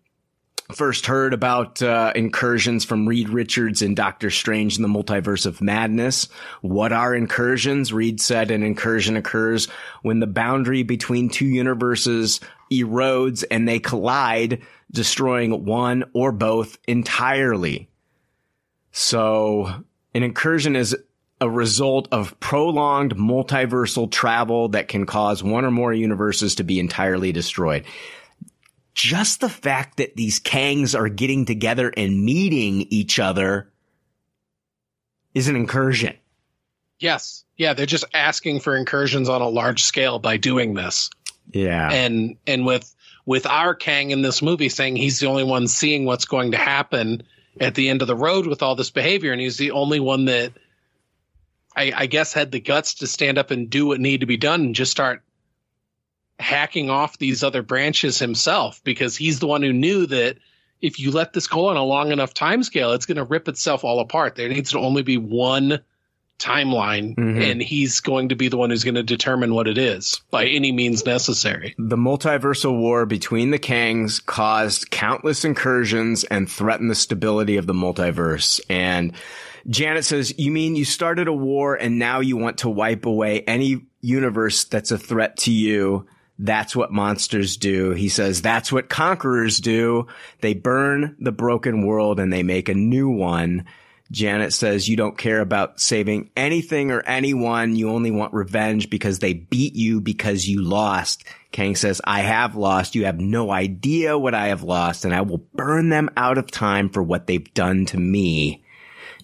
[0.74, 5.60] first heard about uh, incursions from Reed Richards in Doctor Strange in the Multiverse of
[5.60, 6.28] Madness.
[6.60, 7.92] What are incursions?
[7.92, 9.66] Reed said an incursion occurs
[10.02, 12.40] when the boundary between two universes
[12.72, 17.88] erodes and they collide, destroying one or both entirely.
[18.92, 19.84] So
[20.14, 20.96] an incursion is
[21.42, 26.78] a result of prolonged multiversal travel that can cause one or more universes to be
[26.78, 27.84] entirely destroyed.
[28.94, 33.70] just the fact that these Kangs are getting together and meeting each other
[35.34, 36.14] is an incursion.
[36.98, 37.44] Yes.
[37.56, 41.10] Yeah, they're just asking for incursions on a large scale by doing this.
[41.52, 41.90] Yeah.
[41.90, 42.94] And and with
[43.24, 46.58] with our Kang in this movie saying he's the only one seeing what's going to
[46.58, 47.22] happen
[47.60, 50.26] at the end of the road with all this behavior, and he's the only one
[50.26, 50.52] that
[51.76, 54.36] I, I guess had the guts to stand up and do what needed to be
[54.36, 55.22] done and just start
[56.38, 60.36] hacking off these other branches himself because he's the one who knew that
[60.80, 63.46] if you let this go on a long enough time scale, it's going to rip
[63.48, 64.34] itself all apart.
[64.34, 65.80] There needs to only be one
[66.40, 67.40] timeline, Mhm.
[67.52, 70.46] and he's going to be the one who's going to determine what it is by
[70.46, 71.76] any means necessary.
[71.78, 77.74] The multiversal war between the Kangs caused countless incursions and threatened the stability of the
[77.74, 78.60] multiverse.
[78.68, 79.12] And
[79.68, 83.42] Janet says, You mean you started a war and now you want to wipe away
[83.42, 86.06] any universe that's a threat to you?
[86.38, 87.92] That's what monsters do.
[87.92, 90.08] He says, That's what conquerors do.
[90.40, 93.64] They burn the broken world and they make a new one.
[94.12, 97.74] Janet says you don't care about saving anything or anyone.
[97.74, 101.24] You only want revenge because they beat you because you lost.
[101.50, 102.94] Kang says, I have lost.
[102.94, 106.50] You have no idea what I have lost and I will burn them out of
[106.50, 108.61] time for what they've done to me.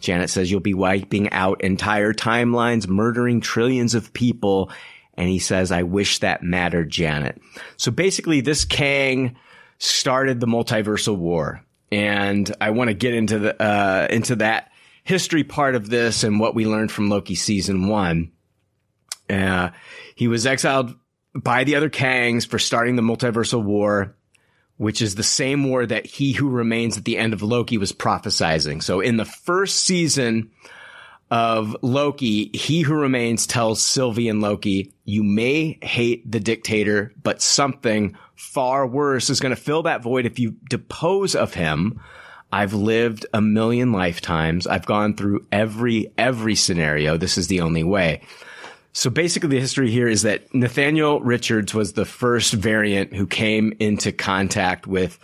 [0.01, 4.71] Janet says you'll be wiping out entire timelines, murdering trillions of people.
[5.15, 7.41] And he says, I wish that mattered, Janet.
[7.77, 9.37] So basically this Kang
[9.79, 11.65] started the multiversal war.
[11.91, 14.71] And I want to get into the, uh, into that
[15.05, 18.33] history part of this and what we learned from Loki season one.
[19.29, 19.71] Uh,
[20.15, 20.95] he was exiled
[21.35, 24.17] by the other Kangs for starting the multiversal war,
[24.79, 27.93] which is the same war that he who remains at the end of Loki was
[27.93, 28.83] prophesizing.
[28.83, 30.51] So in the first season
[31.31, 37.43] of Loki, he who remains tells Sylvie and Loki, you may hate the dictator, but
[37.43, 42.01] something far worse is going to fill that void if you depose of him.
[42.51, 44.67] I've lived a million lifetimes.
[44.67, 47.19] I've gone through every, every scenario.
[47.19, 48.23] This is the only way.
[48.93, 53.75] So basically the history here is that Nathaniel Richards was the first variant who came
[53.79, 55.19] into contact with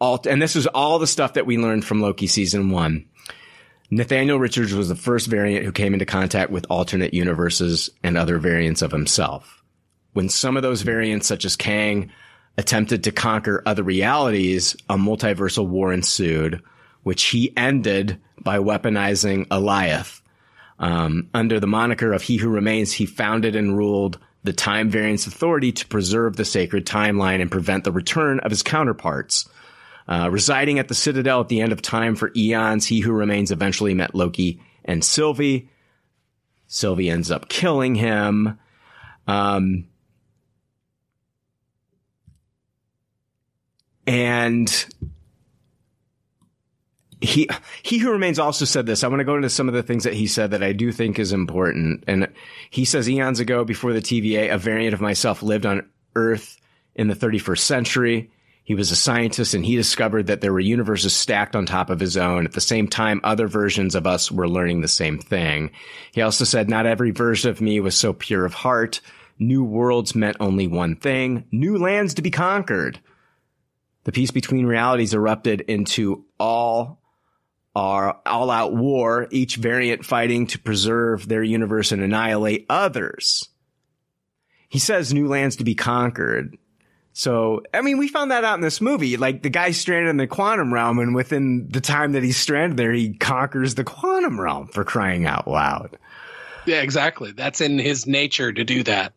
[0.00, 3.06] alt, and this is all the stuff that we learned from Loki season one.
[3.90, 8.38] Nathaniel Richards was the first variant who came into contact with alternate universes and other
[8.38, 9.62] variants of himself.
[10.12, 12.10] When some of those variants, such as Kang,
[12.56, 16.62] attempted to conquer other realities, a multiversal war ensued,
[17.02, 20.19] which he ended by weaponizing Alioth.
[20.80, 25.26] Um, under the moniker of He Who Remains, he founded and ruled the Time Variance
[25.26, 29.48] Authority to preserve the sacred timeline and prevent the return of his counterparts.
[30.08, 33.50] Uh, residing at the Citadel at the end of time for eons, He Who Remains
[33.50, 35.68] eventually met Loki and Sylvie.
[36.66, 38.58] Sylvie ends up killing him.
[39.28, 39.86] Um,
[44.06, 44.86] and
[47.20, 47.48] he
[47.82, 49.04] he who remains also said this.
[49.04, 50.92] I want to go into some of the things that he said that I do
[50.92, 52.04] think is important.
[52.06, 52.28] And
[52.70, 56.56] he says eons ago, before the TVA, a variant of myself lived on Earth
[56.94, 58.30] in the 31st century.
[58.64, 61.98] He was a scientist and he discovered that there were universes stacked on top of
[61.98, 62.44] his own.
[62.44, 65.72] At the same time, other versions of us were learning the same thing.
[66.12, 69.00] He also said, not every version of me was so pure of heart.
[69.40, 73.00] New worlds meant only one thing, new lands to be conquered.
[74.04, 76.99] The peace between realities erupted into all
[77.74, 83.48] our all out war, each variant fighting to preserve their universe and annihilate others.
[84.68, 86.56] He says new lands to be conquered.
[87.12, 89.16] So, I mean, we found that out in this movie.
[89.16, 92.76] Like the guy's stranded in the quantum realm and within the time that he's stranded
[92.76, 95.98] there, he conquers the quantum realm for crying out loud.
[96.66, 97.32] Yeah, exactly.
[97.32, 99.12] That's in his nature to do that.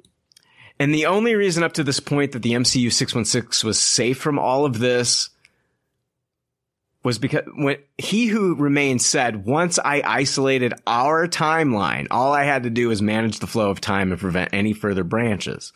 [0.79, 4.39] And the only reason up to this point that the MCU 616 was safe from
[4.39, 5.29] all of this
[7.03, 12.63] was because when he who remains said, once I isolated our timeline, all I had
[12.63, 15.73] to do was manage the flow of time and prevent any further branches.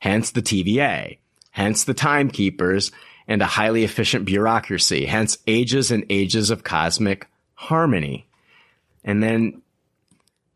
[0.00, 1.18] Hence the TVA,
[1.50, 2.92] hence the timekeepers
[3.26, 8.28] and a highly efficient bureaucracy, hence ages and ages of cosmic harmony.
[9.02, 9.62] And then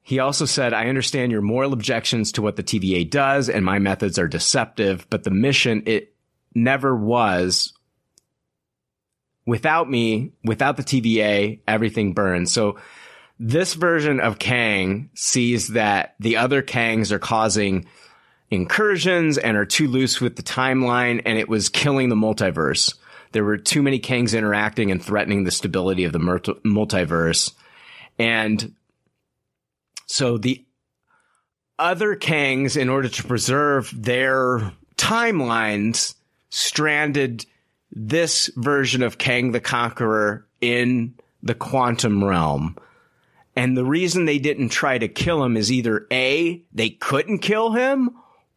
[0.03, 3.81] he also said, I understand your moral objections to what the TVA does and my
[3.81, 6.15] methods are deceptive, but the mission, it
[6.55, 7.73] never was.
[9.45, 12.53] Without me, without the TVA, everything burns.
[12.53, 12.79] So
[13.41, 17.87] this version of Kang sees that the other Kangs are causing
[18.51, 22.95] incursions and are too loose with the timeline and it was killing the multiverse.
[23.33, 27.53] There were too many Kangs interacting and threatening the stability of the multiverse.
[28.19, 28.75] And
[30.07, 30.65] so the
[31.79, 36.15] other Kangs, in order to preserve their timelines,
[36.51, 37.47] stranded
[37.93, 42.77] this version of Kang the Conqueror in the quantum realm.
[43.55, 47.73] And the reason they didn't try to kill him is either A, they couldn't kill
[47.73, 48.11] him,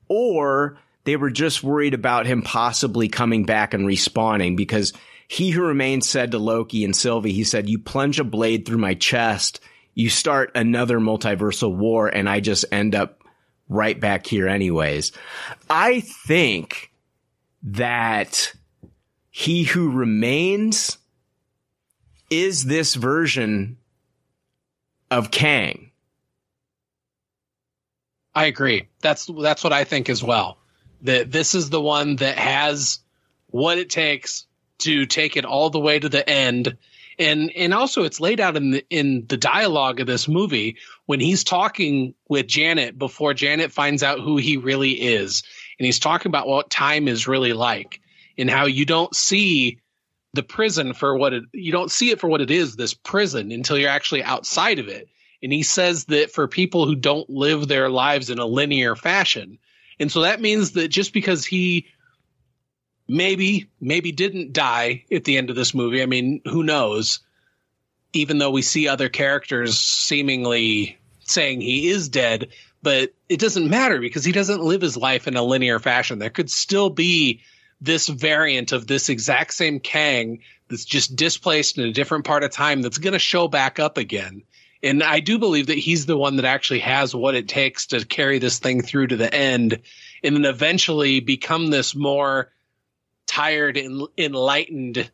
[0.07, 4.93] or they were just worried about him possibly coming back and respawning because
[5.27, 8.77] he who remains said to Loki and Sylvie, he said, You plunge a blade through
[8.77, 9.59] my chest,
[9.93, 13.21] you start another multiversal war, and I just end up
[13.67, 15.11] right back here anyways.
[15.69, 16.91] I think
[17.63, 18.53] that
[19.37, 20.97] he who remains
[22.29, 23.75] is this version
[25.11, 25.91] of Kang.
[28.33, 28.87] I agree.
[29.01, 30.57] That's that's what I think as well.
[31.01, 32.99] That this is the one that has
[33.47, 34.45] what it takes
[34.79, 36.77] to take it all the way to the end.
[37.19, 41.19] And and also it's laid out in the in the dialogue of this movie when
[41.19, 45.43] he's talking with Janet before Janet finds out who he really is.
[45.77, 47.99] And he's talking about what time is really like
[48.37, 49.79] and how you don't see
[50.33, 53.51] the prison for what it you don't see it for what it is, this prison,
[53.51, 55.07] until you're actually outside of it.
[55.41, 59.59] And he says that for people who don't live their lives in a linear fashion.
[59.99, 61.87] And so that means that just because he
[63.07, 67.19] maybe, maybe didn't die at the end of this movie, I mean, who knows?
[68.13, 72.49] Even though we see other characters seemingly saying he is dead,
[72.81, 76.19] but it doesn't matter because he doesn't live his life in a linear fashion.
[76.19, 77.41] There could still be
[77.81, 80.39] this variant of this exact same Kang
[80.69, 83.97] that's just displaced in a different part of time that's going to show back up
[83.97, 84.43] again.
[84.81, 88.05] And I do believe that he's the one that actually has what it takes to
[88.05, 89.81] carry this thing through to the end
[90.23, 92.51] and then eventually become this more
[93.25, 95.09] tired and enlightened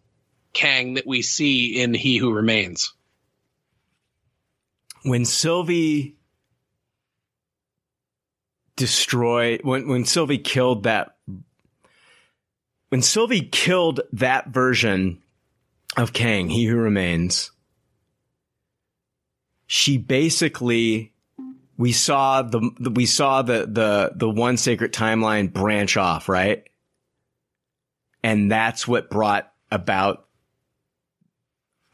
[0.53, 2.93] Kang that we see in He Who Remains.
[5.03, 6.17] When Sylvie
[8.75, 11.15] destroyed, when, when Sylvie killed that,
[12.91, 15.22] when Sylvie killed that version
[15.95, 17.51] of Kang, He Who Remains,
[19.65, 21.13] she basically
[21.77, 26.68] we saw the, the, we saw the the the one sacred timeline branch off, right?
[28.23, 30.27] And that's what brought about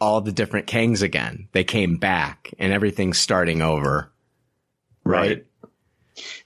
[0.02, 1.48] all the different Kangs again.
[1.52, 4.11] They came back and everything's starting over.
[5.03, 5.45] Right?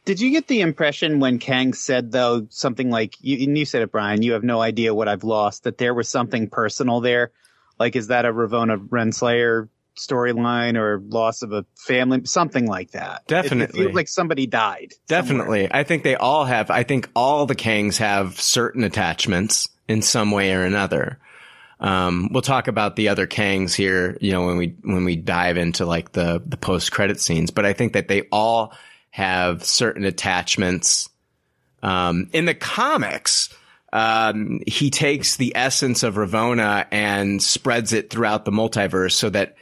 [0.04, 3.84] Did you get the impression when Kang said though something like you and you said
[3.84, 7.32] it, Brian, you have no idea what I've lost, that there was something personal there?
[7.80, 13.28] Like is that a Ravonna Renslayer storyline or loss of a family, something like that.
[13.28, 13.64] Definitely.
[13.64, 14.94] It, it feels like somebody died.
[15.08, 15.64] Definitely.
[15.64, 15.82] Somewhere.
[15.82, 20.32] I think they all have, I think all the Kangs have certain attachments in some
[20.32, 21.20] way or another.
[21.80, 25.58] Um, we'll talk about the other Kangs here, you know, when we, when we dive
[25.58, 28.74] into like the, the post credit scenes, but I think that they all
[29.12, 31.10] have certain attachments.
[31.84, 33.54] Um, in the comics,
[33.94, 39.56] um, he takes the essence of Ravonna and spreads it throughout the multiverse so that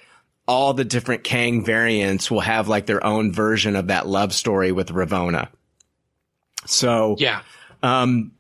[0.47, 4.71] all the different Kang variants will have like their own version of that love story
[4.71, 5.49] with Ravonna.
[6.65, 7.41] So yeah,
[7.81, 8.31] um,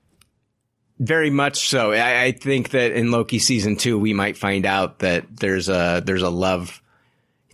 [0.99, 1.91] very much so.
[1.91, 6.01] I, I, think that in Loki season two, we might find out that there's a
[6.05, 6.81] there's a love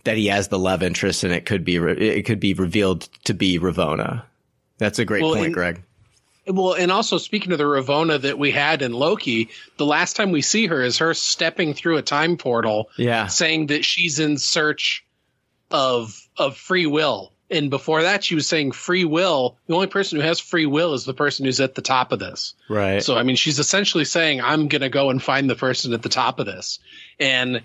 [0.06, 3.02] that he has the love interest, and it could be re- it could be revealed
[3.24, 4.22] to be Ravonna.
[4.78, 5.82] That's a great well, point, Greg.
[6.46, 10.30] Well, and also speaking of the Ravonna that we had in Loki, the last time
[10.30, 14.38] we see her is her stepping through a time portal, yeah, saying that she's in
[14.38, 15.04] search
[15.70, 17.32] of of free will.
[17.48, 19.56] And before that, she was saying free will.
[19.68, 22.18] The only person who has free will is the person who's at the top of
[22.18, 22.54] this.
[22.68, 23.00] Right.
[23.00, 26.02] So, I mean, she's essentially saying, I'm going to go and find the person at
[26.02, 26.80] the top of this.
[27.20, 27.62] And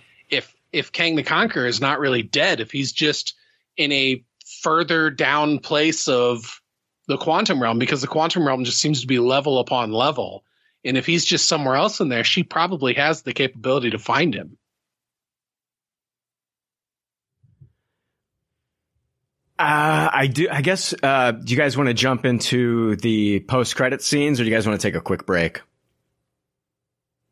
[0.72, 3.36] if, Kang the Conqueror is not really dead, if he's just
[3.78, 4.24] in a
[4.62, 6.62] further down place of
[7.08, 10.44] the quantum realm because the quantum realm just seems to be level upon level.
[10.84, 14.34] And if he's just somewhere else in there, she probably has the capability to find
[14.34, 14.58] him.
[19.60, 20.48] Uh, I do.
[20.50, 20.96] I guess.
[21.04, 24.66] Uh, do you guys want to jump into the post-credit scenes, or do you guys
[24.66, 25.62] want to take a quick break?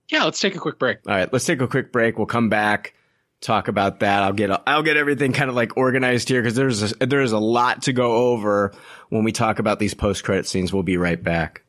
[0.10, 0.99] Yeah, let's take a quick break.
[1.07, 2.20] All right, let's take a quick break.
[2.20, 2.94] We'll come back
[3.41, 4.24] talk about that.
[4.24, 7.40] I'll get I'll get everything kind of like organized here because there's a, there's a
[7.40, 8.74] lot to go over
[9.10, 10.74] when we talk about these post credit scenes.
[10.74, 11.61] We'll be right back.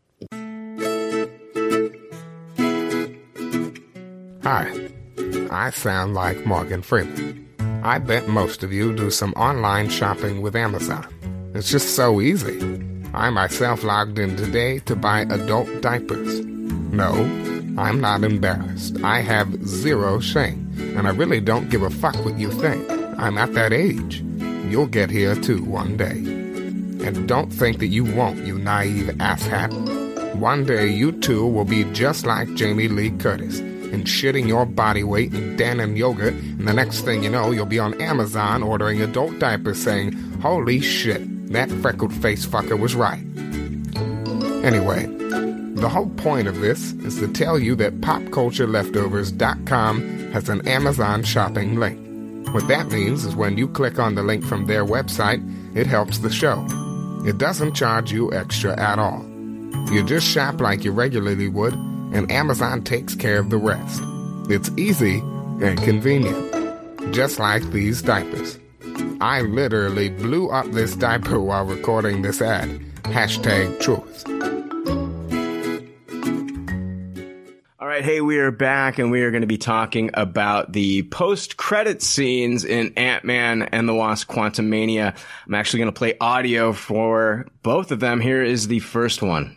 [4.43, 4.89] Hi,
[5.51, 7.49] I sound like Morgan Freeman.
[7.83, 11.07] I bet most of you do some online shopping with Amazon.
[11.55, 12.59] It's just so easy.
[13.15, 16.41] I myself logged in today to buy adult diapers.
[16.41, 17.13] No,
[17.81, 19.03] I'm not embarrassed.
[19.03, 22.89] I have zero shame and I really don't give a fuck what you think.
[23.19, 24.21] I'm at that age.
[24.69, 26.19] You'll get here too one day.
[27.07, 29.73] And don't think that you won't, you naive asshat.
[30.37, 35.03] one day you too will be just like Jamie Lee Curtis and shitting your body
[35.03, 39.01] weight in denim yogurt, and the next thing you know, you'll be on Amazon ordering
[39.01, 40.13] adult diapers saying,
[40.43, 43.25] Holy shit, that freckled face fucker was right.
[44.63, 45.07] Anyway,
[45.81, 51.81] the whole point of this is to tell you that popcultureleftovers.com has an Amazon shopping
[51.81, 51.99] link.
[52.55, 55.41] What that means is when you click on the link from their website,
[55.75, 56.67] it helps the show.
[57.27, 59.25] It doesn't charge you extra at all.
[59.91, 61.73] You just shop like you regularly would,
[62.13, 64.03] and Amazon takes care of the rest.
[64.51, 65.21] It's easy
[65.63, 68.59] and convenient, just like these diapers.
[69.21, 72.69] I literally blew up this diaper while recording this ad.
[73.05, 74.27] Hashtag truth.
[77.91, 81.57] Right, hey, we are back and we are going to be talking about the post
[81.57, 85.13] credit scenes in Ant Man and the Wasp Quantum Mania.
[85.45, 88.21] I'm actually going to play audio for both of them.
[88.21, 89.57] Here is the first one.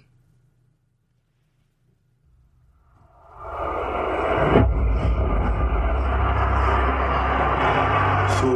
[8.40, 8.50] So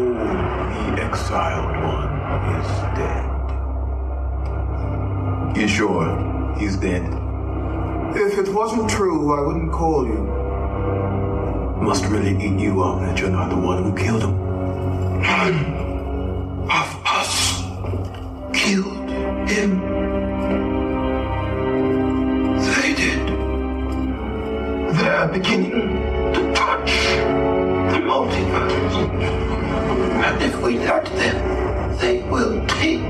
[0.74, 2.18] the exiled one
[2.56, 2.68] is
[5.56, 5.70] dead.
[5.70, 7.17] Sure he's dead?
[8.20, 10.18] If it wasn't true, I wouldn't call you.
[11.84, 14.36] Must really eat you up that you're not the one who killed him.
[15.22, 15.54] None
[16.64, 17.62] of us
[18.56, 19.10] killed
[19.48, 19.80] him.
[22.58, 23.28] They did.
[24.98, 26.92] They're beginning to touch
[27.94, 28.98] the multiverse.
[30.26, 33.04] And if we let them, they will take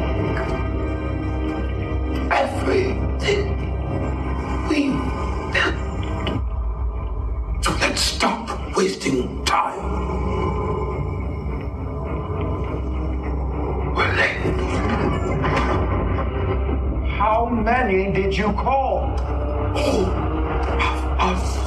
[2.29, 3.66] everything
[4.69, 4.91] we.
[7.61, 9.79] So let's stop wasting time.
[13.95, 14.37] We're late.
[17.17, 19.15] How many did you call?
[19.75, 21.66] All of us.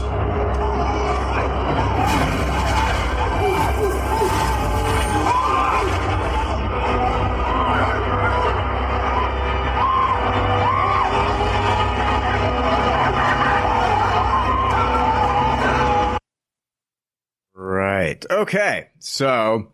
[18.30, 18.88] Okay.
[18.98, 19.72] So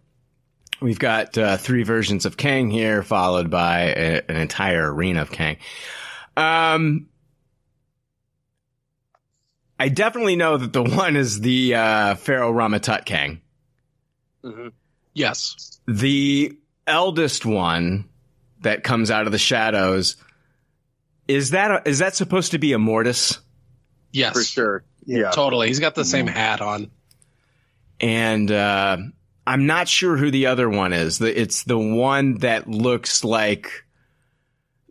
[0.80, 5.30] we've got uh, three versions of Kang here, followed by a, an entire arena of
[5.30, 5.58] Kang.
[6.36, 7.08] Um,
[9.78, 13.40] I definitely know that the one is the uh, Pharaoh Rama-Tut Kang.
[14.42, 14.68] Mm-hmm.
[15.14, 15.80] Yes.
[15.86, 16.56] The
[16.86, 18.08] eldest one
[18.60, 20.16] that comes out of the shadows
[21.28, 23.38] is that a, is that supposed to be Immortus?
[24.12, 24.34] Yes.
[24.34, 24.84] For sure.
[25.04, 25.30] Yeah.
[25.30, 25.68] Totally.
[25.68, 26.90] He's got the same hat on.
[28.00, 28.96] And uh,
[29.46, 31.20] I'm not sure who the other one is.
[31.20, 33.84] It's the one that looks like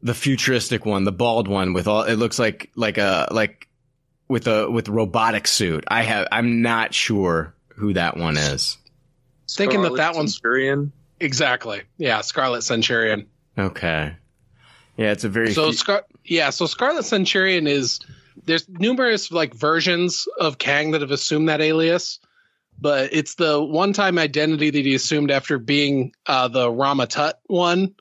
[0.02, 2.04] the futuristic one, the bald one with all.
[2.04, 3.68] It looks like like a like
[4.28, 5.84] with a with robotic suit.
[5.88, 6.28] I have.
[6.32, 8.78] I'm not sure who that one is.
[9.50, 10.92] Thinking that that one's Centurion.
[11.20, 11.82] exactly.
[11.98, 13.28] Yeah, Scarlet Centurion.
[13.58, 14.16] Okay.
[14.98, 18.00] Yeah, it's a very So fu- Scar- yeah, so Scarlet Centurion is
[18.46, 22.20] there's numerous like versions of Kang that have assumed that alias,
[22.80, 27.96] but it's the one-time identity that he assumed after being uh, the Rama-Tut one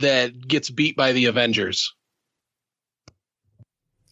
[0.00, 1.94] that gets beat by the Avengers.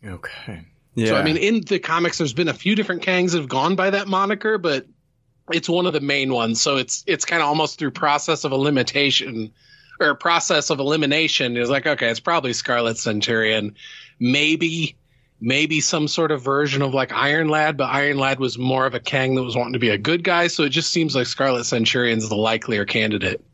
[0.04, 0.66] okay.
[0.94, 1.08] Yeah.
[1.08, 3.76] So I mean, in the comics, there's been a few different Kangs that have gone
[3.76, 4.86] by that moniker, but
[5.52, 6.60] it's one of the main ones.
[6.60, 9.52] So it's it's kind of almost through process of elimination
[10.00, 11.58] or process of elimination.
[11.58, 13.76] Is like okay, it's probably Scarlet Centurion,
[14.18, 14.96] maybe
[15.40, 18.94] maybe some sort of version of like Iron Lad, but Iron Lad was more of
[18.94, 20.46] a Kang that was wanting to be a good guy.
[20.46, 23.44] So it just seems like Scarlet Centurion's the likelier candidate.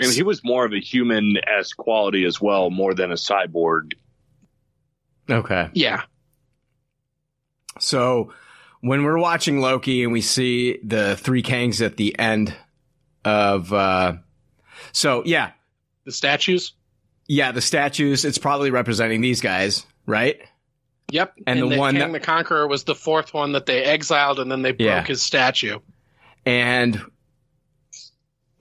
[0.00, 3.92] And he was more of a human esque quality as well, more than a cyborg.
[5.30, 5.68] Okay.
[5.74, 6.02] Yeah.
[7.78, 8.32] So
[8.80, 12.54] when we're watching Loki and we see the three Kangs at the end
[13.24, 14.14] of, uh,
[14.92, 15.52] so yeah,
[16.04, 16.72] The statues.
[17.28, 20.40] yeah, the statues, it's probably representing these guys, right?
[21.12, 21.34] Yep.
[21.46, 24.40] And the then one Kang that- the Conqueror was the fourth one that they exiled,
[24.40, 25.04] and then they broke Yeah.
[25.04, 25.78] his statue.
[26.46, 27.00] And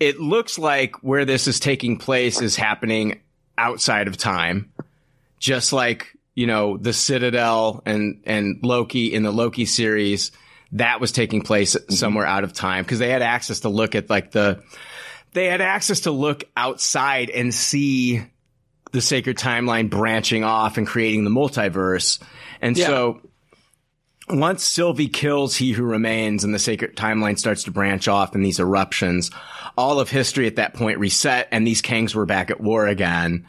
[0.02, 3.22] it looks like where this is taking place is happening
[3.58, 4.72] outside of time,
[5.40, 10.32] just like, you know, the Citadel and, and Loki in the Loki series,
[10.74, 11.94] that was taking place mm-hmm.
[11.94, 14.62] somewhere out of time because they had access to look at like the,
[15.34, 18.24] they had access to look outside and see
[18.92, 22.20] the sacred timeline branching off and creating the multiverse.
[22.62, 22.88] And Yeah.
[22.88, 23.22] so
[24.30, 28.42] once Sylvie kills He Who Remains and the sacred timeline starts to branch off in
[28.44, 29.32] these eruptions,
[29.78, 33.46] all of history at that point reset and these Kangs were back at war again.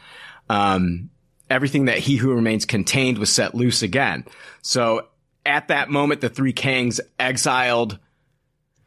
[0.49, 1.11] Um,
[1.51, 4.25] everything that he who remains contained was set loose again.
[4.63, 5.09] So
[5.45, 7.99] at that moment, the three Kangs exiled.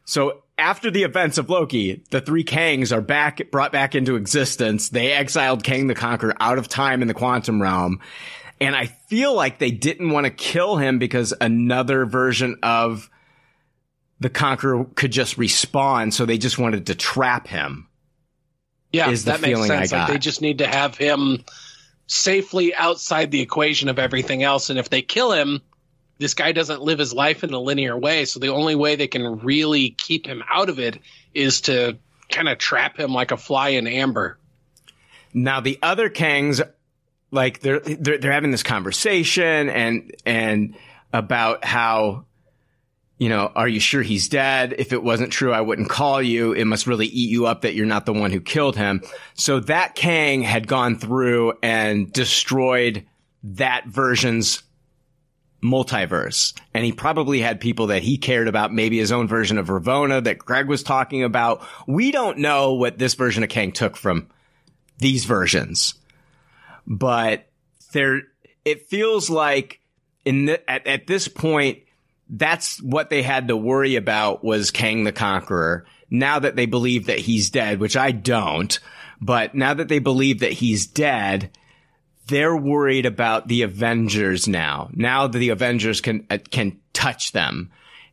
[0.04, 4.88] So after the events of Loki, the three Kangs are back, brought back into existence.
[4.88, 8.00] They exiled Kang the Conqueror out of time in the quantum realm.
[8.60, 13.10] And I feel like they didn't want to kill him because another version of
[14.18, 16.12] the Conqueror could just respawn.
[16.12, 17.88] So they just wanted to trap him.
[18.92, 19.92] Yeah, is that makes sense.
[19.92, 21.44] Like they just need to have him
[22.06, 24.70] safely outside the equation of everything else.
[24.70, 25.60] And if they kill him,
[26.18, 28.24] this guy doesn't live his life in a linear way.
[28.24, 30.98] So the only way they can really keep him out of it
[31.34, 31.98] is to
[32.30, 34.38] kind of trap him like a fly in amber.
[35.34, 36.62] Now the other Kangs,
[37.30, 40.76] like they're, they're they're having this conversation and and
[41.12, 42.24] about how,
[43.18, 44.74] you know, are you sure he's dead?
[44.78, 46.52] If it wasn't true, I wouldn't call you.
[46.52, 49.02] It must really eat you up that you're not the one who killed him.
[49.34, 53.06] So that Kang had gone through and destroyed
[53.42, 54.62] that version's
[55.66, 56.58] multiverse.
[56.72, 60.24] And he probably had people that he cared about, maybe his own version of Ravonna
[60.24, 61.66] that Greg was talking about.
[61.86, 64.28] We don't know what this version of Kang took from
[64.98, 65.94] these versions,
[66.86, 67.46] but
[67.92, 68.22] there,
[68.64, 69.80] it feels like
[70.24, 71.80] in the, at, at this point,
[72.28, 75.86] that's what they had to worry about was Kang the Conqueror.
[76.10, 78.78] Now that they believe that he's dead, which I don't,
[79.20, 81.50] but now that they believe that he's dead,
[82.26, 84.90] they're worried about the Avengers now.
[84.92, 87.70] Now the Avengers can uh, can touch them,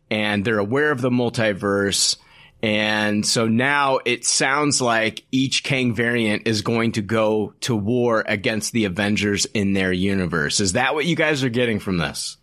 [0.09, 2.17] and they're aware of the multiverse,
[2.63, 8.23] and so now it sounds like each Kang variant is going to go to war
[8.25, 10.61] against the Avengers in their universe.
[10.61, 12.37] Is that what you guys are getting from this?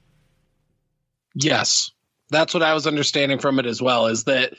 [1.35, 1.91] Yes.
[2.29, 4.53] That's what I was understanding from it as well is that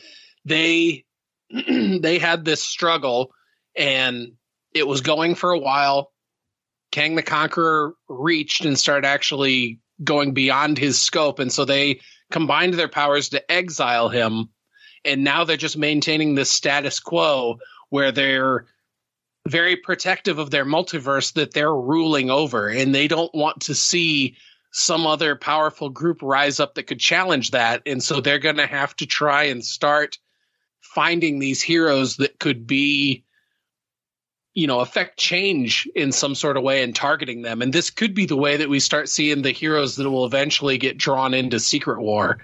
[0.45, 1.05] they
[1.49, 3.31] they had this struggle
[3.75, 4.33] and
[4.73, 6.10] it was going for a while.
[6.91, 11.39] Kang the Conqueror reached and started actually going beyond his scope.
[11.39, 12.01] And so they
[12.31, 14.49] combined their powers to exile him.
[15.03, 17.59] And now they're just maintaining this status quo
[17.89, 18.65] where they're
[19.47, 22.68] very protective of their multiverse that they're ruling over.
[22.68, 24.35] And they don't want to see
[24.72, 27.81] some other powerful group rise up that could challenge that.
[27.85, 30.18] And so they're going to have to try and start
[30.81, 33.23] finding these heroes that could be
[34.53, 37.61] you know affect change in some sort of way and targeting them.
[37.61, 40.78] And this could be the way that we start seeing the heroes that will eventually
[40.78, 42.40] get drawn into secret war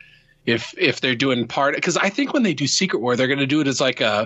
[0.48, 3.38] if if they're doing part because i think when they do secret war they're going
[3.38, 4.26] to do it as like a,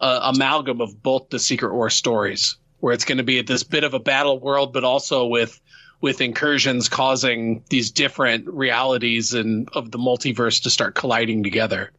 [0.00, 3.64] a amalgam of both the secret war stories where it's going to be at this
[3.64, 5.60] bit of a battle world but also with
[6.00, 11.90] with incursions causing these different realities and of the multiverse to start colliding together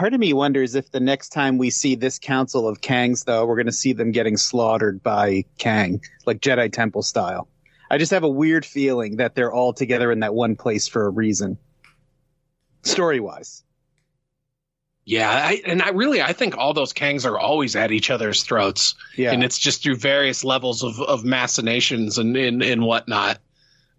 [0.00, 3.44] Part of me wonders if the next time we see this council of Kangs, though,
[3.44, 7.48] we're going to see them getting slaughtered by Kang, like Jedi Temple style.
[7.90, 11.04] I just have a weird feeling that they're all together in that one place for
[11.04, 11.58] a reason,
[12.82, 13.62] story wise.
[15.04, 18.42] Yeah, I, and I really I think all those Kangs are always at each other's
[18.42, 18.94] throats.
[19.18, 19.32] Yeah.
[19.32, 23.38] and it's just through various levels of of machinations and and, and whatnot.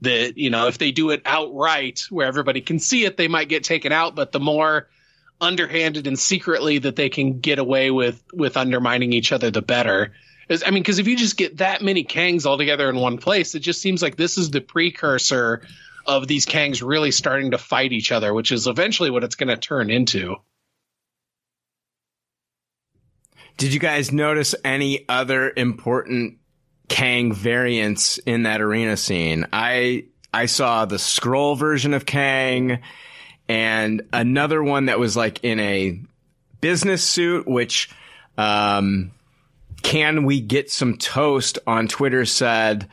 [0.02, 3.50] That you know, if they do it outright where everybody can see it, they might
[3.50, 4.16] get taken out.
[4.16, 4.90] But the more
[5.42, 10.14] underhanded and secretly that they can get away with with undermining each other, the better.
[10.48, 13.18] Is- I mean, because if you just get that many Kangs all together in one
[13.18, 15.64] place, it just seems like this is the precursor
[16.06, 19.50] of these Kangs really starting to fight each other, which is eventually what it's going
[19.50, 20.36] to turn into.
[23.58, 26.38] Did you guys notice any other important
[26.90, 29.48] Kang variants in that arena scene?
[29.54, 32.80] I I saw the scroll version of Kang
[33.52, 36.00] and another one that was like in a
[36.62, 37.90] business suit, which
[38.38, 39.12] um
[39.84, 42.88] can we get some toast on Twitter said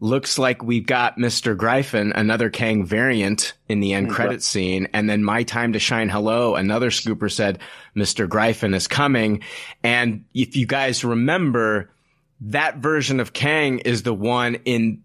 [0.00, 1.56] looks like we've got Mr.
[1.56, 4.88] Gryphon, another Kang variant in the end credit scene.
[4.92, 7.60] And then My Time to Shine Hello, another scooper said
[7.96, 8.28] Mr.
[8.28, 9.42] Gryphon is coming.
[9.82, 11.88] And if you guys remember,
[12.40, 15.04] that version of Kang is the one in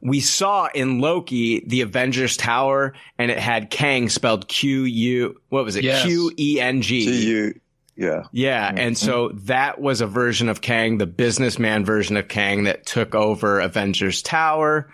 [0.00, 5.64] we saw in Loki the Avengers Tower and it had Kang spelled Q U what
[5.64, 5.84] was it?
[5.84, 6.04] Yes.
[6.04, 7.04] Q E N G.
[7.04, 7.60] Q-U-
[7.98, 8.22] yeah.
[8.30, 12.86] Yeah, and so that was a version of Kang, the businessman version of Kang that
[12.86, 14.88] took over Avengers Tower.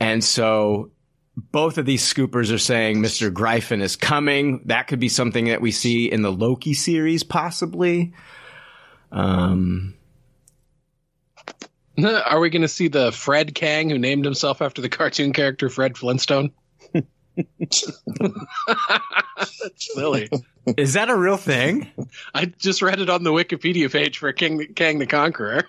[0.00, 0.90] And so
[1.36, 3.32] both of these scoopers are saying Mr.
[3.32, 4.62] Gryphon is coming.
[4.64, 8.12] That could be something that we see in the Loki series, possibly.
[9.12, 9.94] Um,
[12.26, 15.68] Are we going to see the Fred Kang who named himself after the cartoon character
[15.68, 16.50] Fred Flintstone?
[16.92, 17.92] That's
[19.94, 20.30] silly.
[20.76, 21.90] Is that a real thing?
[22.34, 25.64] I just read it on the Wikipedia page for King Kang the Conqueror.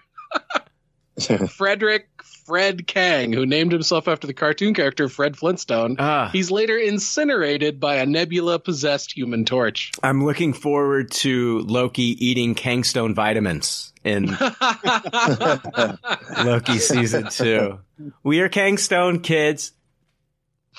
[1.49, 2.10] Frederick
[2.48, 5.98] Fred Kang, who named himself after the cartoon character Fred Flintstone.
[5.99, 6.30] Ah.
[6.32, 9.91] He's later incinerated by a nebula possessed human torch.
[10.02, 14.28] I'm looking forward to Loki eating Kangstone vitamins in
[16.45, 17.80] Loki season two.
[18.24, 19.74] We are Kangstone kids.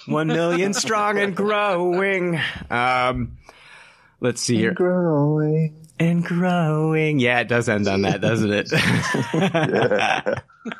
[0.07, 2.40] One million strong and growing.
[2.70, 3.36] Um,
[4.20, 4.73] let's see here.
[4.73, 5.88] growing.
[6.01, 7.19] And growing.
[7.19, 8.73] Yeah, it does end on that, doesn't it?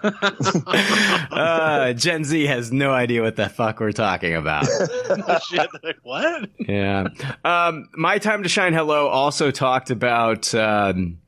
[1.33, 4.67] uh, Gen Z has no idea what the fuck we're talking about.
[5.49, 6.51] Shit, like, what?
[6.61, 7.09] yeah.
[7.45, 11.19] Um, My Time to Shine Hello also talked about um,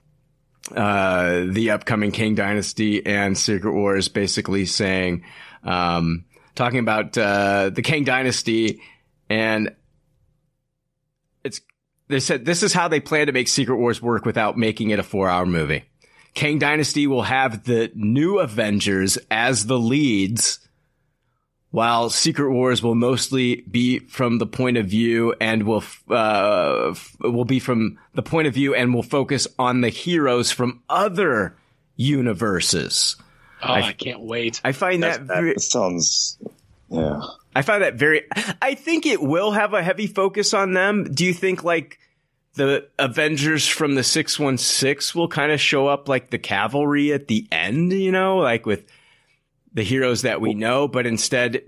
[0.75, 5.25] uh, the upcoming Kang Dynasty and Secret Wars, basically saying,
[5.65, 8.81] um, talking about uh, the Kang Dynasty,
[9.29, 9.75] and
[12.11, 14.99] they said this is how they plan to make Secret Wars work without making it
[14.99, 15.85] a four-hour movie.
[16.35, 20.61] Kang Dynasty will have the new Avengers as the leads,
[21.71, 27.17] while Secret Wars will mostly be from the point of view and will uh, f-
[27.21, 31.57] will be from the point of view and will focus on the heroes from other
[31.97, 33.17] universes.
[33.63, 34.61] Oh, I, can't wait.
[34.65, 36.39] I find That's- that very, that sounds.
[36.89, 37.21] Yeah.
[37.55, 38.27] I find that very.
[38.63, 41.05] I think it will have a heavy focus on them.
[41.05, 41.99] Do you think like
[42.55, 47.13] the Avengers from the six one six will kind of show up like the cavalry
[47.13, 47.93] at the end?
[47.93, 48.87] You know, like with
[49.75, 51.63] the heroes that we know, but instead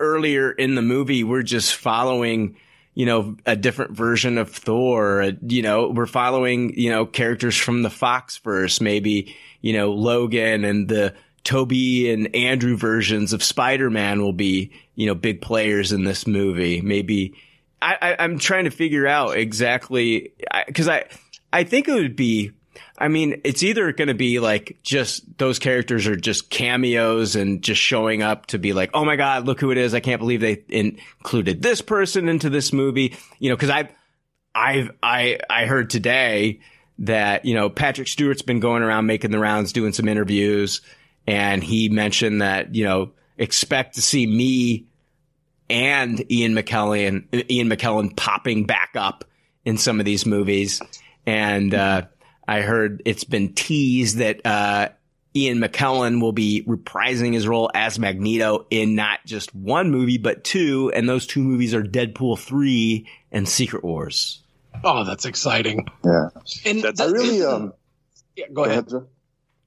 [0.00, 2.56] earlier in the movie we're just following.
[2.94, 5.32] You know, a different version of Thor.
[5.48, 10.66] You know, we're following, you know, characters from the Fox verse, maybe, you know, Logan
[10.66, 11.14] and the
[11.44, 16.80] Toby and Andrew versions of Spider-Man will be, you know, big players in this movie.
[16.80, 17.34] Maybe
[17.80, 20.32] I, I I'm trying to figure out exactly
[20.66, 21.06] because I,
[21.52, 22.52] I think it would be.
[22.96, 27.60] I mean, it's either going to be like just those characters are just cameos and
[27.60, 29.94] just showing up to be like, oh my god, look who it is!
[29.94, 33.16] I can't believe they included this person into this movie.
[33.40, 33.88] You know, because I,
[34.54, 36.60] I've I I heard today
[37.00, 40.80] that you know Patrick Stewart's been going around making the rounds, doing some interviews,
[41.26, 44.86] and he mentioned that you know expect to see me
[45.72, 49.24] and Ian McKellen, Ian McKellen popping back up
[49.64, 50.82] in some of these movies.
[51.24, 52.02] And, uh,
[52.46, 54.90] I heard it's been teased that, uh,
[55.34, 60.44] Ian McKellen will be reprising his role as Magneto in not just one movie, but
[60.44, 60.92] two.
[60.94, 64.42] And those two movies are Deadpool 3 and Secret Wars.
[64.84, 65.86] Oh, that's exciting.
[66.04, 66.28] Yeah.
[66.66, 67.72] And I really um.
[68.36, 68.88] Yeah, go ahead.
[68.90, 69.06] Joe.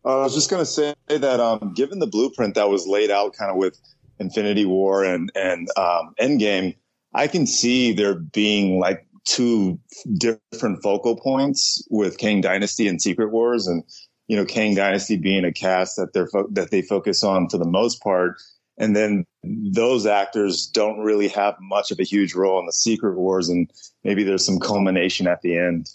[0.06, 3.34] Uh, I was just gonna say that um, given the blueprint that was laid out,
[3.34, 3.80] kind of with
[4.20, 6.76] Infinity War and and um, Endgame,
[7.14, 9.80] I can see there being like two
[10.18, 13.84] different focal points with Kang Dynasty and Secret Wars, and
[14.28, 17.58] you know, Kang Dynasty being a cast that they're fo- that they focus on for
[17.58, 18.38] the most part,
[18.78, 23.18] and then those actors don't really have much of a huge role in the Secret
[23.18, 23.72] Wars, and
[24.04, 25.90] maybe there's some culmination at the end.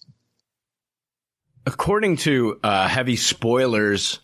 [1.67, 4.21] According to uh, heavy spoilers,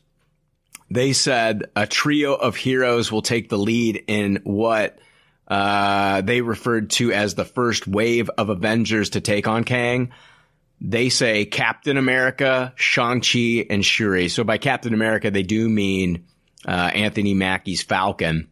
[0.91, 4.99] they said a trio of heroes will take the lead in what
[5.49, 10.13] uh, they referred to as the first wave of Avengers to take on Kang.
[10.81, 14.29] They say Captain America, Shang-Chi, and Shuri.
[14.29, 16.27] So by Captain America, they do mean
[16.67, 18.49] uh, Anthony Mackie's Falcon.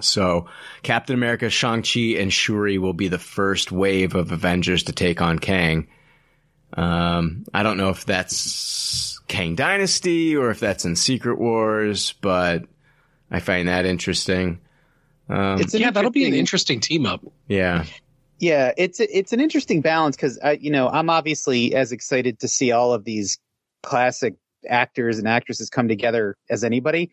[0.00, 0.48] So
[0.82, 5.38] Captain America, Shang-Chi, and Shuri will be the first wave of Avengers to take on
[5.38, 5.88] Kang.
[6.74, 12.64] Um, I don't know if that's Kang Dynasty or if that's in Secret Wars, but
[13.30, 14.60] I find that interesting.
[15.28, 17.22] Um, It's an yeah, that'll be an interesting- interesting team up.
[17.48, 17.84] yeah.
[18.38, 22.48] Yeah, it's it's an interesting balance because I, you know, I'm obviously as excited to
[22.48, 23.38] see all of these
[23.82, 24.34] classic
[24.66, 27.12] actors and actresses come together as anybody.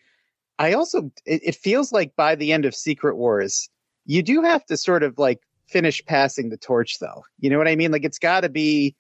[0.58, 3.70] I also, it, it feels like by the end of Secret Wars,
[4.06, 7.26] you do have to sort of like finish passing the torch, though.
[7.42, 7.92] You know what I mean?
[7.92, 8.96] Like it's got to be.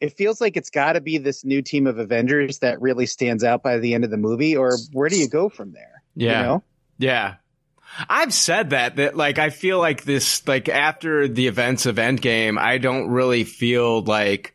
[0.00, 3.42] It feels like it's got to be this new team of Avengers that really stands
[3.42, 6.02] out by the end of the movie, or where do you go from there?
[6.14, 6.38] Yeah.
[6.38, 6.62] You know?
[6.98, 7.34] Yeah.
[8.08, 12.58] I've said that, that like, I feel like this, like after the events of Endgame,
[12.58, 14.54] I don't really feel like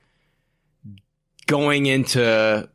[1.48, 2.70] going into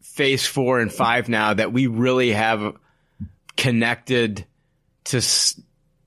[0.00, 2.76] phase four and five now that we really have
[3.56, 4.46] connected
[5.04, 5.20] to,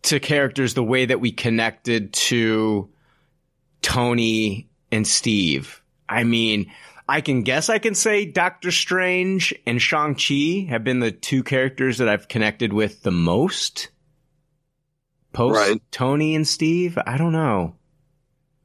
[0.03, 2.89] to characters the way that we connected to
[3.81, 5.81] Tony and Steve.
[6.07, 6.72] I mean,
[7.07, 11.99] I can guess I can say Doctor Strange and Shang-Chi have been the two characters
[11.99, 13.90] that I've connected with the most.
[15.34, 15.82] Post Right.
[15.91, 16.98] Tony and Steve?
[17.06, 17.76] I don't know.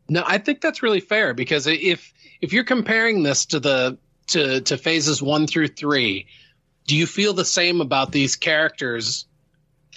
[0.09, 3.99] No, I think that's really fair because if if you're comparing this to the
[4.29, 6.27] to to phases one through three,
[6.87, 9.27] do you feel the same about these characters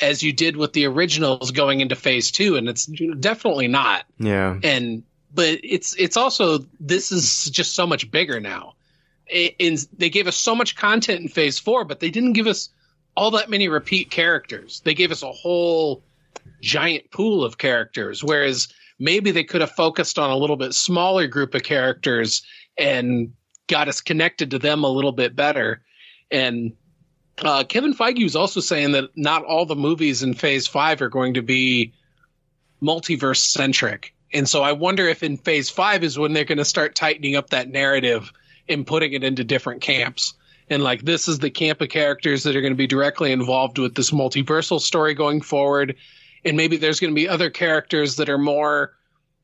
[0.02, 2.58] as you did with the originals going into phase two?
[2.58, 4.06] And it's definitely not.
[4.20, 4.60] Yeah.
[4.64, 5.04] And
[5.34, 8.76] but it's it's also this is just so much bigger now.
[9.60, 12.70] and they gave us so much content in phase four, but they didn't give us
[13.16, 14.82] all that many repeat characters.
[14.84, 16.04] They gave us a whole
[16.62, 18.68] giant pool of characters, whereas
[19.00, 22.44] maybe they could have focused on a little bit smaller group of characters
[22.78, 23.34] and
[23.68, 25.82] got us connected to them a little bit better.
[26.32, 26.74] And
[27.40, 31.10] uh, Kevin Feige was also saying that not all the movies in Phase Five are
[31.10, 31.94] going to be
[32.82, 36.66] multiverse centric, and so I wonder if in Phase Five is when they're going to
[36.66, 38.32] start tightening up that narrative
[38.68, 40.34] and putting it into different camps.
[40.70, 43.78] And like this is the camp of characters that are going to be directly involved
[43.78, 45.96] with this multiversal story going forward,
[46.46, 48.94] and maybe there's going to be other characters that are more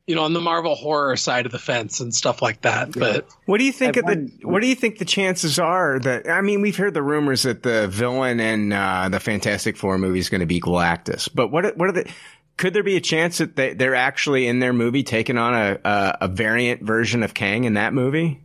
[0.09, 2.91] you know, on the Marvel horror side of the fence and stuff like that.
[2.93, 6.27] But what do you think of the what do you think the chances are that
[6.27, 10.17] I mean we've heard the rumors that the villain in uh, the Fantastic Four movie
[10.17, 12.11] is going to be Galactus, but what what are the
[12.59, 15.79] could there be a chance that they, they're actually in their movie taking on a,
[15.85, 18.43] a a variant version of Kang in that movie?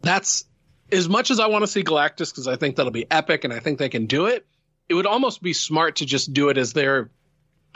[0.00, 0.44] That's
[0.90, 3.52] as much as I want to see Galactus because I think that'll be epic and
[3.52, 4.44] I think they can do it.
[4.88, 7.10] It would almost be smart to just do it as their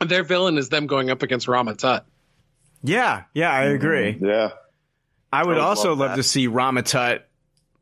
[0.04, 2.04] their villain is them going up against Rama Tut.
[2.82, 4.14] Yeah, yeah, I agree.
[4.14, 4.26] Mm-hmm.
[4.26, 4.50] Yeah.
[5.32, 7.28] I would I would also love love, to see Rama-Tut.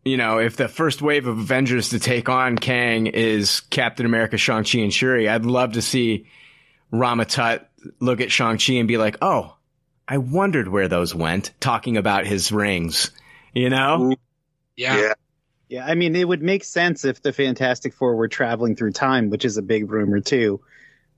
[0.04, 4.36] You know, if the first wave of Avengers to take on Kang is Captain America,
[4.36, 6.26] Shang-Chi, and Shuri, I'd love to see
[6.98, 7.68] Rama-Tut
[8.00, 9.56] look at Shang-Chi and be like, oh,
[10.06, 13.10] I wondered where those went, talking about his rings.
[13.52, 14.14] You know?
[14.76, 15.14] Yeah.
[15.68, 19.30] Yeah, I mean, it would make sense if the Fantastic Four were traveling through time,
[19.30, 20.60] which is a big rumor too,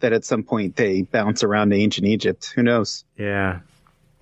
[0.00, 2.52] that at some point they bounce around to ancient Egypt.
[2.54, 3.04] Who knows?
[3.18, 3.60] Yeah.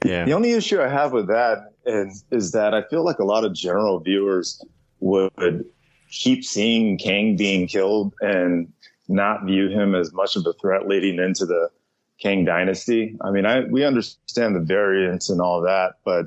[0.05, 0.25] Yeah.
[0.25, 3.45] The only issue I have with that is, is that I feel like a lot
[3.45, 4.65] of general viewers
[5.01, 5.67] would
[6.11, 8.73] keep seeing Kang being killed and
[9.09, 11.69] not view him as much of a threat leading into the
[12.21, 13.17] Kang dynasty.
[13.21, 16.27] I mean, I we understand the variants and all that, but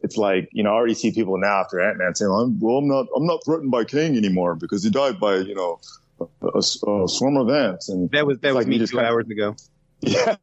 [0.00, 2.78] it's like you know I already see people now after Ant Man saying, I'm, "Well,
[2.78, 5.80] I'm not I'm not threatened by Kang anymore because he died by you know
[6.20, 8.92] a, a, a swarm of ants." And That was that was like me two just
[8.92, 9.54] kinda- hours ago.
[10.00, 10.36] yeah.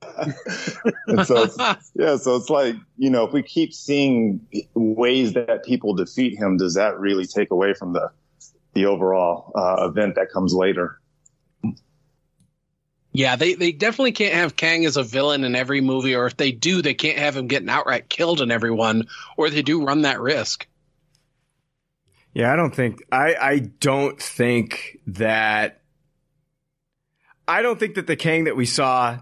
[1.08, 1.58] and so it's,
[1.96, 6.58] yeah, so it's like, you know, if we keep seeing ways that people defeat him,
[6.58, 8.12] does that really take away from the
[8.74, 11.00] the overall uh, event that comes later?
[13.16, 16.36] Yeah, they, they definitely can't have Kang as a villain in every movie, or if
[16.36, 19.86] they do, they can't have him getting outright killed in every one, or they do
[19.86, 20.68] run that risk.
[22.34, 25.82] Yeah, I don't think I I don't think that
[27.48, 29.20] I don't think that the Kang that we saw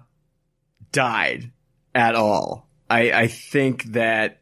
[0.92, 1.52] died
[1.94, 2.68] at all.
[2.90, 4.42] I I think that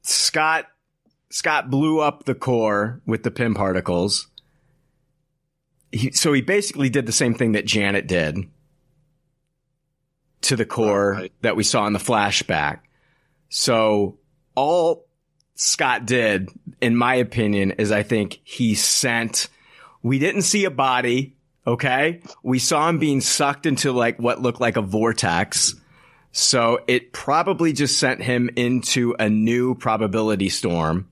[0.00, 0.64] Scott
[1.28, 4.28] Scott blew up the core with the Pym particles.
[5.92, 8.38] He, so he basically did the same thing that Janet did
[10.42, 12.80] to the core that we saw in the flashback.
[13.48, 14.18] So
[14.54, 15.06] all
[15.54, 16.48] Scott did,
[16.80, 19.48] in my opinion, is I think he sent,
[20.02, 21.36] we didn't see a body.
[21.66, 22.22] Okay.
[22.42, 25.74] We saw him being sucked into like what looked like a vortex.
[26.32, 31.11] So it probably just sent him into a new probability storm.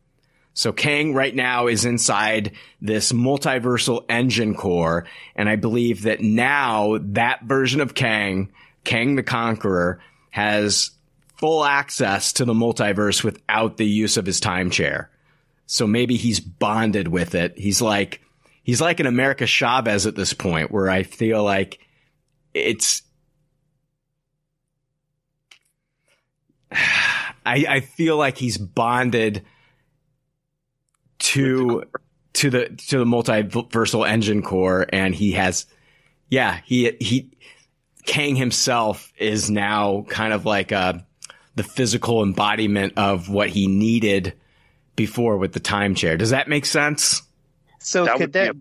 [0.60, 5.06] So Kang right now is inside this multiversal engine core.
[5.34, 8.52] And I believe that now that version of Kang,
[8.84, 10.90] Kang the Conqueror, has
[11.38, 15.08] full access to the multiverse without the use of his time chair.
[15.64, 17.58] So maybe he's bonded with it.
[17.58, 18.20] He's like,
[18.62, 21.78] he's like an America Chavez at this point where I feel like
[22.52, 23.00] it's,
[26.70, 29.42] I, I feel like he's bonded
[31.20, 31.84] to
[32.34, 35.66] to the to the multiversal engine core and he has
[36.28, 37.30] yeah he he
[38.06, 40.94] Kang himself is now kind of like uh
[41.54, 44.34] the physical embodiment of what he needed
[44.96, 47.22] before with the time chair does that make sense
[47.80, 48.56] So That could that?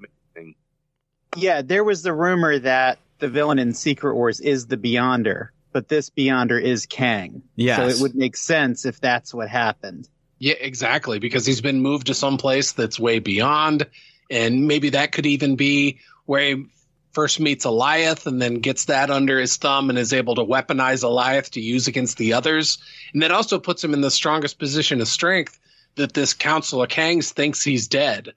[1.35, 5.87] Yeah, there was the rumor that the villain in Secret Wars is the Beyonder, but
[5.87, 7.43] this Beyonder is Kang.
[7.55, 10.09] Yeah, So it would make sense if that's what happened.
[10.39, 11.19] Yeah, exactly.
[11.19, 13.87] Because he's been moved to some place that's way beyond,
[14.31, 16.65] and maybe that could even be where he
[17.11, 21.03] first meets Alioth and then gets that under his thumb and is able to weaponize
[21.03, 22.77] Alioth to use against the others.
[23.13, 25.59] And that also puts him in the strongest position of strength
[25.95, 28.33] that this Council of Kangs thinks he's dead.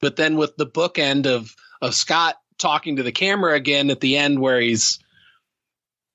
[0.00, 4.16] But then with the bookend of of Scott talking to the camera again at the
[4.16, 4.98] end where he's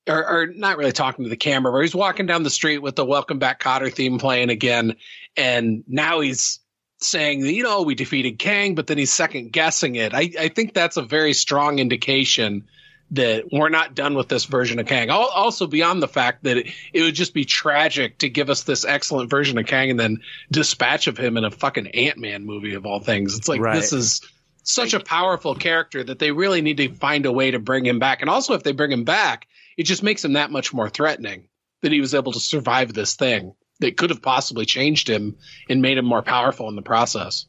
[0.08, 2.96] or, or not really talking to the camera, where he's walking down the street with
[2.96, 4.96] the Welcome Back Kotter theme playing again,
[5.36, 6.60] and now he's
[6.98, 10.14] saying you know, we defeated Kang, but then he's second guessing it.
[10.14, 12.68] I, I think that's a very strong indication
[13.12, 15.10] that we're not done with this version of Kang.
[15.10, 18.84] Also, beyond the fact that it, it would just be tragic to give us this
[18.84, 20.18] excellent version of Kang and then
[20.50, 23.36] dispatch of him in a fucking Ant Man movie of all things.
[23.36, 23.74] It's like Right.
[23.74, 24.20] this is
[24.62, 27.98] such a powerful character that they really need to find a way to bring him
[27.98, 28.20] back.
[28.20, 31.48] And also, if they bring him back, it just makes him that much more threatening
[31.82, 35.36] that he was able to survive this thing that could have possibly changed him
[35.68, 37.46] and made him more powerful in the process.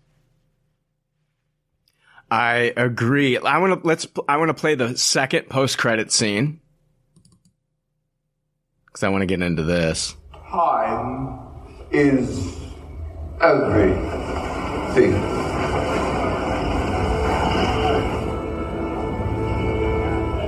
[2.29, 3.37] I agree.
[3.37, 4.07] I want to let's.
[4.29, 6.61] I want to play the second post credit scene
[8.85, 10.15] because I want to get into this.
[10.49, 11.39] Time
[11.91, 12.57] is
[13.41, 15.13] everything.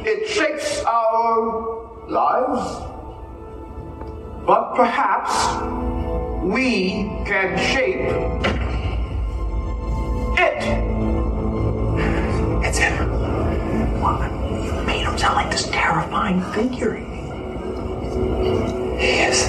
[0.06, 2.93] It shapes our lives,
[4.46, 5.32] but perhaps
[6.44, 8.10] we can shape
[10.38, 10.64] it.
[12.66, 13.10] It's him.
[14.02, 14.32] What?
[14.66, 16.96] You made him sound like this terrifying figure.
[19.00, 19.48] He is.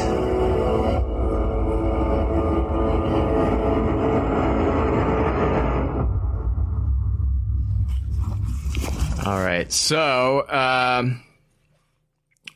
[9.26, 9.72] All right.
[9.72, 11.22] So, um,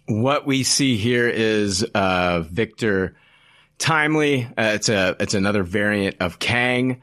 [0.08, 3.16] what we see here is uh, Victor
[3.76, 4.44] Timely.
[4.44, 7.02] Uh, it's a it's another variant of Kang.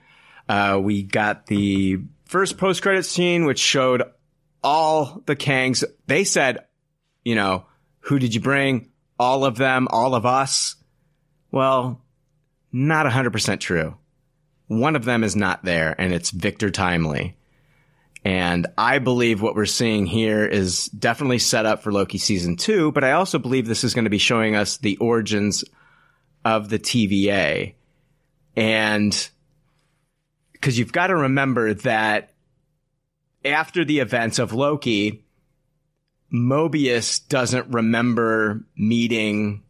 [0.50, 4.04] Uh, we got the first post credit scene, which showed
[4.64, 5.84] all the Kangs.
[6.08, 6.66] They said,
[7.24, 7.66] you know,
[8.00, 8.90] who did you bring?
[9.20, 10.76] All of them, all of us.
[11.52, 12.02] Well,
[12.72, 13.96] not 100% true.
[14.68, 17.38] One of them is not there, and it's Victor Timely.
[18.26, 22.92] And I believe what we're seeing here is definitely set up for Loki season two,
[22.92, 25.64] but I also believe this is going to be showing us the origins
[26.44, 27.76] of the TVA.
[28.56, 29.30] And
[30.54, 32.34] because you've got to remember that
[33.46, 35.24] after the events of Loki,
[36.34, 39.62] Mobius doesn't remember meeting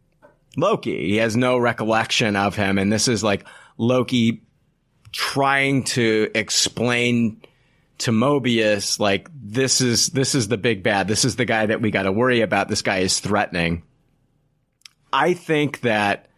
[0.56, 1.08] Loki.
[1.08, 2.78] He has no recollection of him.
[2.78, 3.46] And this is like
[3.76, 4.44] Loki
[5.12, 7.42] trying to explain
[7.98, 11.08] to Mobius, like, this is, this is the big bad.
[11.08, 12.68] This is the guy that we got to worry about.
[12.68, 13.82] This guy is threatening.
[15.12, 16.28] I think that,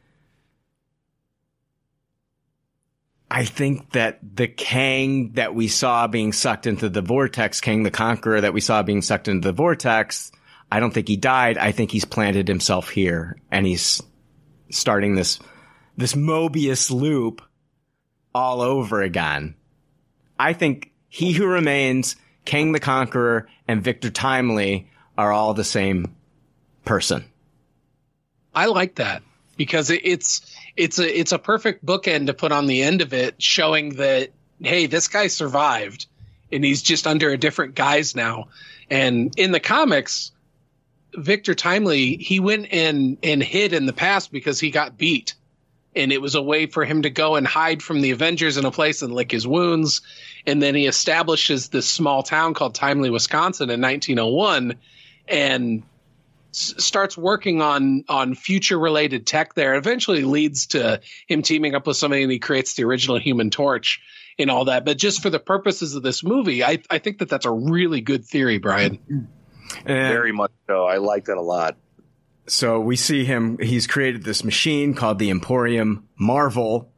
[3.30, 7.90] I think that the Kang that we saw being sucked into the vortex, Kang the
[7.90, 10.32] Conqueror that we saw being sucked into the vortex,
[10.70, 11.58] I don't think he died.
[11.58, 14.02] I think he's planted himself here and he's
[14.70, 15.40] starting this,
[15.96, 17.42] this Mobius loop
[18.34, 19.56] all over again.
[20.38, 26.14] I think He Who Remains, Kang the Conqueror, and Victor Timely are all the same
[26.84, 27.24] person.
[28.54, 29.22] I like that
[29.56, 30.40] because it's
[30.76, 34.30] it's a it's a perfect bookend to put on the end of it, showing that
[34.60, 36.06] hey, this guy survived,
[36.50, 38.48] and he's just under a different guise now.
[38.90, 40.32] And in the comics,
[41.14, 45.34] Victor Timely he went and and hid in the past because he got beat,
[45.94, 48.64] and it was a way for him to go and hide from the Avengers in
[48.64, 50.00] a place and lick his wounds.
[50.46, 54.76] And then he establishes this small town called Timely, Wisconsin, in 1901,
[55.26, 55.82] and
[56.50, 59.74] s- starts working on on future related tech there.
[59.74, 64.00] Eventually leads to him teaming up with somebody and he creates the original Human Torch
[64.38, 64.84] and all that.
[64.84, 68.00] But just for the purposes of this movie, I I think that that's a really
[68.00, 69.28] good theory, Brian.
[69.84, 70.84] Very much so.
[70.84, 71.76] I like that a lot.
[72.46, 76.90] So we see him, he's created this machine called the Emporium Marvel,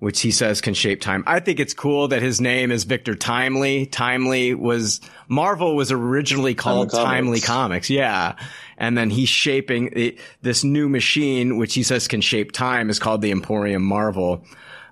[0.00, 1.22] which he says can shape time.
[1.26, 3.84] I think it's cool that his name is Victor Timely.
[3.84, 7.10] Timely was, Marvel was originally called Comics.
[7.10, 7.90] Timely Comics.
[7.90, 8.36] Yeah.
[8.78, 12.98] And then he's shaping it, this new machine, which he says can shape time is
[12.98, 14.42] called the Emporium Marvel.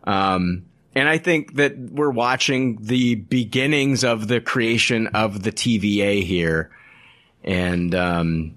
[0.05, 6.23] Um, and I think that we're watching the beginnings of the creation of the TVA
[6.23, 6.71] here.
[7.43, 8.57] And, um,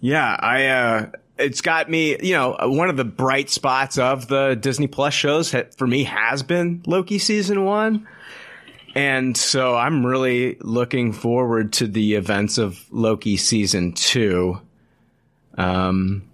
[0.00, 1.10] yeah, I, uh,
[1.42, 5.54] it's got me, you know, one of the bright spots of the Disney Plus shows
[5.76, 8.06] for me has been Loki season one.
[8.94, 14.60] And so I'm really looking forward to the events of Loki season two.
[15.56, 16.30] Um,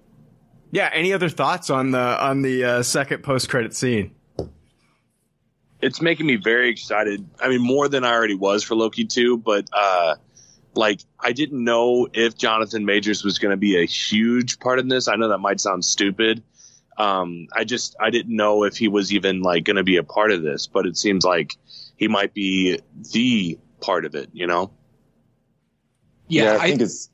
[0.73, 0.91] yeah.
[0.93, 4.15] Any other thoughts on the, on the, uh, second post credit scene?
[5.81, 7.25] it's making me very excited.
[7.41, 10.17] I mean, more than I already was for Loki 2, but uh
[10.75, 14.89] like I didn't know if Jonathan Majors was going to be a huge part in
[14.89, 15.09] this.
[15.09, 16.43] I know that might sound stupid.
[16.97, 20.05] Um I just I didn't know if he was even like going to be a
[20.05, 21.57] part of this, but it seems like
[21.97, 22.81] he might be
[23.13, 24.71] the part of it, you know.
[26.29, 27.11] Yeah, I think it's.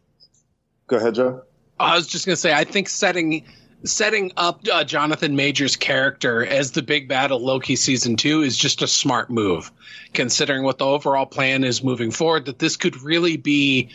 [0.87, 1.43] Go ahead, Joe.
[1.79, 3.47] I was just going to say, I think setting
[3.85, 8.57] setting up uh, Jonathan Majors' character as the big bad of Loki season two is
[8.57, 9.71] just a smart move,
[10.13, 12.47] considering what the overall plan is moving forward.
[12.47, 13.91] That this could really be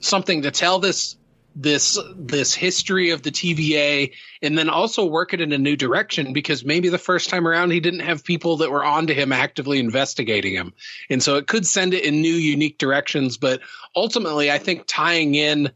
[0.00, 1.16] something to tell this
[1.54, 6.32] this this history of the TVA and then also work it in a new direction
[6.32, 9.78] because maybe the first time around he didn't have people that were onto him actively
[9.78, 10.72] investigating him.
[11.10, 13.60] And so it could send it in new unique directions but
[13.94, 15.70] ultimately I think tying in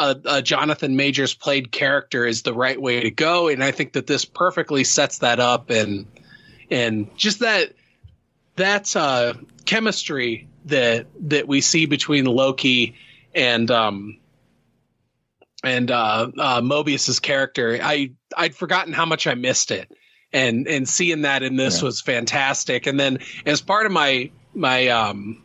[0.00, 3.92] a, a Jonathan Majors played character is the right way to go and I think
[3.92, 6.06] that this perfectly sets that up and
[6.70, 7.74] and just that
[8.56, 9.34] that's uh
[9.66, 12.96] chemistry that that we see between Loki
[13.34, 14.20] and um
[15.62, 17.78] and uh, uh, Mobius's character.
[17.82, 19.90] I I'd forgotten how much I missed it,
[20.32, 21.84] and and seeing that in this yeah.
[21.84, 22.86] was fantastic.
[22.86, 25.42] And then as part of my my um,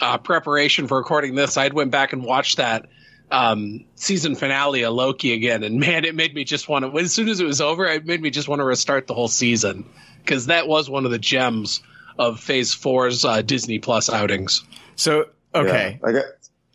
[0.00, 2.86] uh, preparation for recording this, I'd went back and watched that
[3.30, 6.98] um, season finale of Loki again, and man, it made me just want to.
[6.98, 9.28] As soon as it was over, it made me just want to restart the whole
[9.28, 9.84] season
[10.18, 11.82] because that was one of the gems
[12.18, 14.62] of Phase Four's uh, Disney Plus outings.
[14.96, 16.24] So okay, yeah, I got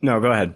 [0.02, 0.20] no.
[0.20, 0.56] Go ahead.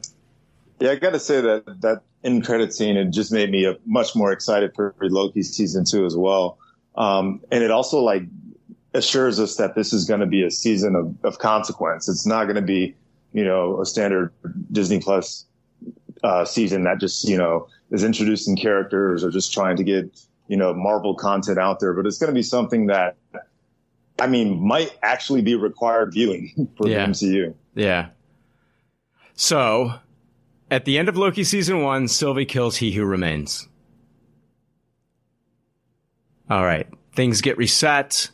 [0.79, 4.15] Yeah, I got to say that that end credit scene, it just made me much
[4.15, 6.57] more excited for Loki season two as well.
[6.95, 8.23] Um, and it also like
[8.93, 12.07] assures us that this is going to be a season of, of consequence.
[12.07, 12.95] It's not going to be,
[13.31, 14.31] you know, a standard
[14.71, 15.45] Disney Plus
[16.23, 20.57] uh, season that just, you know, is introducing characters or just trying to get, you
[20.57, 21.93] know, Marvel content out there.
[21.93, 23.15] But it's going to be something that,
[24.19, 27.05] I mean, might actually be required viewing for yeah.
[27.05, 27.53] the MCU.
[27.75, 28.09] Yeah.
[29.35, 29.93] So
[30.71, 33.67] at the end of Loki season one, Sylvie kills He Who Remains.
[36.49, 36.87] All right.
[37.13, 38.29] Things get reset.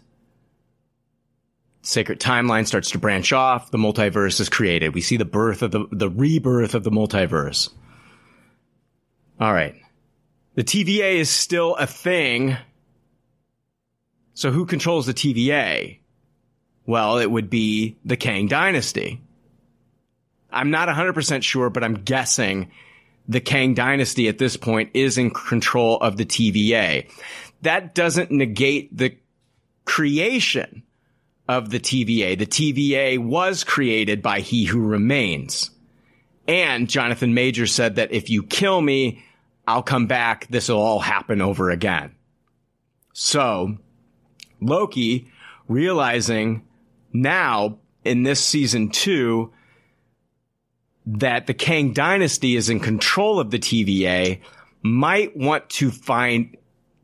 [1.82, 3.72] Sacred timeline starts to branch off.
[3.72, 4.94] The multiverse is created.
[4.94, 7.70] We see the birth of the, the rebirth of the multiverse.
[9.40, 9.76] All right.
[10.56, 12.58] The TVA is still a thing.
[14.34, 16.00] So who controls the TVA?
[16.86, 19.22] Well, it would be the Kang dynasty.
[20.52, 22.72] I'm not 100% sure, but I'm guessing
[23.28, 27.10] the Kang dynasty at this point is in control of the TVA.
[27.62, 29.16] That doesn't negate the
[29.86, 30.84] creation
[31.50, 32.38] of the TVA.
[32.38, 35.72] The TVA was created by He Who Remains.
[36.48, 39.26] And Jonathan Major said that if you kill me,
[39.68, 40.48] I'll come back.
[40.48, 42.16] This will all happen over again.
[43.14, 43.78] So
[44.62, 45.28] Loki
[45.68, 46.68] realizing
[47.12, 49.52] now in this season two
[51.08, 54.42] that the Kang dynasty is in control of the TVA
[54.84, 56.56] might want to find,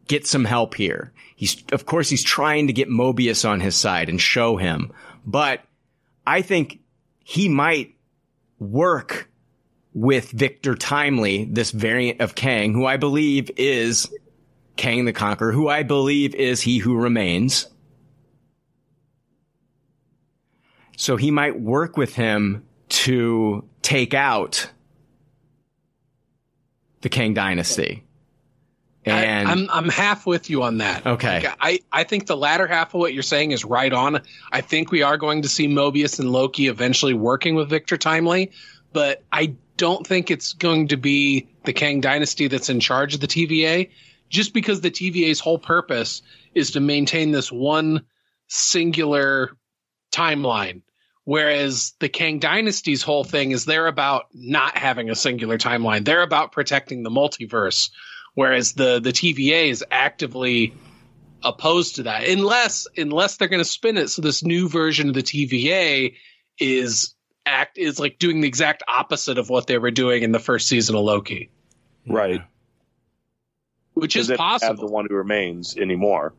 [0.07, 1.11] get some help here.
[1.36, 4.91] He's, of course, he's trying to get Mobius on his side and show him,
[5.26, 5.61] but
[6.26, 6.80] I think
[7.23, 7.95] he might
[8.60, 9.30] work
[9.94, 14.10] with Victor Timely, this variant of Kang, who I believe is
[14.76, 17.68] Kang the Conqueror, who I believe is he who remains.
[20.98, 24.69] So he might work with him to take out
[27.02, 28.05] the Kang dynasty.
[29.06, 31.06] And I, am I'm, I'm half with you on that.
[31.06, 31.44] Okay.
[31.44, 34.22] Like, I, I think the latter half of what you're saying is right on.
[34.52, 38.52] I think we are going to see Mobius and Loki eventually working with Victor Timely,
[38.94, 43.22] but I don't think it's going to be the Kang dynasty that's in charge of
[43.22, 43.90] the TVA,
[44.30, 46.22] just because the TVA's whole purpose
[46.53, 48.06] is to maintain this one
[48.48, 49.56] singular
[50.11, 50.82] timeline
[51.26, 56.06] Whereas the Kang Dynasty's whole thing is they're about not having a singular timeline.
[56.06, 57.90] They're about protecting the multiverse.
[58.36, 60.74] Whereas the, the TVA is actively
[61.44, 62.28] opposed to that.
[62.28, 66.16] Unless unless they're gonna spin it so this new version of the TVA
[66.60, 67.14] is
[67.45, 70.68] act is like doing the exact opposite of what they were doing in the first
[70.68, 71.49] season of Loki.
[72.07, 72.41] Right.
[73.94, 74.74] Which is possible.
[74.74, 76.34] Have the one who remains anymore.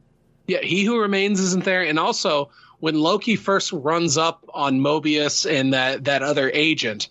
[0.46, 5.50] Yeah, he who remains isn't there, and also when Loki first runs up on Mobius
[5.50, 7.08] and that that other agent,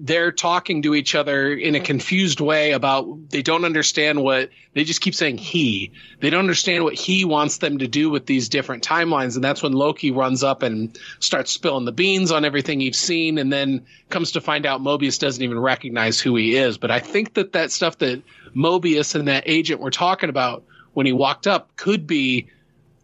[0.00, 4.84] they're talking to each other in a confused way about they don't understand what they
[4.84, 5.92] just keep saying he.
[6.20, 9.62] They don't understand what he wants them to do with these different timelines and that's
[9.62, 13.86] when Loki runs up and starts spilling the beans on everything he's seen and then
[14.08, 16.78] comes to find out Mobius doesn't even recognize who he is.
[16.78, 18.22] But I think that that stuff that
[18.56, 20.64] Mobius and that agent were talking about
[20.94, 22.48] when he walked up could be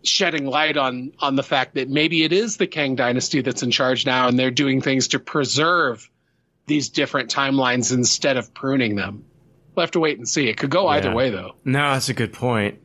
[0.02, 3.70] shedding light on on the fact that maybe it is the Kang dynasty that's in
[3.70, 6.08] charge now and they're doing things to preserve
[6.68, 9.24] these different timelines instead of pruning them.
[9.74, 10.48] We'll have to wait and see.
[10.48, 10.96] It could go yeah.
[10.96, 11.54] either way though.
[11.64, 12.80] No, that's a good point.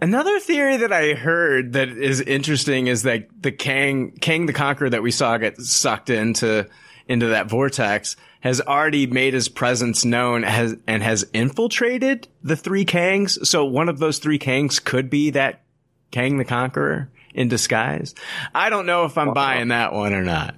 [0.00, 4.90] Another theory that I heard that is interesting is that the Kang Kang the Conqueror
[4.90, 6.66] that we saw get sucked into
[7.06, 12.84] into that vortex has already made his presence known has and has infiltrated the three
[12.84, 13.44] Kangs.
[13.46, 15.62] So one of those three Kangs could be that
[16.10, 18.14] Kang the Conqueror in disguise.
[18.54, 20.56] I don't know if I'm buying that one or not.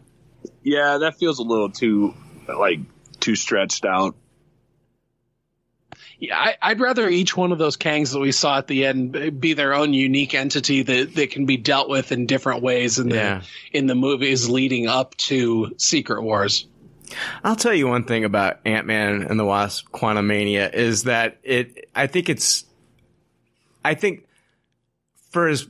[0.68, 2.14] Yeah, that feels a little too
[2.46, 2.80] like
[3.20, 4.14] too stretched out.
[6.18, 9.40] Yeah, I, I'd rather each one of those Kangs that we saw at the end
[9.40, 13.08] be their own unique entity that, that can be dealt with in different ways in
[13.08, 13.42] the Yeah.
[13.72, 16.66] in the movies leading up to Secret Wars.
[17.42, 21.88] I'll tell you one thing about Ant Man and the Wasp: Quantumania is that it.
[21.94, 22.64] I think it's.
[23.84, 24.26] I think
[25.30, 25.66] for as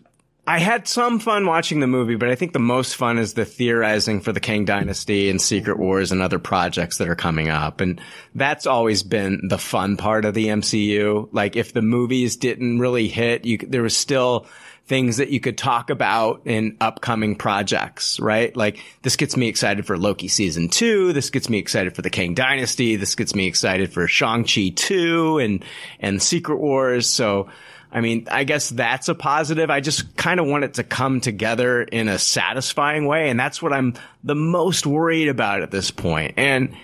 [0.49, 3.45] I had some fun watching the movie, but I think the most fun is the
[3.45, 7.83] theorizing for the Kang Dynasty and Secret Wars and other projects that are coming up,
[7.83, 8.01] and
[8.35, 11.29] that's always been the fun part of the MCU.
[11.33, 14.47] Like if the movies didn't really hit, you there was still
[14.87, 18.57] things that you could talk about in upcoming projects, right?
[18.57, 21.13] Like this gets me excited for Loki season two.
[21.13, 22.97] This gets me excited for the Kang Dynasty.
[22.97, 25.63] This gets me excited for Shang-Chi 2 and,
[26.01, 27.07] and Secret Wars.
[27.07, 27.51] So,
[27.91, 29.71] I mean, I guess that's a positive.
[29.71, 33.31] I just kind of want it to come together in a satisfying way.
[33.31, 36.35] And that's what I'm the most worried about at this point.
[36.37, 36.77] And,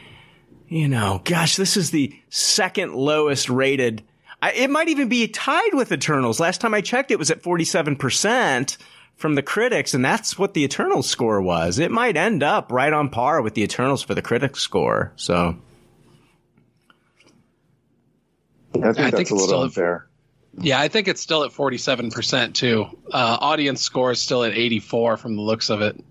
[0.69, 4.03] you know, gosh, this is the second lowest rated.
[4.41, 6.41] I, it might even be tied with Eternals.
[6.41, 8.77] Last time I checked, it was at 47%
[9.17, 11.79] from the critics, and that's what the Eternals score was.
[11.79, 15.13] It might end up right on par with the Eternals for the critics score.
[15.17, 15.57] So,
[18.71, 20.09] I think I that's think a little still- unfair.
[20.59, 22.87] Yeah, I think it's still at forty seven percent too.
[23.11, 26.03] Uh, audience score is still at eighty four from the looks of it.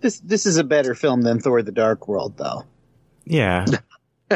[0.00, 2.64] This this is a better film than Thor: The Dark World, though.
[3.24, 3.66] yeah.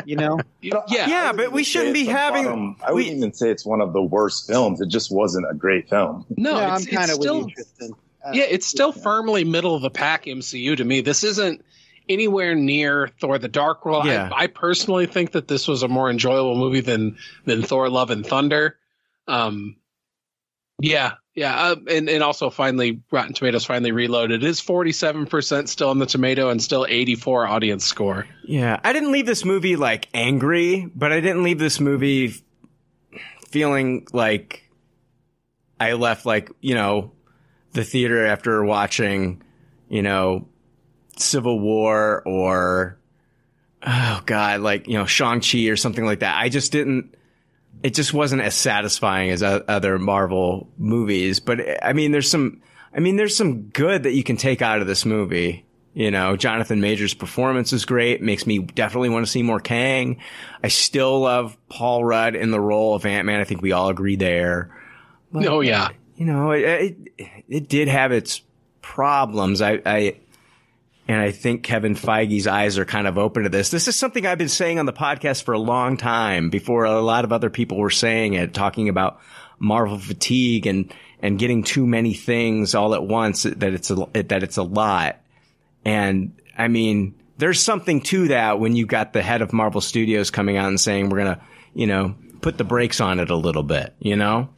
[0.04, 2.44] You know, yeah, yeah, but we shouldn't be having.
[2.46, 4.80] bottom- I wouldn't even say it's one of the worst films.
[4.80, 6.26] It just wasn't a great film.
[6.36, 7.48] No, Yeah, it's, I'm kinda it's with still
[7.88, 11.00] you, Uh, yeah, it's still firmly middle of the pack MCU to me.
[11.00, 11.64] This isn't
[12.08, 14.06] anywhere near Thor: The Dark World.
[14.06, 14.30] Yeah.
[14.32, 18.10] I, I personally think that this was a more enjoyable movie than than Thor: Love
[18.10, 18.76] and Thunder.
[19.26, 19.76] Um,
[20.80, 24.42] yeah, yeah, uh, and and also finally, Rotten Tomatoes finally reloaded.
[24.42, 28.26] It is forty seven percent still on the tomato and still eighty four audience score.
[28.44, 32.34] Yeah, I didn't leave this movie like angry, but I didn't leave this movie
[33.48, 34.68] feeling like
[35.78, 37.12] I left like, you know,
[37.72, 39.42] the theater after watching,
[39.88, 40.48] you know,
[41.16, 42.98] Civil War or
[43.86, 46.36] oh god, like, you know, Shang-Chi or something like that.
[46.36, 47.14] I just didn't
[47.84, 52.62] it just wasn't as satisfying as other Marvel movies, but I mean there's some
[52.96, 55.66] I mean there's some good that you can take out of this movie.
[55.92, 58.22] You know, Jonathan Majors' performance is great.
[58.22, 60.20] Makes me definitely want to see more Kang.
[60.62, 63.38] I still love Paul Rudd in the role of Ant Man.
[63.38, 64.74] I think we all agree there.
[65.30, 66.62] But, oh yeah, You know, it,
[67.18, 68.40] it it did have its
[68.80, 69.60] problems.
[69.60, 70.16] I, I
[71.06, 73.70] and I think Kevin Feige's eyes are kind of open to this.
[73.70, 77.00] This is something I've been saying on the podcast for a long time before a
[77.00, 79.20] lot of other people were saying it, talking about
[79.58, 84.42] Marvel fatigue and, and getting too many things all at once that it's a, that
[84.42, 85.20] it's a lot.
[85.84, 90.30] And I mean, there's something to that when you got the head of Marvel Studios
[90.30, 91.42] coming out and saying, we're going to,
[91.74, 94.48] you know, put the brakes on it a little bit, you know?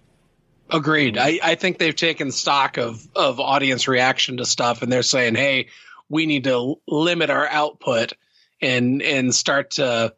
[0.71, 1.17] Agreed.
[1.17, 5.37] I, I think they've taken stock of of audience reaction to stuff, and they're saying,
[5.37, 5.69] "Hey,
[6.09, 8.13] we need to limit our output
[8.61, 10.15] and and start to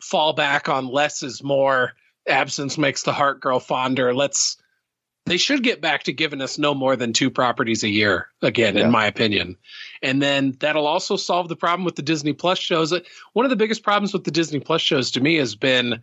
[0.00, 1.92] fall back on less is more.
[2.28, 4.14] Absence makes the heart grow fonder.
[4.14, 4.56] Let's."
[5.26, 8.78] They should get back to giving us no more than two properties a year again,
[8.78, 8.84] Yeah.
[8.86, 9.58] in my opinion.
[10.00, 12.94] And then that'll also solve the problem with the Disney Plus shows.
[13.34, 16.02] One of the biggest problems with the Disney Plus shows to me has been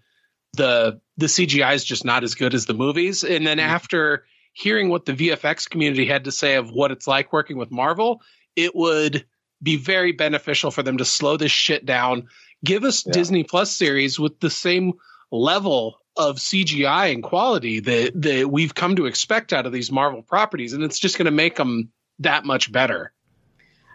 [0.53, 3.23] the the CGI is just not as good as the movies.
[3.23, 3.69] And then mm-hmm.
[3.69, 7.71] after hearing what the VFX community had to say of what it's like working with
[7.71, 8.21] Marvel,
[8.56, 9.26] it would
[9.61, 12.27] be very beneficial for them to slow this shit down.
[12.64, 14.94] Give us Disney Plus series with the same
[15.32, 20.22] level of CGI and quality that that we've come to expect out of these Marvel
[20.22, 23.11] properties, and it's just going to make them that much better.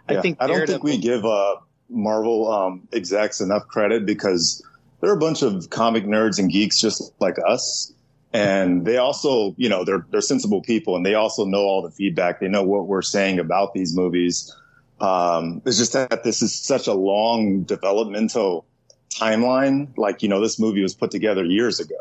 [0.07, 1.55] I think I don't think we give uh,
[1.89, 4.63] Marvel um, execs enough credit because
[4.99, 7.91] they're a bunch of comic nerds and geeks just like us,
[8.33, 11.91] and they also, you know, they're they're sensible people, and they also know all the
[11.91, 12.39] feedback.
[12.39, 14.55] They know what we're saying about these movies.
[14.99, 18.65] Um, it's just that this is such a long developmental
[19.09, 19.95] timeline.
[19.97, 21.95] Like, you know, this movie was put together years ago.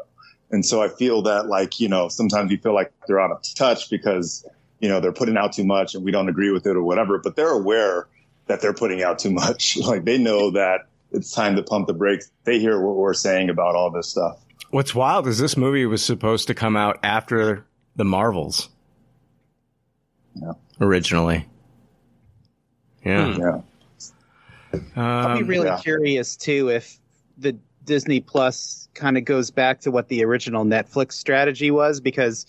[0.50, 3.42] And so I feel that like, you know, sometimes we feel like they're out of
[3.54, 4.46] touch because,
[4.80, 7.18] you know, they're putting out too much and we don't agree with it or whatever,
[7.18, 8.08] but they're aware
[8.46, 9.78] that they're putting out too much.
[9.86, 12.30] Like they know that it's time to pump the brakes.
[12.44, 14.38] They hear what we're saying about all this stuff.
[14.70, 17.66] What's wild is this movie was supposed to come out after
[17.96, 18.68] the Marvels.
[20.34, 20.52] Yeah.
[20.80, 21.48] Originally.
[23.04, 23.34] Yeah.
[23.34, 23.40] Hmm.
[23.40, 24.80] Yeah.
[24.96, 26.98] I'll be really um, curious too if
[27.36, 32.46] the Disney Plus kind of goes back to what the original Netflix strategy was because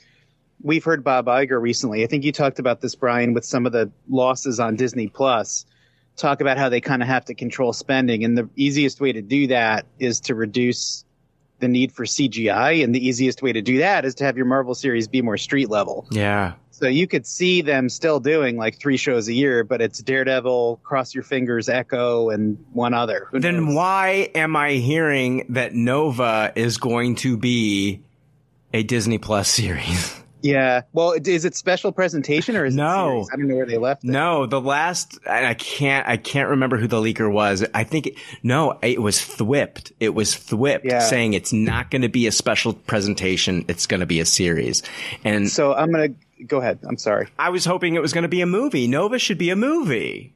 [0.61, 2.03] we've heard Bob Iger recently.
[2.03, 5.65] I think you talked about this, Brian, with some of the losses on Disney Plus.
[6.17, 9.21] Talk about how they kind of have to control spending, and the easiest way to
[9.21, 11.05] do that is to reduce
[11.61, 14.45] the need for CGI, and the easiest way to do that is to have your
[14.45, 16.05] Marvel series be more street level.
[16.11, 16.53] Yeah.
[16.71, 20.79] So you could see them still doing like three shows a year, but it's Daredevil,
[20.83, 23.27] Cross Your Fingers, Echo, and one other.
[23.31, 23.75] Who Then knows?
[23.75, 28.01] why am I hearing that Nova is going to be
[28.73, 30.15] a Disney Plus series?
[30.41, 30.81] Yeah.
[30.93, 32.85] Well, is it special presentation or is No.
[32.85, 33.29] it series?
[33.31, 34.09] I don't know where they left it.
[34.09, 37.65] No, the last and I can't I can't remember who the leaker was.
[37.73, 39.91] I think it, no, it was Thwipped.
[39.99, 40.99] It was Thwipped Yeah.
[40.99, 43.65] saying it's not going to be a special presentation.
[43.67, 44.83] It's going to be a series.
[45.23, 46.79] And so I'm going to go ahead.
[46.87, 47.27] I'm sorry.
[47.37, 48.87] I was hoping it was going to be a movie.
[48.87, 50.33] Nova should be a movie.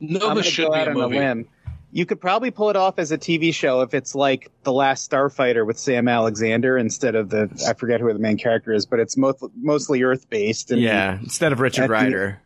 [0.00, 1.18] Nova I'm should go be out a on movie.
[1.18, 1.48] limb.
[1.92, 5.10] You could probably pull it off as a TV show if it's like The Last
[5.10, 9.00] Starfighter with Sam Alexander instead of the I forget who the main character is, but
[9.00, 10.70] it's most, mostly Earth based.
[10.70, 12.40] And Yeah, instead of Richard at the- Rider.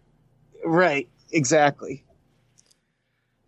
[0.64, 2.04] right, exactly.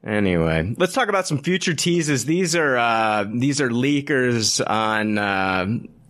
[0.04, 2.26] Anyway, let's talk about some future teases.
[2.26, 5.66] These are uh, these are leakers on uh,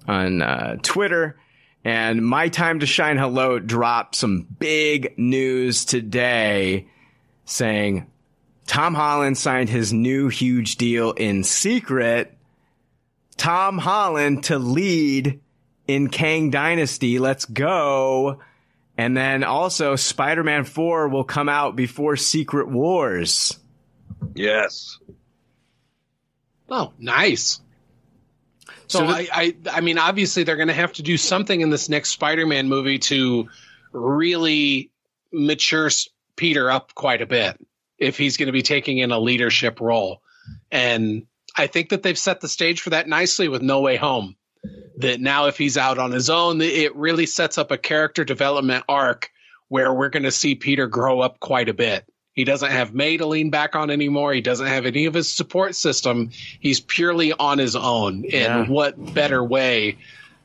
[0.06, 1.38] on uh, Twitter,
[1.82, 6.88] and my time to shine hello dropped some big news today,
[7.46, 8.06] saying
[8.66, 12.36] Tom Holland signed his new huge deal in secret.
[13.36, 15.40] Tom Holland to lead
[15.86, 17.18] in Kang Dynasty.
[17.18, 18.40] Let's go.
[18.98, 23.58] And then also Spider-Man 4 will come out before Secret Wars.
[24.34, 24.98] Yes.
[26.68, 27.60] Oh, nice.
[28.88, 31.60] So, So the- I, I, I mean, obviously they're going to have to do something
[31.60, 33.48] in this next Spider-Man movie to
[33.92, 34.90] really
[35.32, 35.90] mature
[36.36, 37.58] Peter up quite a bit
[37.98, 40.22] if he's going to be taking in a leadership role.
[40.70, 44.36] And I think that they've set the stage for that nicely with No Way Home.
[44.98, 48.84] That now, if he's out on his own, it really sets up a character development
[48.88, 49.30] arc
[49.68, 52.04] where we're going to see Peter grow up quite a bit.
[52.32, 54.32] He doesn't have May to lean back on anymore.
[54.32, 56.30] He doesn't have any of his support system.
[56.60, 58.24] He's purely on his own.
[58.24, 58.60] Yeah.
[58.60, 59.96] And what better way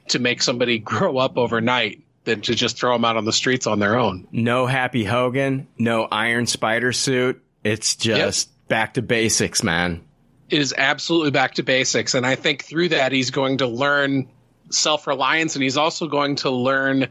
[0.09, 3.67] to make somebody grow up overnight than to just throw them out on the streets
[3.67, 4.27] on their own?
[4.31, 7.41] No Happy Hogan, no Iron Spider suit.
[7.63, 10.03] It's just back to basics, man.
[10.49, 12.13] It is absolutely back to basics.
[12.13, 14.29] And I think through that, he's going to learn
[14.69, 17.07] self reliance and he's also going to learn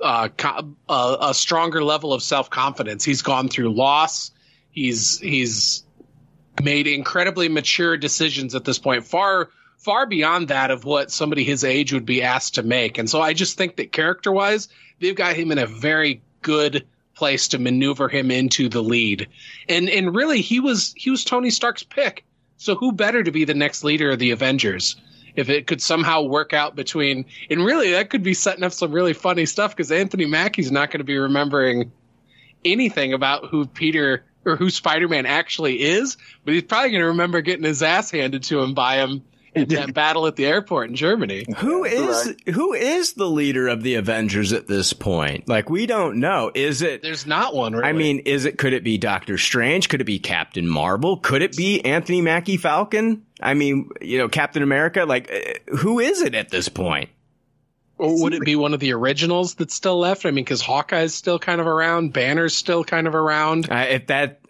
[0.00, 3.04] uh, co- a, a stronger level of self confidence.
[3.04, 4.30] He's gone through loss.
[4.70, 5.84] He's, he's
[6.62, 9.50] made incredibly mature decisions at this point, far,
[9.80, 12.98] far beyond that of what somebody his age would be asked to make.
[12.98, 14.68] And so I just think that character wise,
[15.00, 19.28] they've got him in a very good place to maneuver him into the lead.
[19.68, 22.24] And, and really he was, he was Tony Stark's pick.
[22.58, 24.96] So who better to be the next leader of the Avengers?
[25.34, 28.92] If it could somehow work out between, and really that could be setting up some
[28.92, 31.90] really funny stuff because Anthony Mackie's not going to be remembering
[32.64, 37.40] anything about who Peter or who Spider-Man actually is, but he's probably going to remember
[37.40, 39.22] getting his ass handed to him by him
[39.54, 41.46] in that battle at the airport in Germany.
[41.58, 45.48] Who is who is the leader of the Avengers at this point?
[45.48, 46.50] Like we don't know.
[46.54, 47.74] Is it There's not one.
[47.74, 47.88] Really.
[47.88, 49.88] I mean, is it could it be Doctor Strange?
[49.88, 51.16] Could it be Captain Marvel?
[51.16, 53.24] Could it be Anthony Mackie Falcon?
[53.40, 55.04] I mean, you know, Captain America?
[55.04, 57.10] Like uh, who is it at this point?
[57.98, 60.24] Or would it be one of the originals that's still left?
[60.24, 63.70] I mean, because Hawkeye's still kind of around, Banner's still kind of around.
[63.70, 64.40] Uh, if that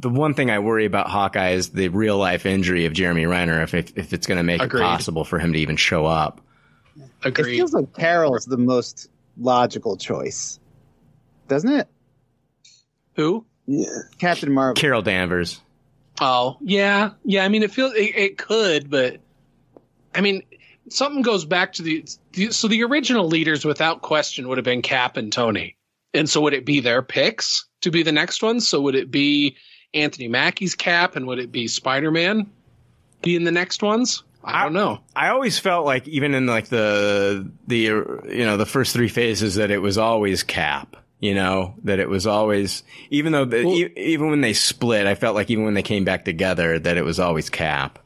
[0.00, 3.62] the one thing I worry about Hawkeye is the real life injury of Jeremy Renner
[3.62, 4.82] if if, if it's going to make Agreed.
[4.82, 6.40] it possible for him to even show up.
[7.22, 7.52] Agreed.
[7.52, 9.08] It feels like Carol's the most
[9.38, 10.58] logical choice,
[11.48, 11.88] doesn't it?
[13.16, 13.44] Who?
[13.66, 13.86] Yeah.
[14.18, 14.80] Captain Marvel.
[14.80, 15.60] Carol Danvers.
[16.20, 17.10] Oh, yeah.
[17.24, 19.20] Yeah, I mean, it feels, it, it could, but
[20.14, 20.42] I mean,
[20.88, 24.82] something goes back to the, the, so the original leaders without question would have been
[24.82, 25.76] Cap and Tony.
[26.12, 28.66] And so would it be their picks to be the next ones?
[28.66, 29.56] So would it be
[29.94, 32.50] Anthony Mackie's Cap and would it be Spider-Man
[33.22, 34.22] being the next ones?
[34.42, 35.00] I don't know.
[35.14, 39.56] I always felt like even in like the the you know the first three phases
[39.56, 40.96] that it was always Cap.
[41.18, 45.14] You know that it was always even though the, e- even when they split, I
[45.14, 47.98] felt like even when they came back together that it was always Cap.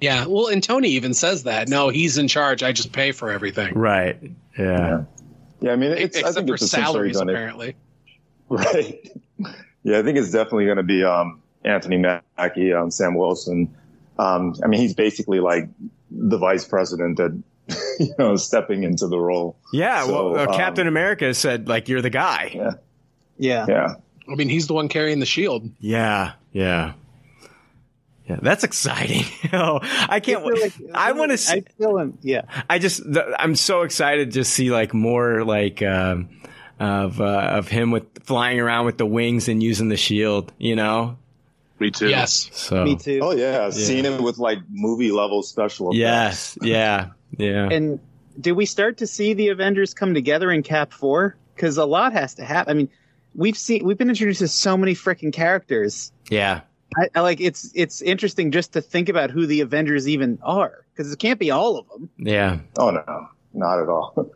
[0.00, 0.24] Yeah.
[0.26, 1.68] Well, and Tony even says that.
[1.68, 2.62] No, he's in charge.
[2.62, 3.74] I just pay for everything.
[3.74, 4.18] Right.
[4.58, 5.04] Yeah.
[5.60, 7.76] Yeah, I mean, it's, I Except think for it's essentially salaries, gonna- apparently.
[8.48, 9.10] Right.
[9.86, 13.72] Yeah, I think it's definitely going to be um, Anthony Mackie, um, Sam Wilson.
[14.18, 15.68] Um, I mean, he's basically like
[16.10, 17.40] the vice president that,
[18.00, 19.56] you know, stepping into the role.
[19.72, 20.04] Yeah.
[20.04, 22.50] So, well, uh, um, Captain America said like you're the guy.
[22.52, 22.70] Yeah.
[23.38, 23.66] Yeah.
[23.68, 23.94] Yeah.
[24.28, 25.70] I mean, he's the one carrying the shield.
[25.78, 26.32] Yeah.
[26.50, 26.94] Yeah.
[28.28, 29.24] Yeah, that's exciting.
[29.52, 30.72] oh, I can't wait.
[30.92, 31.58] I want to see.
[31.58, 32.18] I feel him.
[32.22, 32.42] Yeah.
[32.68, 36.35] I just, th- I'm so excited to see like more like, um,
[36.78, 40.76] of, uh, of him with flying around with the wings and using the shield, you
[40.76, 41.16] know?
[41.78, 42.08] Me too.
[42.08, 42.48] Yes.
[42.52, 43.20] So, Me too.
[43.22, 45.98] Oh yeah, Seen him with like movie level special effects.
[45.98, 46.58] yes.
[46.62, 47.08] Yeah.
[47.36, 47.68] Yeah.
[47.70, 48.00] And
[48.40, 51.36] do we start to see the Avengers come together in Cap Four?
[51.54, 52.70] Because a lot has to happen.
[52.70, 52.88] I mean,
[53.34, 56.12] we've seen we've been introduced to so many freaking characters.
[56.30, 56.60] yeah.
[56.96, 60.86] I, I like it's it's interesting just to think about who the Avengers even are
[60.94, 62.08] because it can't be all of them.
[62.16, 62.60] Yeah.
[62.78, 64.30] Oh no, not at all.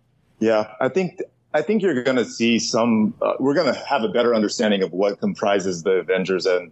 [0.40, 1.20] yeah, I think
[1.52, 3.14] I think you're going to see some.
[3.20, 6.70] Uh, we're going to have a better understanding of what comprises the Avengers, and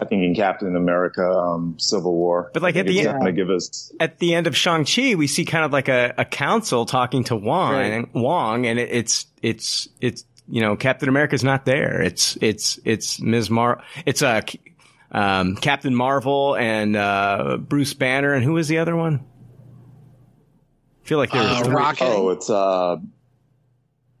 [0.00, 2.50] I think in Captain America: um, Civil War.
[2.52, 3.92] But, like, at the end- give us.
[4.00, 7.36] At the end of Shang-Chi, we see kind of like a, a council talking to
[7.36, 7.92] Wong Right.
[7.92, 12.02] and Wong and it, it's, it's, it's, you know, Captain America's not there.
[12.02, 13.48] It's, it's, it's Ms.
[13.48, 14.42] Mar, it's, uh,
[15.12, 18.32] um, Captain Marvel and, uh, Bruce Banner.
[18.34, 19.24] And who was the other one?
[21.04, 21.74] I feel like there Uh, was three.
[21.74, 22.96] Rocket Oh, it's uh,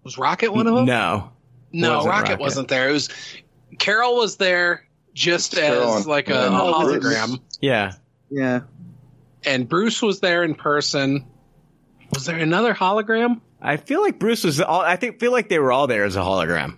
[0.06, 0.84] was Rocket one of them?
[0.86, 1.32] No.
[1.72, 2.40] No, Wasn't Rocket, Rocket.
[2.40, 2.88] wasn't there.
[2.88, 3.08] It was
[3.78, 7.04] Carol was there just Carol as and- like a, and a oh, Bruce.
[7.14, 7.92] hologram, Yeah.
[8.30, 8.60] Yeah.
[9.44, 11.26] and Bruce was there in person.
[12.14, 13.40] Was there another hologram?
[13.60, 16.14] I feel like Bruce was all, I think, feel like they were all there as
[16.16, 16.76] a hologram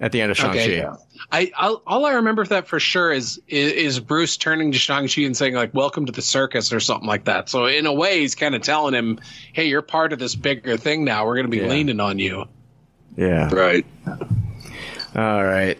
[0.00, 0.58] at the end of Shang-Chi.
[0.58, 0.88] Okay.
[1.30, 4.78] I I'll, all I remember of that for sure is, is is Bruce turning to
[4.78, 7.48] Shang Chi and saying like "Welcome to the circus" or something like that.
[7.48, 9.20] So in a way, he's kind of telling him,
[9.52, 11.26] "Hey, you're part of this bigger thing now.
[11.26, 11.68] We're going to be Yeah.
[11.68, 12.46] leaning on you."
[13.16, 13.52] Yeah.
[13.52, 13.84] Right.
[15.14, 15.78] All right.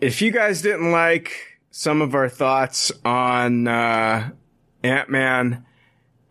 [0.00, 1.32] If you guys didn't like
[1.70, 4.30] some of our thoughts on uh,
[4.82, 5.64] Ant Man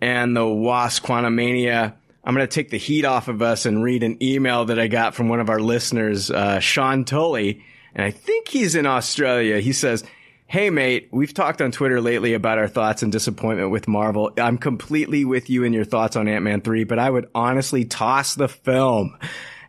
[0.02, 1.94] and the Wasp Quantumania,
[2.24, 4.88] I'm going to take the heat off of us and read an email that I
[4.88, 7.64] got from one of our listeners, uh, Sean Tully.
[7.96, 9.60] And I think he's in Australia.
[9.60, 10.04] He says,
[10.46, 14.32] Hey, mate, we've talked on Twitter lately about our thoughts and disappointment with Marvel.
[14.38, 17.86] I'm completely with you in your thoughts on Ant Man 3, but I would honestly
[17.86, 19.18] toss the film.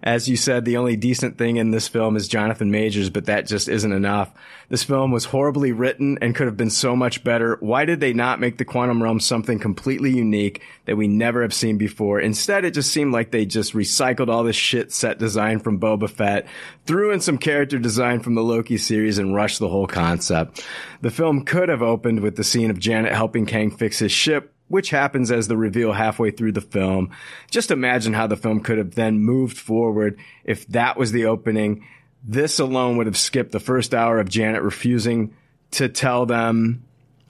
[0.02, 3.46] As you said, the only decent thing in this film is Jonathan Majors, but that
[3.46, 4.32] just isn't enough.
[4.68, 7.56] This film was horribly written and could have been so much better.
[7.60, 11.54] Why did they not make the quantum realm something completely unique that we never have
[11.54, 12.18] seen before?
[12.18, 16.10] Instead, it just seemed like they just recycled all this shit set design from Boba
[16.10, 16.46] Fett,
[16.84, 20.66] threw in some character design from the Loki series and rushed the whole concept.
[21.00, 24.51] The film could have opened with the scene of Janet helping Kang fix his ship,
[24.72, 27.10] which happens as the reveal halfway through the film.
[27.50, 31.84] Just imagine how the film could have then moved forward if that was the opening.
[32.24, 35.34] This alone would have skipped the first hour of Janet refusing
[35.72, 36.84] to tell them.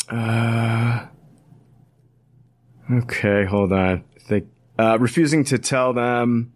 [0.09, 1.06] Uh,
[2.93, 4.05] okay, hold on.
[4.20, 4.47] Think
[4.78, 6.52] uh, refusing to tell them.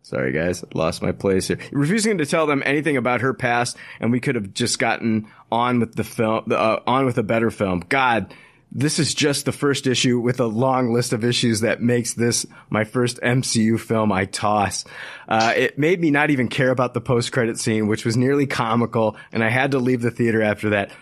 [0.00, 1.58] Sorry, guys, lost my place here.
[1.70, 5.80] Refusing to tell them anything about her past, and we could have just gotten on
[5.80, 7.82] with the film, uh, on with a better film.
[7.88, 8.32] God,
[8.76, 12.44] this is just the first issue with a long list of issues that makes this
[12.68, 14.84] my first MCU film I toss.
[15.26, 19.16] Uh, it made me not even care about the post-credit scene, which was nearly comical,
[19.32, 20.92] and I had to leave the theater after that.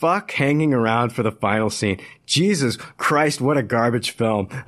[0.00, 2.00] Fuck hanging around for the final scene.
[2.26, 4.48] Jesus Christ, what a garbage film.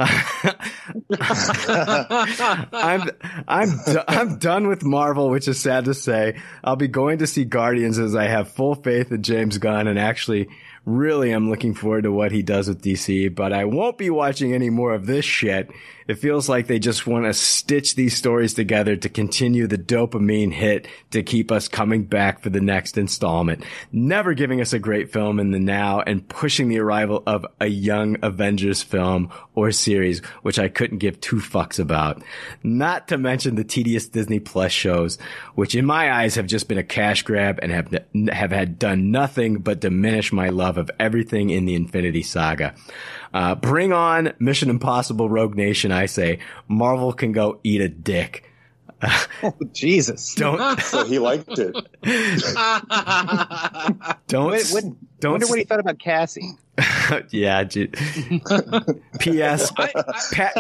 [2.73, 3.11] I'm
[3.49, 3.69] I'm
[4.07, 6.41] I'm done with Marvel, which is sad to say.
[6.63, 9.99] I'll be going to see Guardians as I have full faith in James Gunn and
[9.99, 10.51] actually
[10.85, 14.53] really am looking forward to what he does with DC, but I won't be watching
[14.53, 15.71] any more of this shit.
[16.07, 20.53] It feels like they just want to stitch these stories together to continue the dopamine
[20.53, 25.13] hit to keep us coming back for the next installment, never giving us a great
[25.13, 30.21] film in the now and pushing the arrival of a young Avengers film or series,
[30.43, 32.23] which I couldn't give two fucks about.
[32.63, 35.19] Not to mention the tedious Disney Plus shows,
[35.55, 37.97] which in my eyes have just been a cash grab and have,
[38.31, 42.75] have had done nothing but diminish my love of everything in the Infinity Saga.
[43.35, 46.39] Uh, bring on Mission Impossible Rogue Nation, I say.
[46.69, 48.49] Marvel can go eat a dick.
[49.43, 50.37] oh, Jesus.
[50.37, 50.81] Don't.
[50.81, 51.73] so he liked it.
[54.29, 54.53] Don't.
[54.53, 54.85] What, what,
[55.19, 56.53] don't wonder what he thought about Cassie.
[57.31, 57.65] yeah.
[57.65, 57.89] G-
[59.19, 59.73] P.S.
[59.73, 59.91] Pa-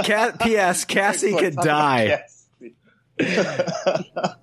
[0.04, 0.84] Ca- P.S.
[0.84, 2.24] Cassie could die.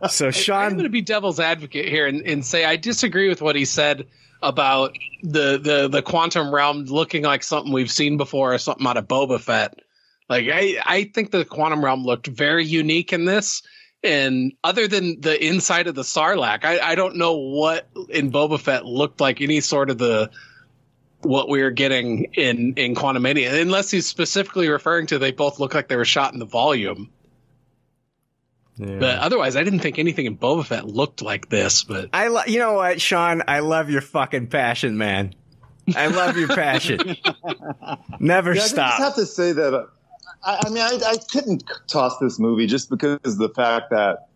[0.10, 3.42] so Sean, I'm going to be devil's advocate here and, and say I disagree with
[3.42, 4.08] what he said
[4.42, 8.98] about the, the the quantum realm looking like something we've seen before or something out
[8.98, 9.80] of Boba Fett.
[10.30, 13.62] Like I I think the quantum realm looked very unique in this.
[14.04, 18.60] And other than the inside of the Sarlacc, I, I don't know what in Boba
[18.60, 20.32] Fett looked like any sort of the
[21.22, 25.76] what we are getting in in Quantumania, unless he's specifically referring to they both look
[25.76, 27.12] like they were shot in the volume.
[28.82, 31.84] But otherwise, I didn't think anything in Boba Fett looked like this.
[31.84, 33.44] But I, lo- you know what, Sean?
[33.48, 35.36] I love your fucking passion, man.
[35.96, 37.00] I love your passion.
[38.20, 39.74] Never Yeah, I just have to say that.
[39.74, 39.86] uh,
[40.44, 44.30] I, I mean, I, I couldn't toss this movie just because of the fact that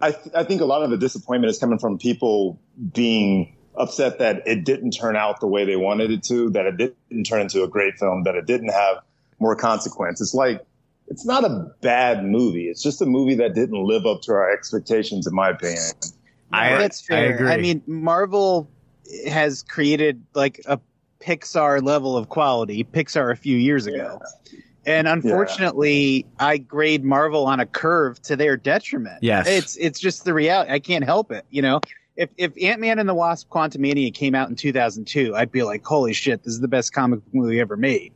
[0.00, 2.58] I, th- I think a lot of the disappointment is coming from people
[2.94, 6.76] being upset that it didn't turn out the way they wanted it to, that it
[6.76, 8.98] didn't turn into a great film, that it didn't have
[9.38, 10.20] more consequence.
[10.20, 10.64] It's like,
[11.08, 12.68] it's not a bad movie.
[12.68, 15.82] It's just a movie that didn't live up to our expectations, in my opinion.
[16.52, 17.48] No, that's fair.
[17.48, 18.68] I, mean, Marvel
[19.28, 20.80] has created like a
[21.20, 22.84] Pixar level of quality.
[22.84, 24.20] Pixar a few years ago.
[24.84, 29.18] And unfortunately, I grade Marvel on a curve to their detriment.
[29.20, 29.48] Yes.
[29.48, 30.70] It's it's just the reality.
[30.70, 31.80] I can't help it, you know.
[32.16, 36.12] If if Ant-Man and the Wasp Quantumania came out in 2002, I'd be like, "Holy
[36.12, 38.12] shit, this is the best comic book movie ever made."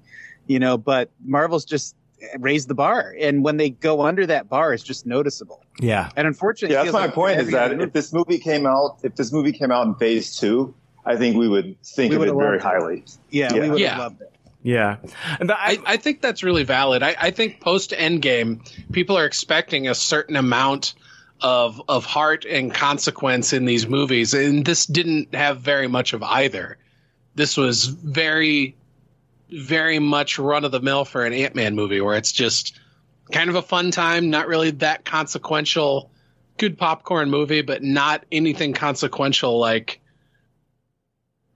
[0.46, 1.96] You know, but Marvel's just
[2.38, 5.64] raised the bar, and when they go under that bar, it's just noticeable.
[5.80, 6.10] Yeah.
[6.16, 7.40] And unfortunately, Yeah, that's my like point.
[7.40, 10.36] Is that other if this movie came out, if this movie came out in Phase
[10.36, 10.74] Two,
[11.04, 12.62] I think we would think We of it very it.
[12.62, 13.04] highly.
[13.30, 13.90] Yeah, we would Yeah.
[13.90, 14.32] have loved it.
[14.62, 14.96] Yeah.
[15.40, 17.02] And I, I think that's really valid.
[17.02, 18.60] I, I think post Endgame,
[18.92, 20.94] people are expecting a certain amount
[21.40, 26.22] of of heart and consequence in these movies, and this didn't have very much of
[26.22, 26.76] either.
[27.34, 28.76] This was very,
[29.52, 32.78] very much run of the mill for an Ant Man movie, where it's just
[33.32, 36.10] kind of a fun time, not really that consequential,
[36.58, 40.00] good popcorn movie, but not anything consequential like.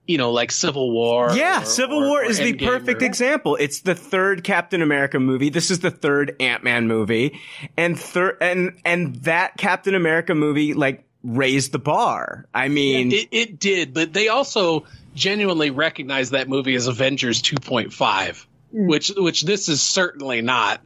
[0.07, 1.31] You know, like Civil War.
[1.35, 3.55] Yeah, or- Civil or- War or is the perfect or- example.
[3.59, 5.49] It's the third Captain America movie.
[5.49, 7.39] This is the third Ant-Man movie.
[7.75, 12.45] And third and and that Captain America movie like raised the bar.
[12.53, 18.45] I mean, it, it did, but they also genuinely recognize that movie as Avengers 2.5,
[18.71, 18.87] hmm.
[18.87, 20.81] which which this is certainly not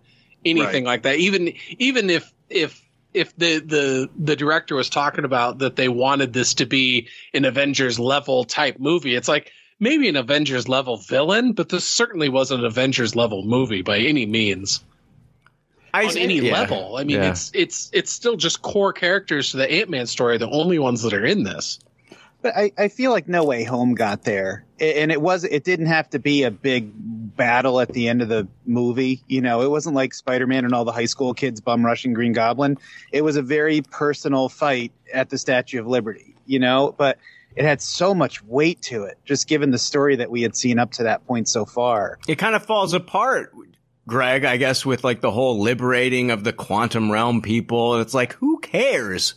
[0.46, 1.18] anything like that.
[1.18, 2.82] Even even if if
[3.14, 7.46] if the the the director was talking about that they wanted this to be an
[7.46, 12.62] Avengers level type movie, it's like maybe an Avengers level villain, but this certainly wasn't
[12.62, 14.84] an Avengers level movie by any means.
[15.92, 16.54] I, on any yeah.
[16.54, 16.98] level.
[16.98, 17.32] I mean, Yeah.
[17.32, 21.02] it's it's it's still just core characters to the Ant Man story, the only ones
[21.02, 21.80] that are in this.
[22.42, 25.88] But I, I feel like No Way Home got there, and it was it didn't
[25.88, 26.92] have to be a big
[27.36, 29.22] battle at the end of the movie.
[29.28, 32.14] You know, it wasn't like Spider Man and all the high school kids bum rushing
[32.14, 32.78] Green Goblin.
[33.12, 36.36] It was a very personal fight at the Statue of Liberty.
[36.46, 37.18] You know, but
[37.56, 40.80] it had so much weight to it, just given the story that we had seen
[40.80, 42.20] up to that point so far.
[42.28, 43.54] it kind of falls apart,
[44.08, 48.00] Greg, I guess, with like the whole liberating of the quantum realm people.
[48.00, 49.36] It's like, who cares?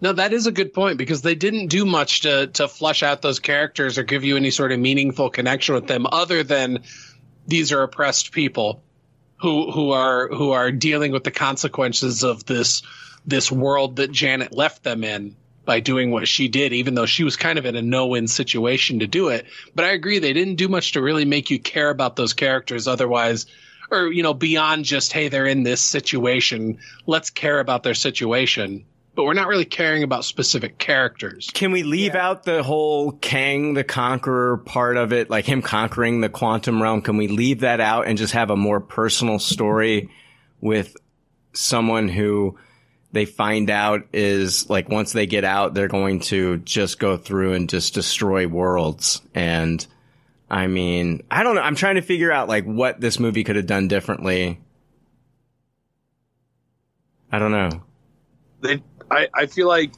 [0.00, 3.22] No, that is a good point because they didn't do much to to flush out
[3.22, 6.84] those characters or give you any sort of meaningful connection with them, other than
[7.46, 8.82] these are oppressed people
[9.36, 12.82] who who are who are dealing with the consequences of this
[13.26, 17.22] this world that Janet left them in by doing what she did, even though she
[17.22, 19.46] was kind of in a no win situation to do it.
[19.74, 22.88] But I agree, they didn't do much to really make you care about those characters
[22.88, 23.46] otherwise.
[23.90, 26.78] Or, you know, beyond just, hey, they're in this situation.
[27.06, 28.84] Let's care about their situation.
[29.14, 31.50] But we're not really caring about specific characters.
[31.52, 36.20] Can we leave out the whole Kang the Conqueror part of it, like him conquering
[36.20, 37.02] the quantum realm?
[37.02, 40.10] Can we leave that out and just have a more personal story
[40.60, 40.96] with
[41.52, 42.56] someone who
[43.12, 47.54] they find out is like once they get out, they're going to just go through
[47.54, 49.20] and just destroy worlds.
[49.34, 49.84] And
[50.48, 51.62] I mean, I don't know.
[51.62, 54.60] I'm trying to figure out like what this movie could have done differently.
[57.32, 57.82] I don't know.
[58.60, 59.92] they I, I feel like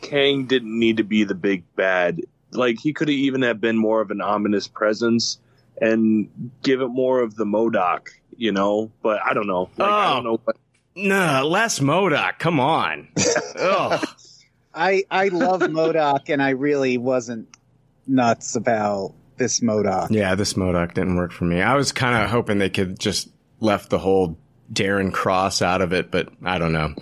[0.00, 2.20] Kang didn't need to be the big bad.
[2.52, 5.38] Like he could have even have been more of an ominous presence
[5.80, 6.28] and
[6.62, 8.90] give it more of the MODOK, you know.
[9.02, 9.68] But I don't know.
[9.76, 10.30] Like, I don't oh.
[10.30, 10.56] know what
[10.98, 12.40] Nah, less MODOK.
[12.40, 13.06] Come on.
[14.74, 17.48] I I love MODOK, and I really wasn't
[18.08, 20.10] nuts about this MODOK.
[20.10, 21.62] Yeah, this MODOK didn't work for me.
[21.62, 23.28] I was kind of hoping they could just
[23.60, 24.36] left the whole
[24.72, 26.94] Darren Cross out of it, but I don't know.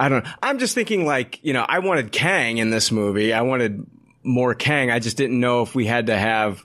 [0.00, 0.26] I don't.
[0.42, 3.34] I'm just thinking like you know, I wanted Kang in this movie.
[3.34, 3.86] I wanted
[4.22, 4.90] more Kang.
[4.90, 6.64] I just didn't know if we had to have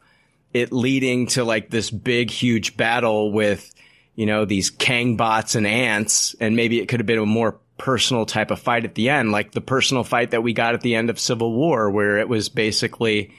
[0.54, 3.74] it leading to like this big, huge battle with
[4.16, 7.60] you know these Kang bots and ants, and maybe it could have been a more
[7.78, 10.80] personal type of fight at the end, like the personal fight that we got at
[10.80, 13.34] the end of Civil War, where it was basically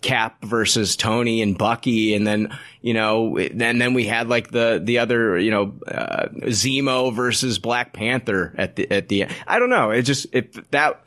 [0.00, 4.80] Cap versus Tony and Bucky, and then you know, and then we had like the
[4.82, 9.34] the other you know uh, Zemo versus Black Panther at the at the end.
[9.46, 9.90] I don't know.
[9.90, 11.02] It just it that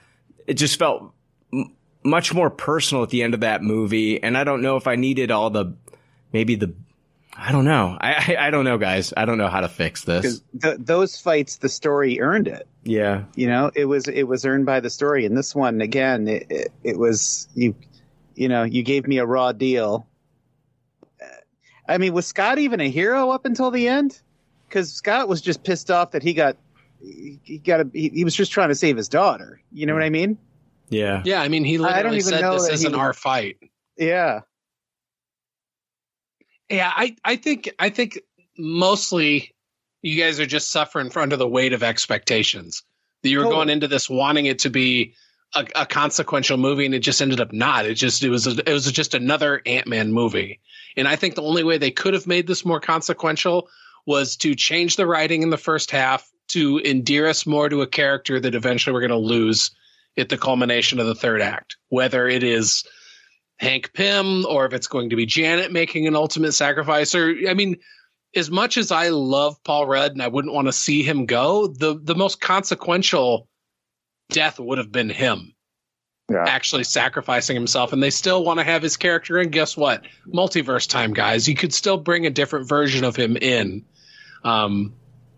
[0.46, 1.12] it just felt
[1.52, 1.74] m-
[2.04, 4.96] much more personal at the end of that movie, and I don't know if I
[4.96, 5.76] needed all the
[6.32, 6.74] maybe the
[7.36, 7.98] I don't know.
[8.00, 9.14] I, I I don't know, guys.
[9.18, 10.22] I don't know how to fix this.
[10.22, 12.68] Because th- those fights, the story earned it.
[12.84, 13.24] Yeah.
[13.36, 15.26] You know, it was it was earned by the story.
[15.26, 17.76] And this one, again, it, it, it was you.
[18.36, 20.08] You know, you gave me a raw deal.
[21.22, 21.26] Uh,
[21.88, 24.22] I mean, was Scott even a hero up until the end?
[24.68, 26.58] Because Scott was just pissed off that he got
[27.02, 29.62] he he got a, he, he was just trying to save his daughter.
[29.72, 30.38] You know what I mean?
[30.90, 31.22] Yeah.
[31.26, 33.58] Yeah, I mean, he I don't literally even said know this isn't was- our fight.
[33.98, 34.42] Yeah.
[36.70, 38.20] Yeah, I, I think I think
[38.58, 39.53] mostly
[40.02, 42.84] you guys are just suffering from under the weight of expectations.
[43.22, 43.58] That you were Totally.
[43.58, 45.14] going into this wanting it to be
[45.56, 47.85] a, a consequential movie, and it just ended up not.
[47.85, 50.59] It just it was a, it was just another Ant Man movie.
[50.95, 53.69] And I think the only way they could have made this more consequential
[54.06, 57.88] was to change the writing in the first half to endear us more to a
[57.88, 59.72] character that eventually we're going to lose
[60.17, 61.77] at the culmination of the third act.
[61.90, 62.83] Whether it is
[63.57, 67.53] Hank Pym or if it's going to be Janet making an ultimate sacrifice or I
[67.53, 67.77] mean
[68.35, 71.67] as much as I love Paul Rudd and I wouldn't want to see him go,
[71.67, 73.48] the the most consequential
[74.30, 75.53] death would have been him
[76.30, 76.45] Yeah.
[76.48, 80.03] actually sacrificing himself and they still want to have his character and guess what?
[80.27, 83.85] Multiverse time guys, you could still bring a different version of him in.
[84.43, 84.93] Um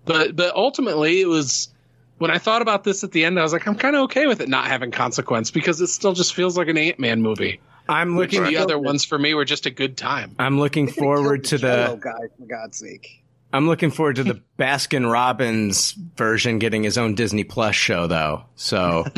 [0.06, 1.70] but but ultimately it was
[2.18, 4.26] when I thought about this at the end, I was like, I'm kind of okay
[4.26, 7.60] with it not having consequence because it still just feels like an Ant Man movie.
[7.90, 8.46] I'm Which looking.
[8.54, 10.34] the other ones for me were just a good time.
[10.40, 12.02] I'm looking forward to Hello, the.
[12.02, 13.22] guy, for God's sake.
[13.54, 18.44] I'm looking forward to the Baskin Robbins version getting his own Disney Plus show, though.
[18.56, 19.06] So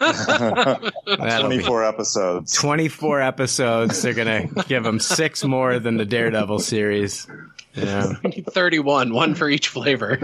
[0.00, 2.52] That'll be- 24 episodes.
[2.54, 4.02] 24 episodes.
[4.02, 7.26] They're gonna give him six more than the Daredevil series.
[7.74, 8.12] Yeah.
[8.50, 10.18] 31, one for each flavor.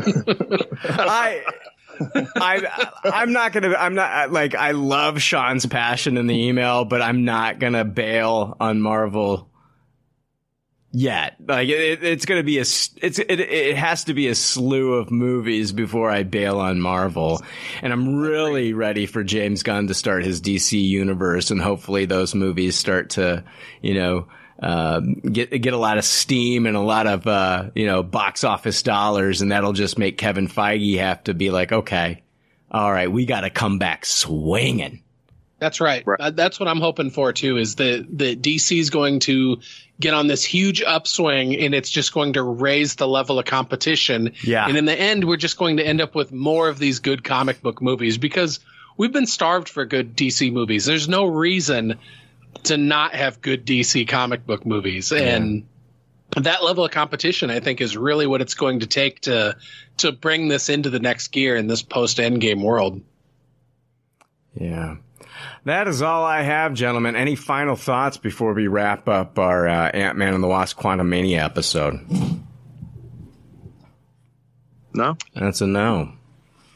[0.84, 1.42] I.
[2.36, 7.02] I I'm not gonna I'm not like I love Sean's passion in the email, but
[7.02, 9.48] I'm not gonna bail on Marvel
[10.92, 11.36] yet.
[11.46, 15.10] Like it, it's gonna be a it's it, it has to be a slew of
[15.10, 17.42] movies before I bail on Marvel,
[17.82, 22.34] and I'm really ready for James Gunn to start his DC universe, and hopefully those
[22.34, 23.44] movies start to
[23.82, 24.28] you know.
[24.60, 28.42] Um, get get a lot of steam and a lot of uh, you know box
[28.42, 32.24] office dollars, and that'll just make Kevin Feige have to be like, okay,
[32.68, 35.04] all right, we got to come back swinging.
[35.58, 36.04] That's right.
[36.06, 37.56] Uh, that's what I'm hoping for too.
[37.56, 39.60] Is that that DC is going to
[40.00, 44.32] get on this huge upswing, and it's just going to raise the level of competition.
[44.44, 44.66] Yeah.
[44.68, 47.24] And in the end, we're just going to end up with more of these good
[47.24, 48.60] comic book movies because
[48.96, 50.84] we've been starved for good DC movies.
[50.84, 51.98] There's no reason
[52.64, 55.66] to not have good DC comic book movies, and
[56.36, 59.56] that level of competition, I think, is really what it's going to take to
[59.98, 63.00] to bring this into the next gear in this post Endgame world.
[64.54, 64.96] Yeah.
[65.68, 67.14] That is all I have, gentlemen.
[67.14, 71.44] Any final thoughts before we wrap up our uh, Ant Man and the Wasp Quantumania
[71.44, 72.00] episode?
[74.94, 75.18] No.
[75.34, 76.12] That's a no.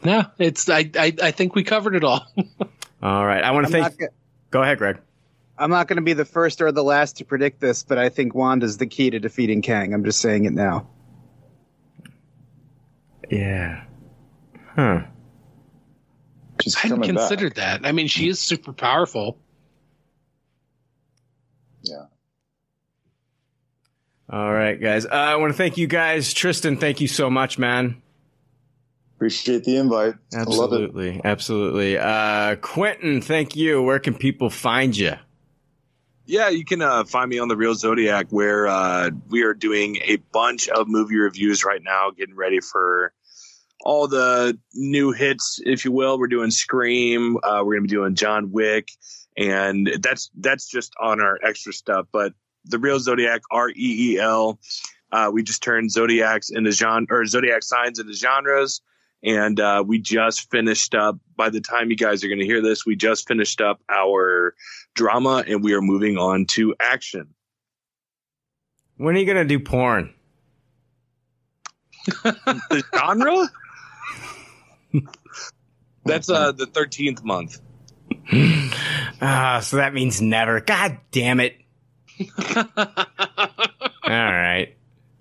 [0.05, 2.27] No, it's I I, I think we covered it all.
[3.03, 3.43] All right.
[3.43, 3.85] I want to thank.
[3.85, 4.15] not go-
[4.51, 5.01] Go ahead, Greg.
[5.57, 8.11] I'm not going to be the first or the last to predict this, but I
[8.11, 9.95] think Wanda's the key to defeating Kang.
[9.95, 10.87] I'm just saying it now.
[13.31, 13.85] Yeah.
[14.77, 15.05] Huh.
[16.63, 17.29] She's I hadn't coming back.
[17.29, 17.85] considered that.
[17.85, 19.39] I mean, she is super powerful.
[21.83, 22.05] Yeah.
[24.31, 25.05] All right, guys.
[25.05, 26.33] Uh, I want to thank you guys.
[26.33, 28.01] Tristan, thank you so much, man.
[29.17, 30.15] Appreciate the invite.
[30.35, 30.83] I love it.
[30.83, 31.21] Absolutely.
[31.25, 31.99] Absolutely.
[31.99, 33.83] Uh, Quinton, thank you.
[33.83, 35.13] Where can people find you?
[36.25, 39.97] Yeah, you can uh, find me on the Reel Zodiac, where uh, we are doing
[40.05, 43.13] a bunch of movie reviews right now, getting ready for
[43.83, 46.19] all the new hits, if you will.
[46.19, 47.37] We're doing Scream.
[47.43, 48.91] Uh, we're going to be doing John Wick,
[49.37, 52.07] and that's that's just on our extra stuff.
[52.13, 52.33] But
[52.65, 54.59] the Reel Zodiac, R E E L.
[55.11, 58.81] Uh, we just turned zodiacs into genre or zodiac signs into genres,
[59.23, 61.19] and uh, we just finished up.
[61.37, 64.55] By the time you guys are going to hear this, we just finished up our
[64.95, 67.35] drama, and we are moving on to action.
[68.97, 70.15] When are you going to do porn?
[72.07, 73.51] the genre?
[76.05, 77.61] That's uh the thirteenth month.
[79.25, 80.61] Ah, so that means never.
[80.61, 81.55] God damn it.
[82.57, 82.65] All
[84.05, 84.75] right.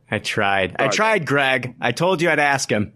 [0.10, 0.76] I tried.
[0.80, 1.76] I tried, Greg.
[1.80, 2.94] I told you I'd ask him.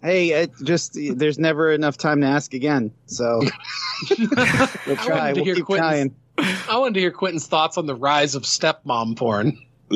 [0.00, 2.92] Hey, it just there's never enough time to ask again.
[3.06, 3.40] So
[4.18, 5.32] we'll I try.
[5.32, 6.56] wanted We'll keep Quinton's- trying.
[6.70, 9.58] I wanted to hear Quinton's thoughts on the rise of stepmom porn.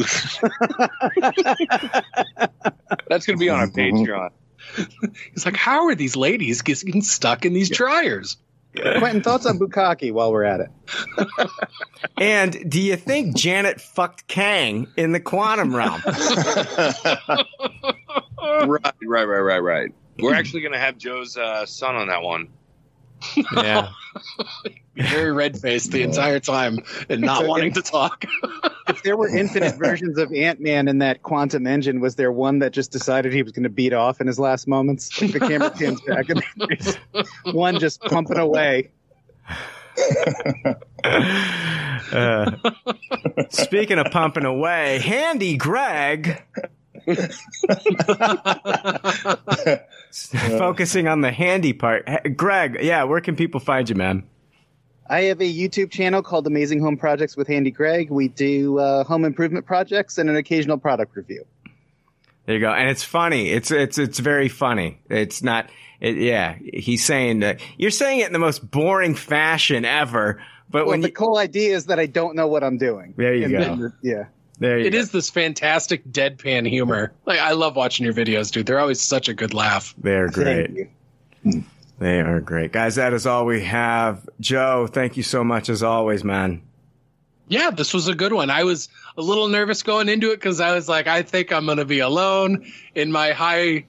[3.08, 4.30] That's going to be on our Patreon.
[5.32, 8.36] He's like, how are these ladies getting stuck in these dryers?
[8.74, 10.70] Quinton, thoughts on Bukaki while we're at it?
[12.18, 16.02] And do you think Janet fucked Kang in the quantum realm?
[18.42, 19.94] right, right, right, right, right.
[20.18, 22.48] We're actually going to have Joe's uh, son on that one.
[23.54, 23.88] Yeah.
[24.96, 26.78] Very red faced the entire time
[27.08, 28.24] and not So wanting if- to talk.
[28.88, 32.58] If there were infinite versions of Ant Man in that quantum engine, was there one
[32.58, 35.22] that just decided he was going to beat off in his last moments?
[35.22, 36.96] Like the camera pans back, and there's
[37.44, 38.90] one just pumping away.
[42.12, 42.50] Uh,
[43.50, 46.42] speaking of pumping away, Handy Greg.
[50.58, 52.08] Focusing on the handy part.
[52.36, 54.24] Greg, yeah, where can people find you, man?
[55.08, 58.10] I have a YouTube channel called Amazing Home Projects with Handy Greg.
[58.10, 61.44] We do uh, home improvement projects and an occasional product review.
[62.46, 62.72] There you go.
[62.72, 63.50] And it's funny.
[63.50, 65.00] It's it's it's very funny.
[65.08, 65.70] It's not.
[66.00, 70.42] It, yeah, he's saying that you're saying it in the most boring fashion ever.
[70.68, 73.14] But well, when the you, whole idea is that I don't know what I'm doing.
[73.16, 73.58] There you And go.
[73.60, 74.24] then- yeah.
[74.62, 74.98] There you It go.
[74.98, 77.12] is this fantastic deadpan humor.
[77.26, 78.66] Like I love watching your videos, dude.
[78.66, 79.94] They're always such a good laugh.
[79.98, 80.88] They're great.
[81.98, 82.96] They are great, guys.
[82.96, 84.28] That is all we have.
[84.40, 86.62] Joe, thank you so much as always, man.
[87.48, 88.50] Yeah, this was a good one.
[88.50, 91.66] I was a little nervous going into it because I was like, I think I'm
[91.66, 93.84] going to be alone in my high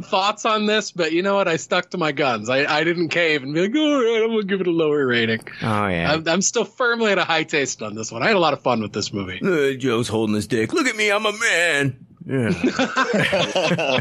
[0.00, 1.48] thoughts on this, but you know what?
[1.48, 2.48] I stuck to my guns.
[2.48, 4.70] I, I didn't cave and be like, all right, I'm going to give it a
[4.70, 5.40] lower rating.
[5.62, 6.12] Oh yeah.
[6.12, 8.22] I'm, I'm still firmly at a high taste on this one.
[8.22, 9.40] I had a lot of fun with this movie.
[9.42, 10.72] Uh, Joe's holding his dick.
[10.72, 12.06] Look at me, I'm a man.
[12.26, 12.50] Yeah.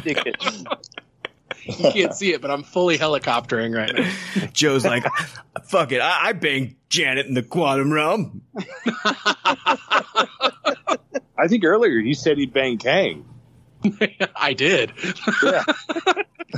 [1.65, 4.48] You can't see it, but I'm fully helicoptering right now.
[4.53, 5.03] Joe's like,
[5.64, 8.43] fuck it, I, I banged Janet in the quantum realm.
[11.38, 13.25] I think earlier he said he'd bang Kang.
[14.35, 14.91] I did.
[15.43, 15.64] Yeah.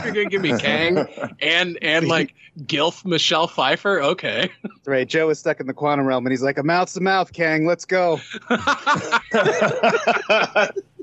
[0.04, 1.08] You're gonna give me Kang
[1.40, 4.02] and and like Gilf Michelle Pfeiffer?
[4.02, 4.50] Okay.
[4.86, 5.08] Right.
[5.08, 7.66] Joe is stuck in the quantum realm, and he's like, "A mouth to mouth, Kang.
[7.66, 8.20] Let's go."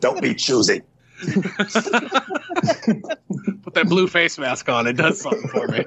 [0.00, 0.82] Don't be choosy.
[3.62, 4.86] Put that blue face mask on.
[4.86, 5.84] It does something for me.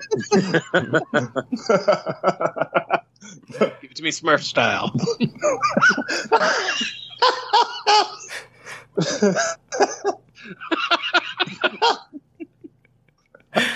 [3.60, 4.92] Give it to me Smurf style.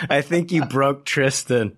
[0.10, 1.78] I think you broke Tristan.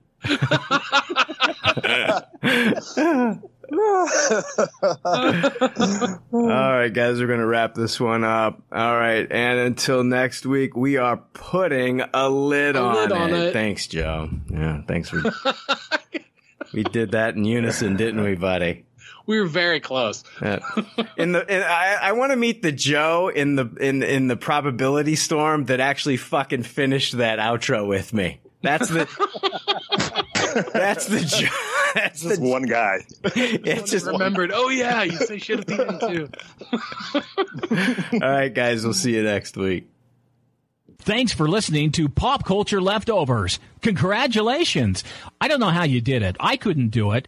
[6.32, 8.62] All right, guys, we're going to wrap this one up.
[8.72, 13.18] All right, and until next week, we are putting a lid, A on, lid it.
[13.18, 13.54] on it.
[13.54, 14.30] Thanks, Joe.
[14.50, 15.22] Yeah, thanks for.
[16.74, 18.86] we did that in unison, didn't we, buddy?
[19.26, 20.24] We were very close.
[20.42, 20.60] Yeah.
[21.18, 24.36] In the, in, I, I want to meet the Joe in the in in the
[24.36, 28.42] probability storm that actually fucking finished that outro with me.
[28.62, 29.08] That's the.
[30.74, 31.48] that's the Joe.
[31.94, 33.06] That's Just the one guy.
[33.24, 34.52] It's just remembered.
[34.52, 36.00] Oh yeah, you say shit at the end
[38.12, 38.20] too.
[38.20, 38.84] All right, guys.
[38.84, 39.88] We'll see you next week.
[40.98, 43.60] Thanks for listening to Pop Culture Leftovers.
[43.82, 45.04] Congratulations.
[45.40, 46.36] I don't know how you did it.
[46.40, 47.28] I couldn't do it.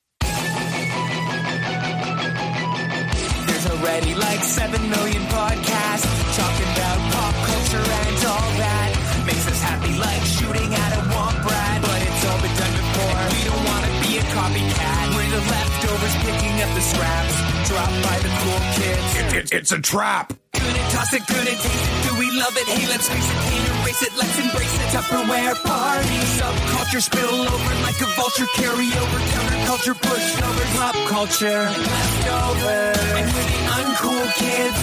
[3.61, 9.23] There's already like 7 million podcasts talking about pop culture and all that.
[9.27, 11.81] Makes us happy like shooting at a womp rat.
[11.83, 13.21] But it's all been done before.
[13.37, 15.13] We don't want to be a copycat.
[15.13, 19.51] We're the leftovers picking up the scraps dropped by the cool kids.
[19.51, 20.33] it's a trap.
[20.51, 22.03] Gonna toss it, gonna taste it.
[22.05, 22.67] Do we love it?
[22.67, 24.13] Hey, let's face it, can't erase it.
[24.19, 24.87] Let's embrace it.
[24.91, 26.17] Tupperware party.
[26.35, 28.49] Subculture spill over like a vulture.
[28.59, 31.63] Carry over counterculture, pushover, pop culture.
[31.71, 32.81] Leftover.
[33.19, 34.79] And we're the uncool kids.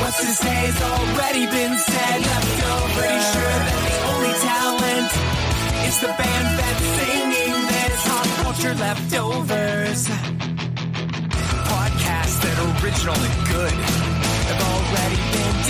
[0.00, 2.18] What's to say has already been said.
[2.28, 3.00] Leftover.
[3.00, 5.10] Pretty sure that the only talent
[5.88, 7.96] is the band that's singing this.
[8.04, 10.57] Pop culture leftovers.
[12.82, 13.72] Original and good.
[13.72, 15.67] Have already been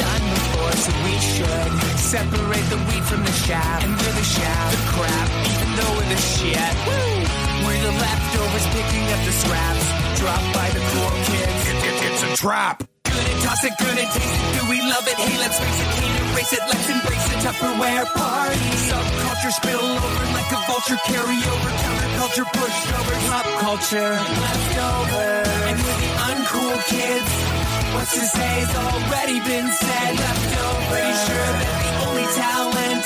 [0.79, 3.83] so we should separate the wheat from the chaff.
[3.83, 6.75] And we're the chaff, the crap, even though we're the shit.
[6.87, 7.67] Woo!
[7.67, 9.87] We're the leftovers picking up the scraps
[10.19, 11.63] dropped by the cool kids.
[12.07, 12.83] it's a trap.
[13.05, 14.51] Gonna toss it, gonna taste it.
[14.55, 15.17] Do we love it?
[15.19, 18.71] Hey, let's face it, can't erase it, let's embrace the Tupperware party.
[18.87, 25.27] Subculture spill over like a vulture, carry over, counterculture, pushover, pop culture, leftover.
[25.71, 27.58] And with the uncool kids,
[27.95, 30.93] what's to say's already been said, leftover.
[30.93, 33.05] Pretty sure that the only talent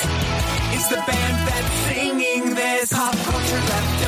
[0.75, 4.02] is the band that's singing this pop culture leftovers.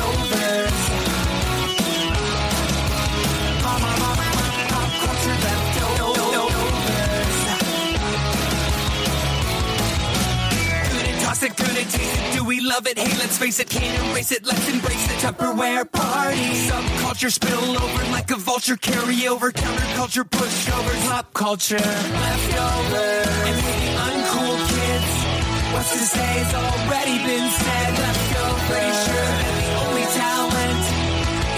[11.42, 12.32] It.
[12.32, 12.96] Do we love it?
[12.96, 14.46] Hey, let's face it, can't erase it.
[14.46, 16.66] Let's embrace the Tupperware party.
[16.66, 23.26] Subculture spill over like a vulture, carry over, counterculture, pushovers, pop culture, leftovers.
[23.48, 27.98] And the uncool kids, what's to say's already been said.
[27.98, 28.68] Leftovers.
[28.70, 30.84] Pretty sure that the only talent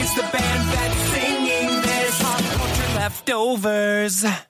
[0.02, 4.47] is the band that's singing this pop culture leftovers.